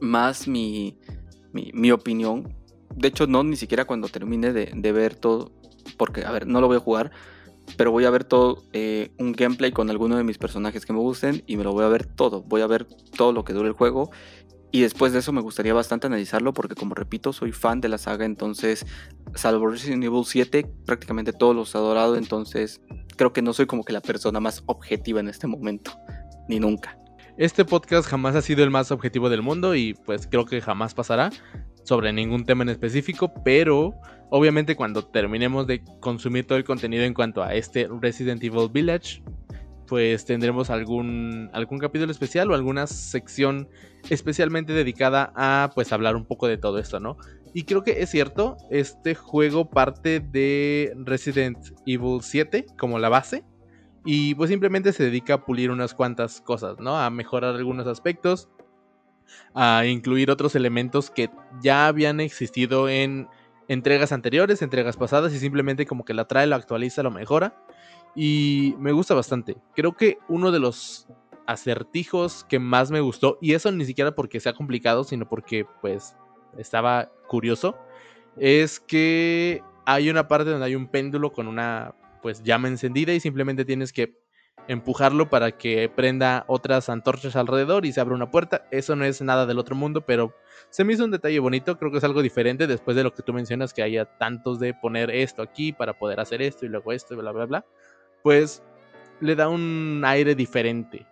más 0.00 0.48
mi, 0.48 0.98
mi, 1.52 1.70
mi 1.72 1.90
opinión 1.92 2.54
de 2.96 3.08
hecho, 3.08 3.26
no 3.26 3.44
ni 3.44 3.56
siquiera 3.56 3.84
cuando 3.84 4.08
termine 4.08 4.52
de, 4.52 4.92
ver 4.92 5.14
todo, 5.14 5.52
porque, 5.98 6.24
a 6.24 6.32
ver, 6.32 6.46
no 6.46 6.60
lo 6.62 6.66
voy 6.66 6.78
a 6.78 6.80
jugar, 6.80 7.10
pero 7.76 7.90
voy 7.90 8.06
a 8.06 8.10
ver 8.10 8.24
todo 8.24 8.62
eh, 8.72 9.10
un 9.18 9.32
gameplay 9.32 9.70
con 9.70 9.90
alguno 9.90 10.16
de 10.16 10.24
mis 10.24 10.38
personajes 10.38 10.86
que 10.86 10.94
me 10.94 11.00
gusten 11.00 11.42
y 11.46 11.56
me 11.56 11.64
lo 11.64 11.72
voy 11.72 11.84
a 11.84 11.88
ver 11.88 12.06
todo. 12.06 12.42
Voy 12.42 12.62
a 12.62 12.66
ver 12.66 12.86
todo 13.16 13.32
lo 13.32 13.44
que 13.44 13.52
dure 13.52 13.68
el 13.68 13.74
juego 13.74 14.10
y 14.72 14.80
después 14.80 15.12
de 15.12 15.20
eso 15.20 15.32
me 15.32 15.40
gustaría 15.40 15.74
bastante 15.74 16.06
analizarlo 16.06 16.52
porque 16.52 16.74
como 16.74 16.94
repito 16.94 17.32
soy 17.32 17.52
fan 17.52 17.80
de 17.80 17.88
la 17.88 17.98
saga 17.98 18.24
entonces 18.24 18.84
salvo 19.34 19.68
Resident 19.68 20.04
Evil 20.04 20.24
7 20.24 20.66
prácticamente 20.84 21.32
todos 21.32 21.54
los 21.54 21.74
he 21.74 21.78
adorado 21.78 22.16
entonces 22.16 22.80
creo 23.16 23.32
que 23.32 23.42
no 23.42 23.52
soy 23.52 23.66
como 23.66 23.84
que 23.84 23.92
la 23.92 24.00
persona 24.00 24.40
más 24.40 24.62
objetiva 24.66 25.20
en 25.20 25.28
este 25.28 25.46
momento 25.46 25.92
ni 26.48 26.60
nunca. 26.60 26.98
Este 27.36 27.64
podcast 27.64 28.08
jamás 28.08 28.34
ha 28.34 28.42
sido 28.42 28.64
el 28.64 28.70
más 28.70 28.90
objetivo 28.90 29.28
del 29.28 29.42
mundo 29.42 29.74
y 29.74 29.94
pues 29.94 30.26
creo 30.26 30.46
que 30.46 30.60
jamás 30.60 30.94
pasará 30.94 31.30
sobre 31.82 32.12
ningún 32.12 32.46
tema 32.46 32.62
en 32.62 32.70
específico, 32.70 33.32
pero 33.44 33.94
obviamente 34.30 34.74
cuando 34.74 35.04
terminemos 35.04 35.66
de 35.66 35.84
consumir 36.00 36.46
todo 36.46 36.56
el 36.56 36.64
contenido 36.64 37.04
en 37.04 37.14
cuanto 37.14 37.42
a 37.42 37.54
este 37.54 37.88
Resident 38.00 38.42
Evil 38.42 38.70
Village, 38.72 39.22
pues 39.86 40.24
tendremos 40.24 40.70
algún, 40.70 41.50
algún 41.52 41.78
capítulo 41.78 42.10
especial 42.12 42.50
o 42.50 42.54
alguna 42.54 42.86
sección 42.86 43.68
especialmente 44.10 44.72
dedicada 44.72 45.32
a 45.34 45.70
pues 45.74 45.92
hablar 45.92 46.16
un 46.16 46.24
poco 46.24 46.48
de 46.48 46.58
todo 46.58 46.78
esto, 46.78 47.00
¿no? 47.00 47.16
Y 47.54 47.64
creo 47.64 47.82
que 47.82 48.02
es 48.02 48.10
cierto, 48.10 48.56
este 48.70 49.14
juego 49.14 49.70
parte 49.70 50.20
de 50.20 50.92
Resident 51.04 51.58
Evil 51.86 52.20
7 52.20 52.66
como 52.78 52.98
la 52.98 53.08
base. 53.08 53.44
Y 54.04 54.36
pues 54.36 54.50
simplemente 54.50 54.92
se 54.92 55.02
dedica 55.02 55.34
a 55.34 55.44
pulir 55.44 55.72
unas 55.72 55.92
cuantas 55.92 56.40
cosas, 56.40 56.78
¿no? 56.78 56.96
A 56.96 57.10
mejorar 57.10 57.56
algunos 57.56 57.86
aspectos 57.88 58.48
a 59.54 59.84
incluir 59.86 60.30
otros 60.30 60.54
elementos 60.54 61.10
que 61.10 61.30
ya 61.60 61.88
habían 61.88 62.20
existido 62.20 62.88
en 62.88 63.26
entregas 63.68 64.12
anteriores, 64.12 64.62
entregas 64.62 64.96
pasadas 64.96 65.32
y 65.32 65.38
simplemente 65.40 65.86
como 65.86 66.04
que 66.04 66.14
la 66.14 66.26
trae, 66.26 66.46
lo 66.46 66.54
actualiza, 66.54 67.02
lo 67.02 67.10
mejora 67.10 67.65
y 68.16 68.74
me 68.78 68.92
gusta 68.92 69.14
bastante. 69.14 69.56
Creo 69.74 69.94
que 69.94 70.18
uno 70.28 70.50
de 70.50 70.58
los 70.58 71.06
acertijos 71.46 72.44
que 72.48 72.58
más 72.58 72.90
me 72.90 73.00
gustó 73.00 73.38
y 73.40 73.52
eso 73.52 73.70
ni 73.70 73.84
siquiera 73.84 74.14
porque 74.14 74.40
sea 74.40 74.54
complicado, 74.54 75.04
sino 75.04 75.28
porque 75.28 75.66
pues 75.80 76.16
estaba 76.58 77.12
curioso, 77.28 77.76
es 78.38 78.80
que 78.80 79.62
hay 79.84 80.10
una 80.10 80.26
parte 80.26 80.50
donde 80.50 80.66
hay 80.66 80.74
un 80.74 80.88
péndulo 80.88 81.32
con 81.32 81.46
una 81.46 81.94
pues 82.22 82.42
llama 82.42 82.68
encendida 82.68 83.12
y 83.12 83.20
simplemente 83.20 83.64
tienes 83.64 83.92
que 83.92 84.18
empujarlo 84.68 85.30
para 85.30 85.52
que 85.52 85.88
prenda 85.88 86.44
otras 86.48 86.88
antorchas 86.88 87.36
alrededor 87.36 87.86
y 87.86 87.92
se 87.92 88.00
abra 88.00 88.14
una 88.14 88.30
puerta. 88.30 88.66
Eso 88.70 88.96
no 88.96 89.04
es 89.04 89.22
nada 89.22 89.46
del 89.46 89.58
otro 89.58 89.76
mundo, 89.76 90.04
pero 90.04 90.34
se 90.70 90.84
me 90.84 90.92
hizo 90.92 91.04
un 91.04 91.10
detalle 91.10 91.38
bonito. 91.38 91.78
Creo 91.78 91.92
que 91.92 91.98
es 91.98 92.04
algo 92.04 92.22
diferente 92.22 92.66
después 92.66 92.96
de 92.96 93.04
lo 93.04 93.14
que 93.14 93.22
tú 93.22 93.32
mencionas, 93.32 93.72
que 93.72 93.82
haya 93.82 94.06
tantos 94.18 94.58
de 94.58 94.74
poner 94.74 95.10
esto 95.10 95.42
aquí 95.42 95.72
para 95.72 95.98
poder 95.98 96.18
hacer 96.20 96.42
esto 96.42 96.66
y 96.66 96.68
luego 96.68 96.92
esto 96.92 97.14
y 97.14 97.16
bla, 97.18 97.32
bla, 97.32 97.46
bla. 97.46 97.66
Pues 98.26 98.60
le 99.20 99.36
da 99.36 99.48
un 99.48 100.02
aire 100.04 100.34
diferente. 100.34 101.06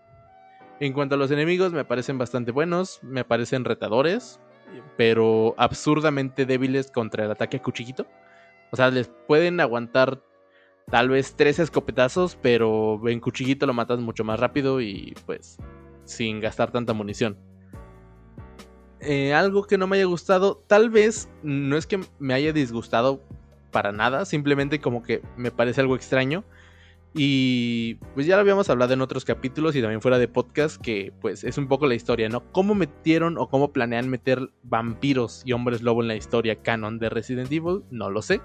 En 0.81 0.93
cuanto 0.93 1.15
a 1.15 1.19
los 1.19 1.31
enemigos, 1.31 1.73
me 1.73 1.85
parecen 1.85 2.19
bastante 2.19 2.51
buenos, 2.51 2.99
me 3.05 3.25
parecen 3.25 3.65
retadores, 3.65 4.41
pero 4.97 5.55
absurdamente 5.57 6.45
débiles 6.45 6.91
contra 6.91 7.25
el 7.25 7.31
ataque 7.31 7.59
a 7.59 7.63
cuchillito. 7.63 8.09
O 8.73 8.77
sea, 8.77 8.91
les 8.91 9.13
pueden 9.29 9.61
aguantar 9.61 10.25
tal 10.91 11.09
vez 11.09 11.37
tres 11.37 11.61
escopetazos, 11.61 12.37
pero 12.43 13.01
en 13.09 13.21
cuchillito 13.21 13.65
lo 13.65 13.75
matas 13.75 14.01
mucho 14.01 14.25
más 14.25 14.41
rápido 14.41 14.81
y 14.81 15.15
pues 15.25 15.59
sin 16.03 16.41
gastar 16.41 16.73
tanta 16.73 16.95
munición. 16.95 17.39
Eh, 18.99 19.33
algo 19.33 19.69
que 19.69 19.79
no 19.79 19.87
me 19.87 19.99
haya 19.99 20.07
gustado, 20.07 20.65
tal 20.67 20.91
vez 20.91 21.29
no 21.45 21.77
es 21.77 21.87
que 21.87 22.01
me 22.19 22.35
haya 22.35 22.53
disgustado 22.53 23.23
para 23.71 23.93
nada, 23.93 24.25
simplemente 24.25 24.81
como 24.81 25.05
que 25.05 25.23
me 25.37 25.53
parece 25.53 25.81
algo 25.81 25.95
extraño. 25.95 26.43
Y 27.17 27.95
pues 28.15 28.27
ya 28.27 28.35
lo 28.35 28.41
habíamos 28.41 28.69
hablado 28.71 28.93
en 28.93 29.01
otros 29.01 29.25
capítulos 29.25 29.77
y 29.77 29.81
también 29.81 30.01
fuera 30.01 30.19
de 30.19 30.27
podcast, 30.27 30.81
que 30.81 31.13
pues 31.21 31.45
es 31.45 31.57
un 31.59 31.69
poco 31.69 31.87
la 31.87 31.95
historia, 31.95 32.29
¿no? 32.29 32.51
¿Cómo 32.51 32.75
metieron 32.75 33.39
o 33.39 33.49
cómo 33.49 33.73
planean 33.73 34.09
meter 34.09 34.51
vampiros 34.65 35.43
y 35.45 35.53
hombres 35.53 35.81
lobo 35.81 36.03
en 36.03 36.09
la 36.09 36.17
historia 36.17 36.61
canon 36.61 36.99
de 36.99 37.11
Resident 37.11 37.53
Evil? 37.53 37.83
No 37.93 38.11
lo 38.11 38.21
sé. 38.21 38.41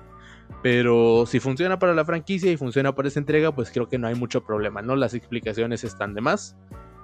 Pero 0.61 1.25
si 1.25 1.39
funciona 1.39 1.79
para 1.79 1.95
la 1.95 2.05
franquicia 2.05 2.51
y 2.51 2.57
funciona 2.57 2.93
para 2.93 3.07
esa 3.07 3.19
entrega, 3.19 3.53
pues 3.53 3.71
creo 3.71 3.89
que 3.89 3.97
no 3.97 4.07
hay 4.07 4.15
mucho 4.15 4.43
problema, 4.43 4.83
¿no? 4.83 4.95
Las 4.95 5.15
explicaciones 5.15 5.83
están 5.83 6.13
de 6.13 6.21
más. 6.21 6.55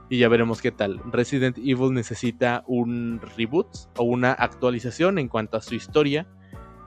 Y 0.08 0.20
ya 0.20 0.30
veremos 0.30 0.62
qué 0.62 0.72
tal. 0.72 1.02
Resident 1.12 1.58
Evil 1.58 1.94
necesita 1.94 2.64
un 2.68 3.20
reboot 3.36 3.68
o 3.98 4.04
una 4.04 4.34
actualización 4.34 5.18
en 5.18 5.30
cuanto 5.30 5.58
a 5.58 5.62
su 5.62 5.74
historia. 5.74 6.28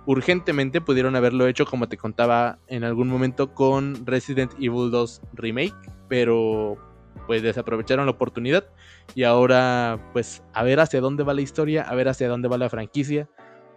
Urgentemente 0.09 0.81
pudieron 0.81 1.17
haberlo 1.17 1.47
hecho, 1.47 1.67
como 1.67 1.87
te 1.87 1.99
contaba 1.99 2.61
en 2.67 2.83
algún 2.83 3.09
momento, 3.09 3.53
con 3.53 4.07
Resident 4.07 4.53
Evil 4.55 4.91
2 4.91 5.21
Remake. 5.35 5.75
Pero 6.09 6.79
pues 7.27 7.43
desaprovecharon 7.43 8.07
la 8.07 8.13
oportunidad. 8.13 8.65
Y 9.15 9.25
ahora, 9.25 10.01
pues, 10.15 10.43
a 10.55 10.63
ver 10.63 10.81
hacia 10.81 11.03
dónde 11.03 11.25
va 11.25 11.35
la 11.35 11.43
historia, 11.43 11.83
a 11.83 11.95
ver 11.95 12.09
hacia 12.09 12.27
dónde 12.27 12.49
va 12.49 12.57
la 12.57 12.71
franquicia. 12.71 13.29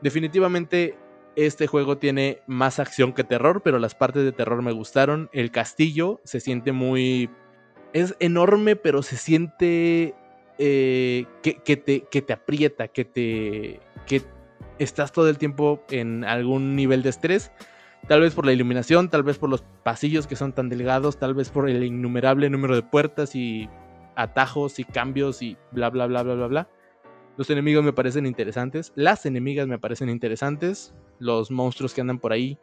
Definitivamente 0.01 0.97
este 1.35 1.67
juego 1.67 1.97
tiene 1.97 2.39
más 2.47 2.79
acción 2.79 3.11
que 3.11 3.25
terror, 3.25 3.61
pero 3.61 3.77
las 3.77 3.93
partes 3.93 4.23
de 4.23 4.31
terror 4.31 4.61
me 4.61 4.71
gustaron. 4.71 5.29
El 5.33 5.51
castillo 5.51 6.21
se 6.23 6.39
siente 6.39 6.71
muy... 6.71 7.29
Es 7.91 8.15
enorme, 8.21 8.77
pero 8.77 9.03
se 9.03 9.17
siente 9.17 10.15
eh, 10.57 11.25
que, 11.43 11.75
te, 11.75 12.05
que 12.09 12.21
te 12.21 12.31
aprieta, 12.31 12.87
que 12.87 13.03
te... 13.03 13.81
que 14.07 14.21
estás 14.83 15.11
todo 15.11 15.29
el 15.29 15.37
tiempo 15.37 15.83
en 15.89 16.23
algún 16.23 16.75
nivel 16.75 17.03
de 17.03 17.09
estrés. 17.09 17.51
Tal 18.07 18.21
vez 18.21 18.33
por 18.33 18.45
la 18.45 18.53
iluminación, 18.53 19.09
tal 19.09 19.23
vez 19.23 19.37
por 19.37 19.49
los 19.49 19.61
pasillos 19.83 20.25
que 20.25 20.35
son 20.35 20.53
tan 20.53 20.69
delgados, 20.69 21.17
tal 21.17 21.35
vez 21.35 21.49
por 21.49 21.69
el 21.69 21.83
innumerable 21.83 22.49
número 22.49 22.75
de 22.75 22.81
puertas 22.81 23.35
y 23.35 23.69
atajos 24.15 24.79
y 24.79 24.83
cambios 24.83 25.41
y 25.41 25.57
bla 25.71 25.89
bla 25.89 26.07
bla 26.07 26.23
bla 26.23 26.33
bla 26.33 26.47
bla. 26.47 26.69
Los 27.37 27.49
enemigos 27.49 27.83
me 27.83 27.93
parecen 27.93 28.25
interesantes, 28.25 28.91
las 28.95 29.25
enemigas 29.25 29.67
me 29.67 29.79
parecen 29.79 30.09
interesantes, 30.09 30.93
los 31.19 31.51
monstruos 31.51 31.93
que 31.93 32.01
andan 32.01 32.19
por 32.19 32.33
ahí 32.33 32.57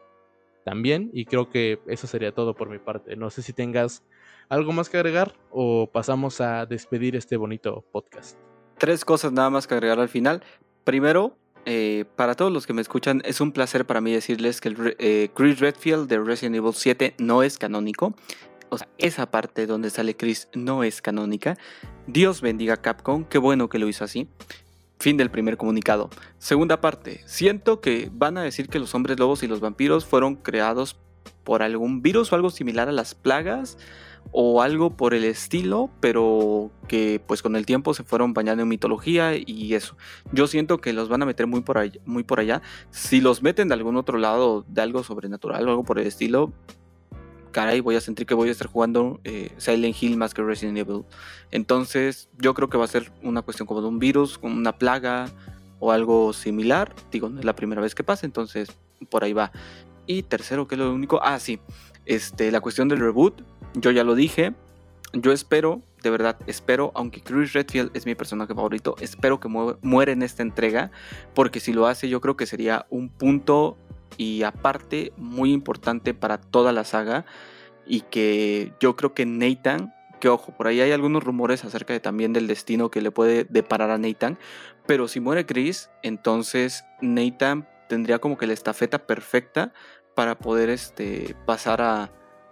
también 0.64 1.10
y 1.14 1.24
creo 1.24 1.48
que 1.48 1.80
eso 1.86 2.06
sería 2.06 2.32
todo 2.32 2.54
por 2.54 2.68
mi 2.68 2.78
parte. 2.78 3.16
No 3.16 3.30
sé 3.30 3.42
si 3.42 3.52
tengas 3.52 4.04
algo 4.48 4.72
más 4.72 4.88
que 4.88 4.96
agregar 4.96 5.34
o 5.50 5.88
pasamos 5.90 6.40
a 6.40 6.66
despedir 6.66 7.14
este 7.16 7.36
bonito 7.36 7.84
podcast. 7.92 8.36
Tres 8.76 9.04
cosas 9.04 9.32
nada 9.32 9.50
más 9.50 9.66
que 9.66 9.74
agregar 9.74 10.00
al 10.00 10.08
final. 10.08 10.42
Primero, 10.84 11.36
eh, 11.70 12.06
para 12.16 12.34
todos 12.34 12.50
los 12.50 12.66
que 12.66 12.72
me 12.72 12.80
escuchan, 12.80 13.20
es 13.26 13.42
un 13.42 13.52
placer 13.52 13.84
para 13.84 14.00
mí 14.00 14.10
decirles 14.10 14.62
que 14.62 14.70
el, 14.70 14.96
eh, 14.98 15.28
Chris 15.34 15.60
Redfield 15.60 16.08
de 16.08 16.18
Resident 16.18 16.56
Evil 16.56 16.72
7 16.72 17.14
no 17.18 17.42
es 17.42 17.58
canónico. 17.58 18.14
O 18.70 18.78
sea, 18.78 18.88
esa 18.96 19.30
parte 19.30 19.66
donde 19.66 19.90
sale 19.90 20.16
Chris 20.16 20.48
no 20.54 20.82
es 20.82 21.02
canónica. 21.02 21.58
Dios 22.06 22.40
bendiga 22.40 22.72
a 22.72 22.76
Capcom, 22.78 23.24
qué 23.24 23.36
bueno 23.36 23.68
que 23.68 23.78
lo 23.78 23.86
hizo 23.86 24.02
así. 24.02 24.28
Fin 24.98 25.18
del 25.18 25.30
primer 25.30 25.58
comunicado. 25.58 26.08
Segunda 26.38 26.80
parte, 26.80 27.20
siento 27.26 27.82
que 27.82 28.08
van 28.14 28.38
a 28.38 28.42
decir 28.42 28.68
que 28.68 28.78
los 28.78 28.94
hombres 28.94 29.18
lobos 29.18 29.42
y 29.42 29.46
los 29.46 29.60
vampiros 29.60 30.06
fueron 30.06 30.36
creados 30.36 30.96
por 31.44 31.62
algún 31.62 32.00
virus 32.00 32.32
o 32.32 32.34
algo 32.34 32.48
similar 32.48 32.88
a 32.88 32.92
las 32.92 33.14
plagas 33.14 33.76
o 34.32 34.62
algo 34.62 34.96
por 34.96 35.14
el 35.14 35.24
estilo, 35.24 35.90
pero 36.00 36.70
que 36.86 37.20
pues 37.26 37.42
con 37.42 37.56
el 37.56 37.66
tiempo 37.66 37.94
se 37.94 38.04
fueron 38.04 38.34
bañando 38.34 38.62
en 38.62 38.68
mitología 38.68 39.32
y 39.34 39.74
eso. 39.74 39.96
Yo 40.32 40.46
siento 40.46 40.78
que 40.78 40.92
los 40.92 41.08
van 41.08 41.22
a 41.22 41.26
meter 41.26 41.46
muy 41.46 41.62
por 41.62 41.78
allá. 41.78 42.00
Muy 42.04 42.22
por 42.22 42.40
allá. 42.40 42.62
Si 42.90 43.20
los 43.20 43.42
meten 43.42 43.68
de 43.68 43.74
algún 43.74 43.96
otro 43.96 44.18
lado, 44.18 44.64
de 44.68 44.82
algo 44.82 45.02
sobrenatural 45.02 45.66
o 45.66 45.70
algo 45.70 45.84
por 45.84 45.98
el 45.98 46.06
estilo, 46.06 46.52
caray, 47.52 47.80
voy 47.80 47.96
a 47.96 48.00
sentir 48.00 48.26
que 48.26 48.34
voy 48.34 48.48
a 48.48 48.52
estar 48.52 48.68
jugando 48.68 49.20
eh, 49.24 49.50
Silent 49.58 49.96
Hill 50.00 50.16
más 50.16 50.34
que 50.34 50.42
Resident 50.42 50.78
Evil. 50.78 51.04
Entonces, 51.50 52.28
yo 52.38 52.54
creo 52.54 52.68
que 52.68 52.78
va 52.78 52.84
a 52.84 52.88
ser 52.88 53.10
una 53.22 53.42
cuestión 53.42 53.66
como 53.66 53.80
de 53.80 53.88
un 53.88 53.98
virus, 53.98 54.38
una 54.42 54.78
plaga 54.78 55.30
o 55.80 55.92
algo 55.92 56.32
similar. 56.32 56.94
Digo, 57.10 57.28
no 57.28 57.40
es 57.40 57.44
la 57.44 57.56
primera 57.56 57.80
vez 57.80 57.94
que 57.94 58.04
pasa, 58.04 58.26
entonces 58.26 58.68
por 59.10 59.24
ahí 59.24 59.32
va. 59.32 59.52
Y 60.06 60.22
tercero, 60.22 60.66
que 60.66 60.74
es 60.74 60.78
lo 60.78 60.92
único, 60.92 61.20
ah, 61.22 61.38
sí, 61.38 61.60
este, 62.06 62.50
la 62.50 62.60
cuestión 62.60 62.88
del 62.88 63.00
reboot, 63.00 63.42
yo 63.74 63.90
ya 63.90 64.04
lo 64.04 64.14
dije. 64.14 64.54
Yo 65.12 65.32
espero, 65.32 65.80
de 66.02 66.10
verdad, 66.10 66.36
espero, 66.46 66.92
aunque 66.94 67.22
Chris 67.22 67.54
Redfield 67.54 67.90
es 67.94 68.04
mi 68.04 68.14
personaje 68.14 68.54
favorito, 68.54 68.94
espero 69.00 69.40
que 69.40 69.48
muera 69.48 70.12
en 70.12 70.22
esta 70.22 70.42
entrega, 70.42 70.90
porque 71.34 71.60
si 71.60 71.72
lo 71.72 71.86
hace 71.86 72.10
yo 72.10 72.20
creo 72.20 72.36
que 72.36 72.44
sería 72.44 72.86
un 72.90 73.08
punto 73.08 73.78
y 74.18 74.42
aparte 74.42 75.12
muy 75.16 75.52
importante 75.52 76.12
para 76.12 76.38
toda 76.38 76.72
la 76.72 76.84
saga 76.84 77.24
y 77.86 78.02
que 78.02 78.72
yo 78.80 78.96
creo 78.96 79.14
que 79.14 79.24
Nathan, 79.24 79.94
que 80.20 80.28
ojo, 80.28 80.52
por 80.52 80.66
ahí 80.66 80.80
hay 80.82 80.92
algunos 80.92 81.24
rumores 81.24 81.64
acerca 81.64 81.94
de, 81.94 82.00
también 82.00 82.34
del 82.34 82.46
destino 82.46 82.90
que 82.90 83.00
le 83.00 83.10
puede 83.10 83.44
deparar 83.44 83.90
a 83.90 83.98
Nathan, 83.98 84.38
pero 84.86 85.08
si 85.08 85.20
muere 85.20 85.46
Chris, 85.46 85.88
entonces 86.02 86.84
Nathan 87.00 87.66
tendría 87.88 88.18
como 88.18 88.36
que 88.36 88.46
la 88.46 88.52
estafeta 88.52 89.06
perfecta 89.06 89.72
para 90.14 90.38
poder 90.38 90.68
este, 90.68 91.34
pasar 91.46 91.80
a, 91.80 92.10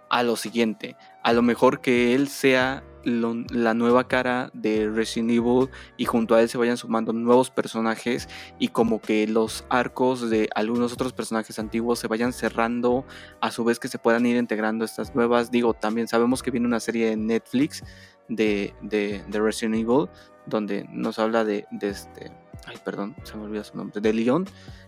a 0.09 0.23
lo 0.23 0.35
siguiente. 0.35 0.95
A 1.23 1.33
lo 1.33 1.41
mejor 1.41 1.81
que 1.81 2.15
él 2.15 2.27
sea 2.27 2.83
la 3.07 3.73
nueva 3.73 4.07
cara 4.07 4.49
de 4.53 4.89
Resident 4.89 5.31
Evil 5.31 5.69
y 5.95 6.03
junto 6.03 6.35
a 6.35 6.41
él 6.41 6.49
se 6.49 6.57
vayan 6.57 6.75
sumando 6.75 7.13
nuevos 7.13 7.49
personajes 7.49 8.27
y 8.59 8.67
como 8.67 8.99
que 8.99 9.25
los 9.27 9.65
arcos 9.69 10.29
de 10.29 10.49
algunos 10.55 10.91
otros 10.91 11.13
personajes 11.13 11.57
antiguos 11.57 11.99
se 11.99 12.07
vayan 12.07 12.33
cerrando 12.33 13.05
a 13.39 13.51
su 13.51 13.63
vez 13.63 13.79
que 13.79 13.87
se 13.87 13.97
puedan 13.97 14.25
ir 14.25 14.35
integrando 14.35 14.83
estas 14.83 15.15
nuevas. 15.15 15.51
Digo, 15.51 15.73
también 15.73 16.09
sabemos 16.09 16.43
que 16.43 16.51
viene 16.51 16.67
una 16.67 16.81
serie 16.81 17.09
de 17.09 17.15
Netflix 17.15 17.83
de, 18.27 18.73
de, 18.81 19.23
Resident 19.31 19.75
Evil 19.75 20.09
donde 20.45 20.85
nos 20.91 21.17
habla 21.19 21.45
de, 21.45 21.65
de 21.71 21.89
este... 21.89 22.31
Ay, 22.65 22.77
perdón, 22.83 23.15
se 23.23 23.37
me 23.37 23.43
olvidó 23.43 23.63
su 23.63 23.77
nombre, 23.77 24.01
de 24.01 24.13
Leon. 24.13 24.45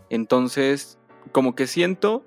Entonces, 0.09 0.97
como 1.31 1.55
que 1.55 1.67
siento 1.67 2.25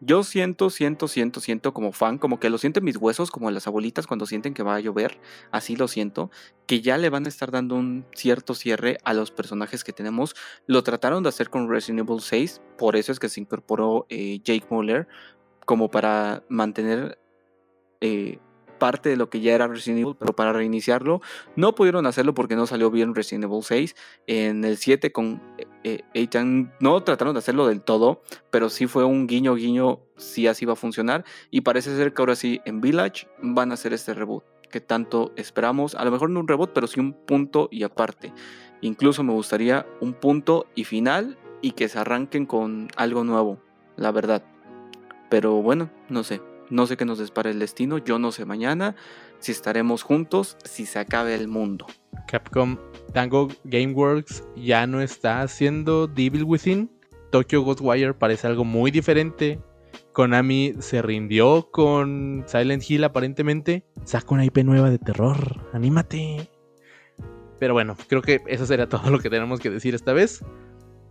yo 0.00 0.24
siento, 0.24 0.70
siento, 0.70 1.08
siento, 1.08 1.40
siento 1.40 1.74
como 1.74 1.92
fan, 1.92 2.18
como 2.18 2.40
que 2.40 2.48
lo 2.48 2.56
sienten 2.56 2.84
mis 2.84 2.96
huesos, 2.96 3.30
como 3.30 3.50
las 3.50 3.66
abuelitas 3.66 4.06
cuando 4.06 4.24
sienten 4.24 4.54
que 4.54 4.62
va 4.62 4.76
a 4.76 4.80
llover, 4.80 5.20
así 5.50 5.76
lo 5.76 5.88
siento, 5.88 6.30
que 6.66 6.80
ya 6.80 6.96
le 6.96 7.10
van 7.10 7.26
a 7.26 7.28
estar 7.28 7.50
dando 7.50 7.74
un 7.74 8.06
cierto 8.14 8.54
cierre 8.54 8.98
a 9.04 9.12
los 9.12 9.30
personajes 9.30 9.84
que 9.84 9.92
tenemos. 9.92 10.34
Lo 10.66 10.82
trataron 10.82 11.22
de 11.22 11.28
hacer 11.28 11.50
con 11.50 11.68
Resident 11.68 12.08
Evil 12.08 12.20
6, 12.22 12.62
por 12.78 12.96
eso 12.96 13.12
es 13.12 13.18
que 13.18 13.28
se 13.28 13.40
incorporó 13.40 14.06
eh, 14.08 14.40
Jake 14.42 14.66
Muller, 14.70 15.06
como 15.66 15.90
para 15.90 16.44
mantener 16.48 17.18
eh, 18.00 18.38
parte 18.80 19.08
de 19.08 19.16
lo 19.16 19.30
que 19.30 19.40
ya 19.40 19.54
era 19.54 19.68
Resident 19.68 20.00
Evil, 20.00 20.16
pero 20.18 20.34
para 20.34 20.52
reiniciarlo 20.52 21.20
no 21.54 21.76
pudieron 21.76 22.06
hacerlo 22.06 22.34
porque 22.34 22.56
no 22.56 22.66
salió 22.66 22.90
bien 22.90 23.14
Resident 23.14 23.44
Evil 23.44 23.62
6. 23.62 23.94
En 24.26 24.64
el 24.64 24.76
7 24.76 25.12
con 25.12 25.40
eh, 25.84 26.00
Ethan 26.14 26.72
no 26.80 27.00
trataron 27.04 27.34
de 27.34 27.38
hacerlo 27.38 27.68
del 27.68 27.82
todo, 27.82 28.22
pero 28.50 28.68
sí 28.68 28.88
fue 28.88 29.04
un 29.04 29.28
guiño 29.28 29.54
guiño 29.54 30.00
si 30.16 30.48
así 30.48 30.64
va 30.64 30.72
a 30.72 30.76
funcionar 30.76 31.24
y 31.52 31.60
parece 31.60 31.96
ser 31.96 32.12
que 32.12 32.22
ahora 32.22 32.34
sí 32.34 32.60
en 32.64 32.80
Village 32.80 33.28
van 33.40 33.70
a 33.70 33.74
hacer 33.74 33.92
este 33.92 34.12
reboot 34.12 34.42
que 34.70 34.80
tanto 34.80 35.32
esperamos, 35.36 35.94
a 35.94 36.04
lo 36.04 36.10
mejor 36.10 36.30
no 36.30 36.40
un 36.40 36.48
reboot, 36.48 36.70
pero 36.72 36.86
sí 36.86 37.00
un 37.00 37.12
punto 37.12 37.68
y 37.70 37.82
aparte. 37.82 38.32
Incluso 38.80 39.22
me 39.22 39.32
gustaría 39.32 39.86
un 40.00 40.14
punto 40.14 40.66
y 40.74 40.84
final 40.84 41.36
y 41.60 41.72
que 41.72 41.88
se 41.88 41.98
arranquen 41.98 42.46
con 42.46 42.88
algo 42.96 43.24
nuevo, 43.24 43.58
la 43.96 44.12
verdad. 44.12 44.42
Pero 45.28 45.60
bueno, 45.60 45.90
no 46.08 46.24
sé. 46.24 46.40
No 46.70 46.86
sé 46.86 46.96
qué 46.96 47.04
nos 47.04 47.18
despara 47.18 47.50
el 47.50 47.58
destino, 47.58 47.98
yo 47.98 48.18
no 48.18 48.32
sé 48.32 48.44
mañana 48.44 48.94
si 49.40 49.52
estaremos 49.52 50.02
juntos, 50.02 50.56
si 50.64 50.86
se 50.86 50.98
acabe 50.98 51.34
el 51.34 51.48
mundo. 51.48 51.86
Capcom 52.28 52.76
Tango 53.12 53.48
Gameworks 53.64 54.44
ya 54.56 54.86
no 54.86 55.00
está 55.00 55.42
haciendo 55.42 56.06
Devil 56.06 56.44
Within. 56.44 56.90
Tokyo 57.30 57.62
Ghostwire 57.62 58.14
parece 58.14 58.46
algo 58.46 58.64
muy 58.64 58.90
diferente. 58.90 59.60
Konami 60.12 60.74
se 60.80 61.02
rindió 61.02 61.70
con 61.70 62.44
Silent 62.46 62.88
Hill 62.88 63.04
aparentemente. 63.04 63.84
Saca 64.04 64.34
una 64.34 64.44
IP 64.44 64.58
nueva 64.58 64.90
de 64.90 64.98
terror. 64.98 65.68
Anímate. 65.72 66.50
Pero 67.58 67.74
bueno, 67.74 67.96
creo 68.08 68.22
que 68.22 68.40
eso 68.46 68.66
sería 68.66 68.88
todo 68.88 69.10
lo 69.10 69.18
que 69.18 69.30
tenemos 69.30 69.60
que 69.60 69.70
decir 69.70 69.94
esta 69.94 70.12
vez. 70.12 70.44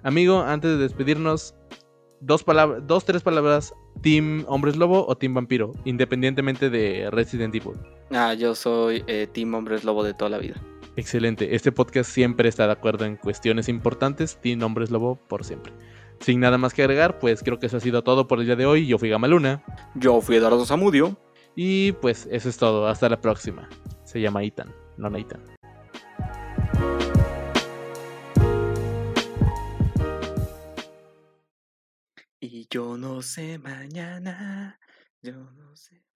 Amigo, 0.04 0.42
antes 0.42 0.72
de 0.72 0.78
despedirnos, 0.78 1.56
dos 2.22 2.44
palabras, 2.44 2.86
dos, 2.86 3.06
tres 3.06 3.22
palabras, 3.22 3.74
Team 4.02 4.46
Hombres 4.48 4.76
Lobo 4.76 5.06
o 5.08 5.16
Team 5.16 5.34
Vampiro, 5.34 5.74
independientemente 5.86 6.70
de 6.70 7.10
Resident 7.12 7.54
Evil. 7.56 7.74
Ah, 8.12 8.34
yo 8.34 8.56
soy 8.56 9.04
eh, 9.08 9.28
Team 9.32 9.54
Hombres 9.54 9.84
Lobo 9.84 10.04
de 10.04 10.14
toda 10.14 10.30
la 10.30 10.38
vida. 10.38 10.56
Excelente. 10.96 11.56
Este 11.56 11.72
podcast 11.72 12.12
siempre 12.12 12.50
está 12.50 12.66
de 12.66 12.74
acuerdo 12.74 13.06
en 13.06 13.16
cuestiones 13.16 13.70
importantes. 13.70 14.38
Team 14.42 14.62
Hombres 14.64 14.92
Lobo 14.92 15.16
por 15.28 15.46
siempre. 15.46 15.72
Sin 16.20 16.42
nada 16.42 16.58
más 16.58 16.74
que 16.74 16.82
agregar, 16.82 17.20
pues 17.20 17.42
creo 17.44 17.60
que 17.60 17.68
eso 17.68 17.78
ha 17.78 17.80
sido 17.80 18.04
todo 18.04 18.28
por 18.28 18.40
el 18.40 18.46
día 18.46 18.56
de 18.56 18.66
hoy. 18.66 18.88
Yo 18.88 18.98
fui 18.98 19.10
Gamaluna. 19.10 19.64
Yo 19.96 20.20
fui 20.20 20.36
Eduardo 20.36 20.66
Zamudio. 20.66 21.18
Y 21.56 21.94
pues 21.94 22.28
eso 22.32 22.50
es 22.50 22.58
todo. 22.58 22.88
Hasta 22.88 23.08
la 23.10 23.22
próxima. 23.22 23.70
Se 24.04 24.20
llama 24.20 24.44
Ethan, 24.44 24.74
no 24.98 25.10
Nathan. 25.10 25.42
Yo 32.70 32.98
no 32.98 33.22
sé 33.22 33.58
mañana, 33.58 34.80
yo 35.22 35.34
no 35.54 35.76
sé. 35.76 36.09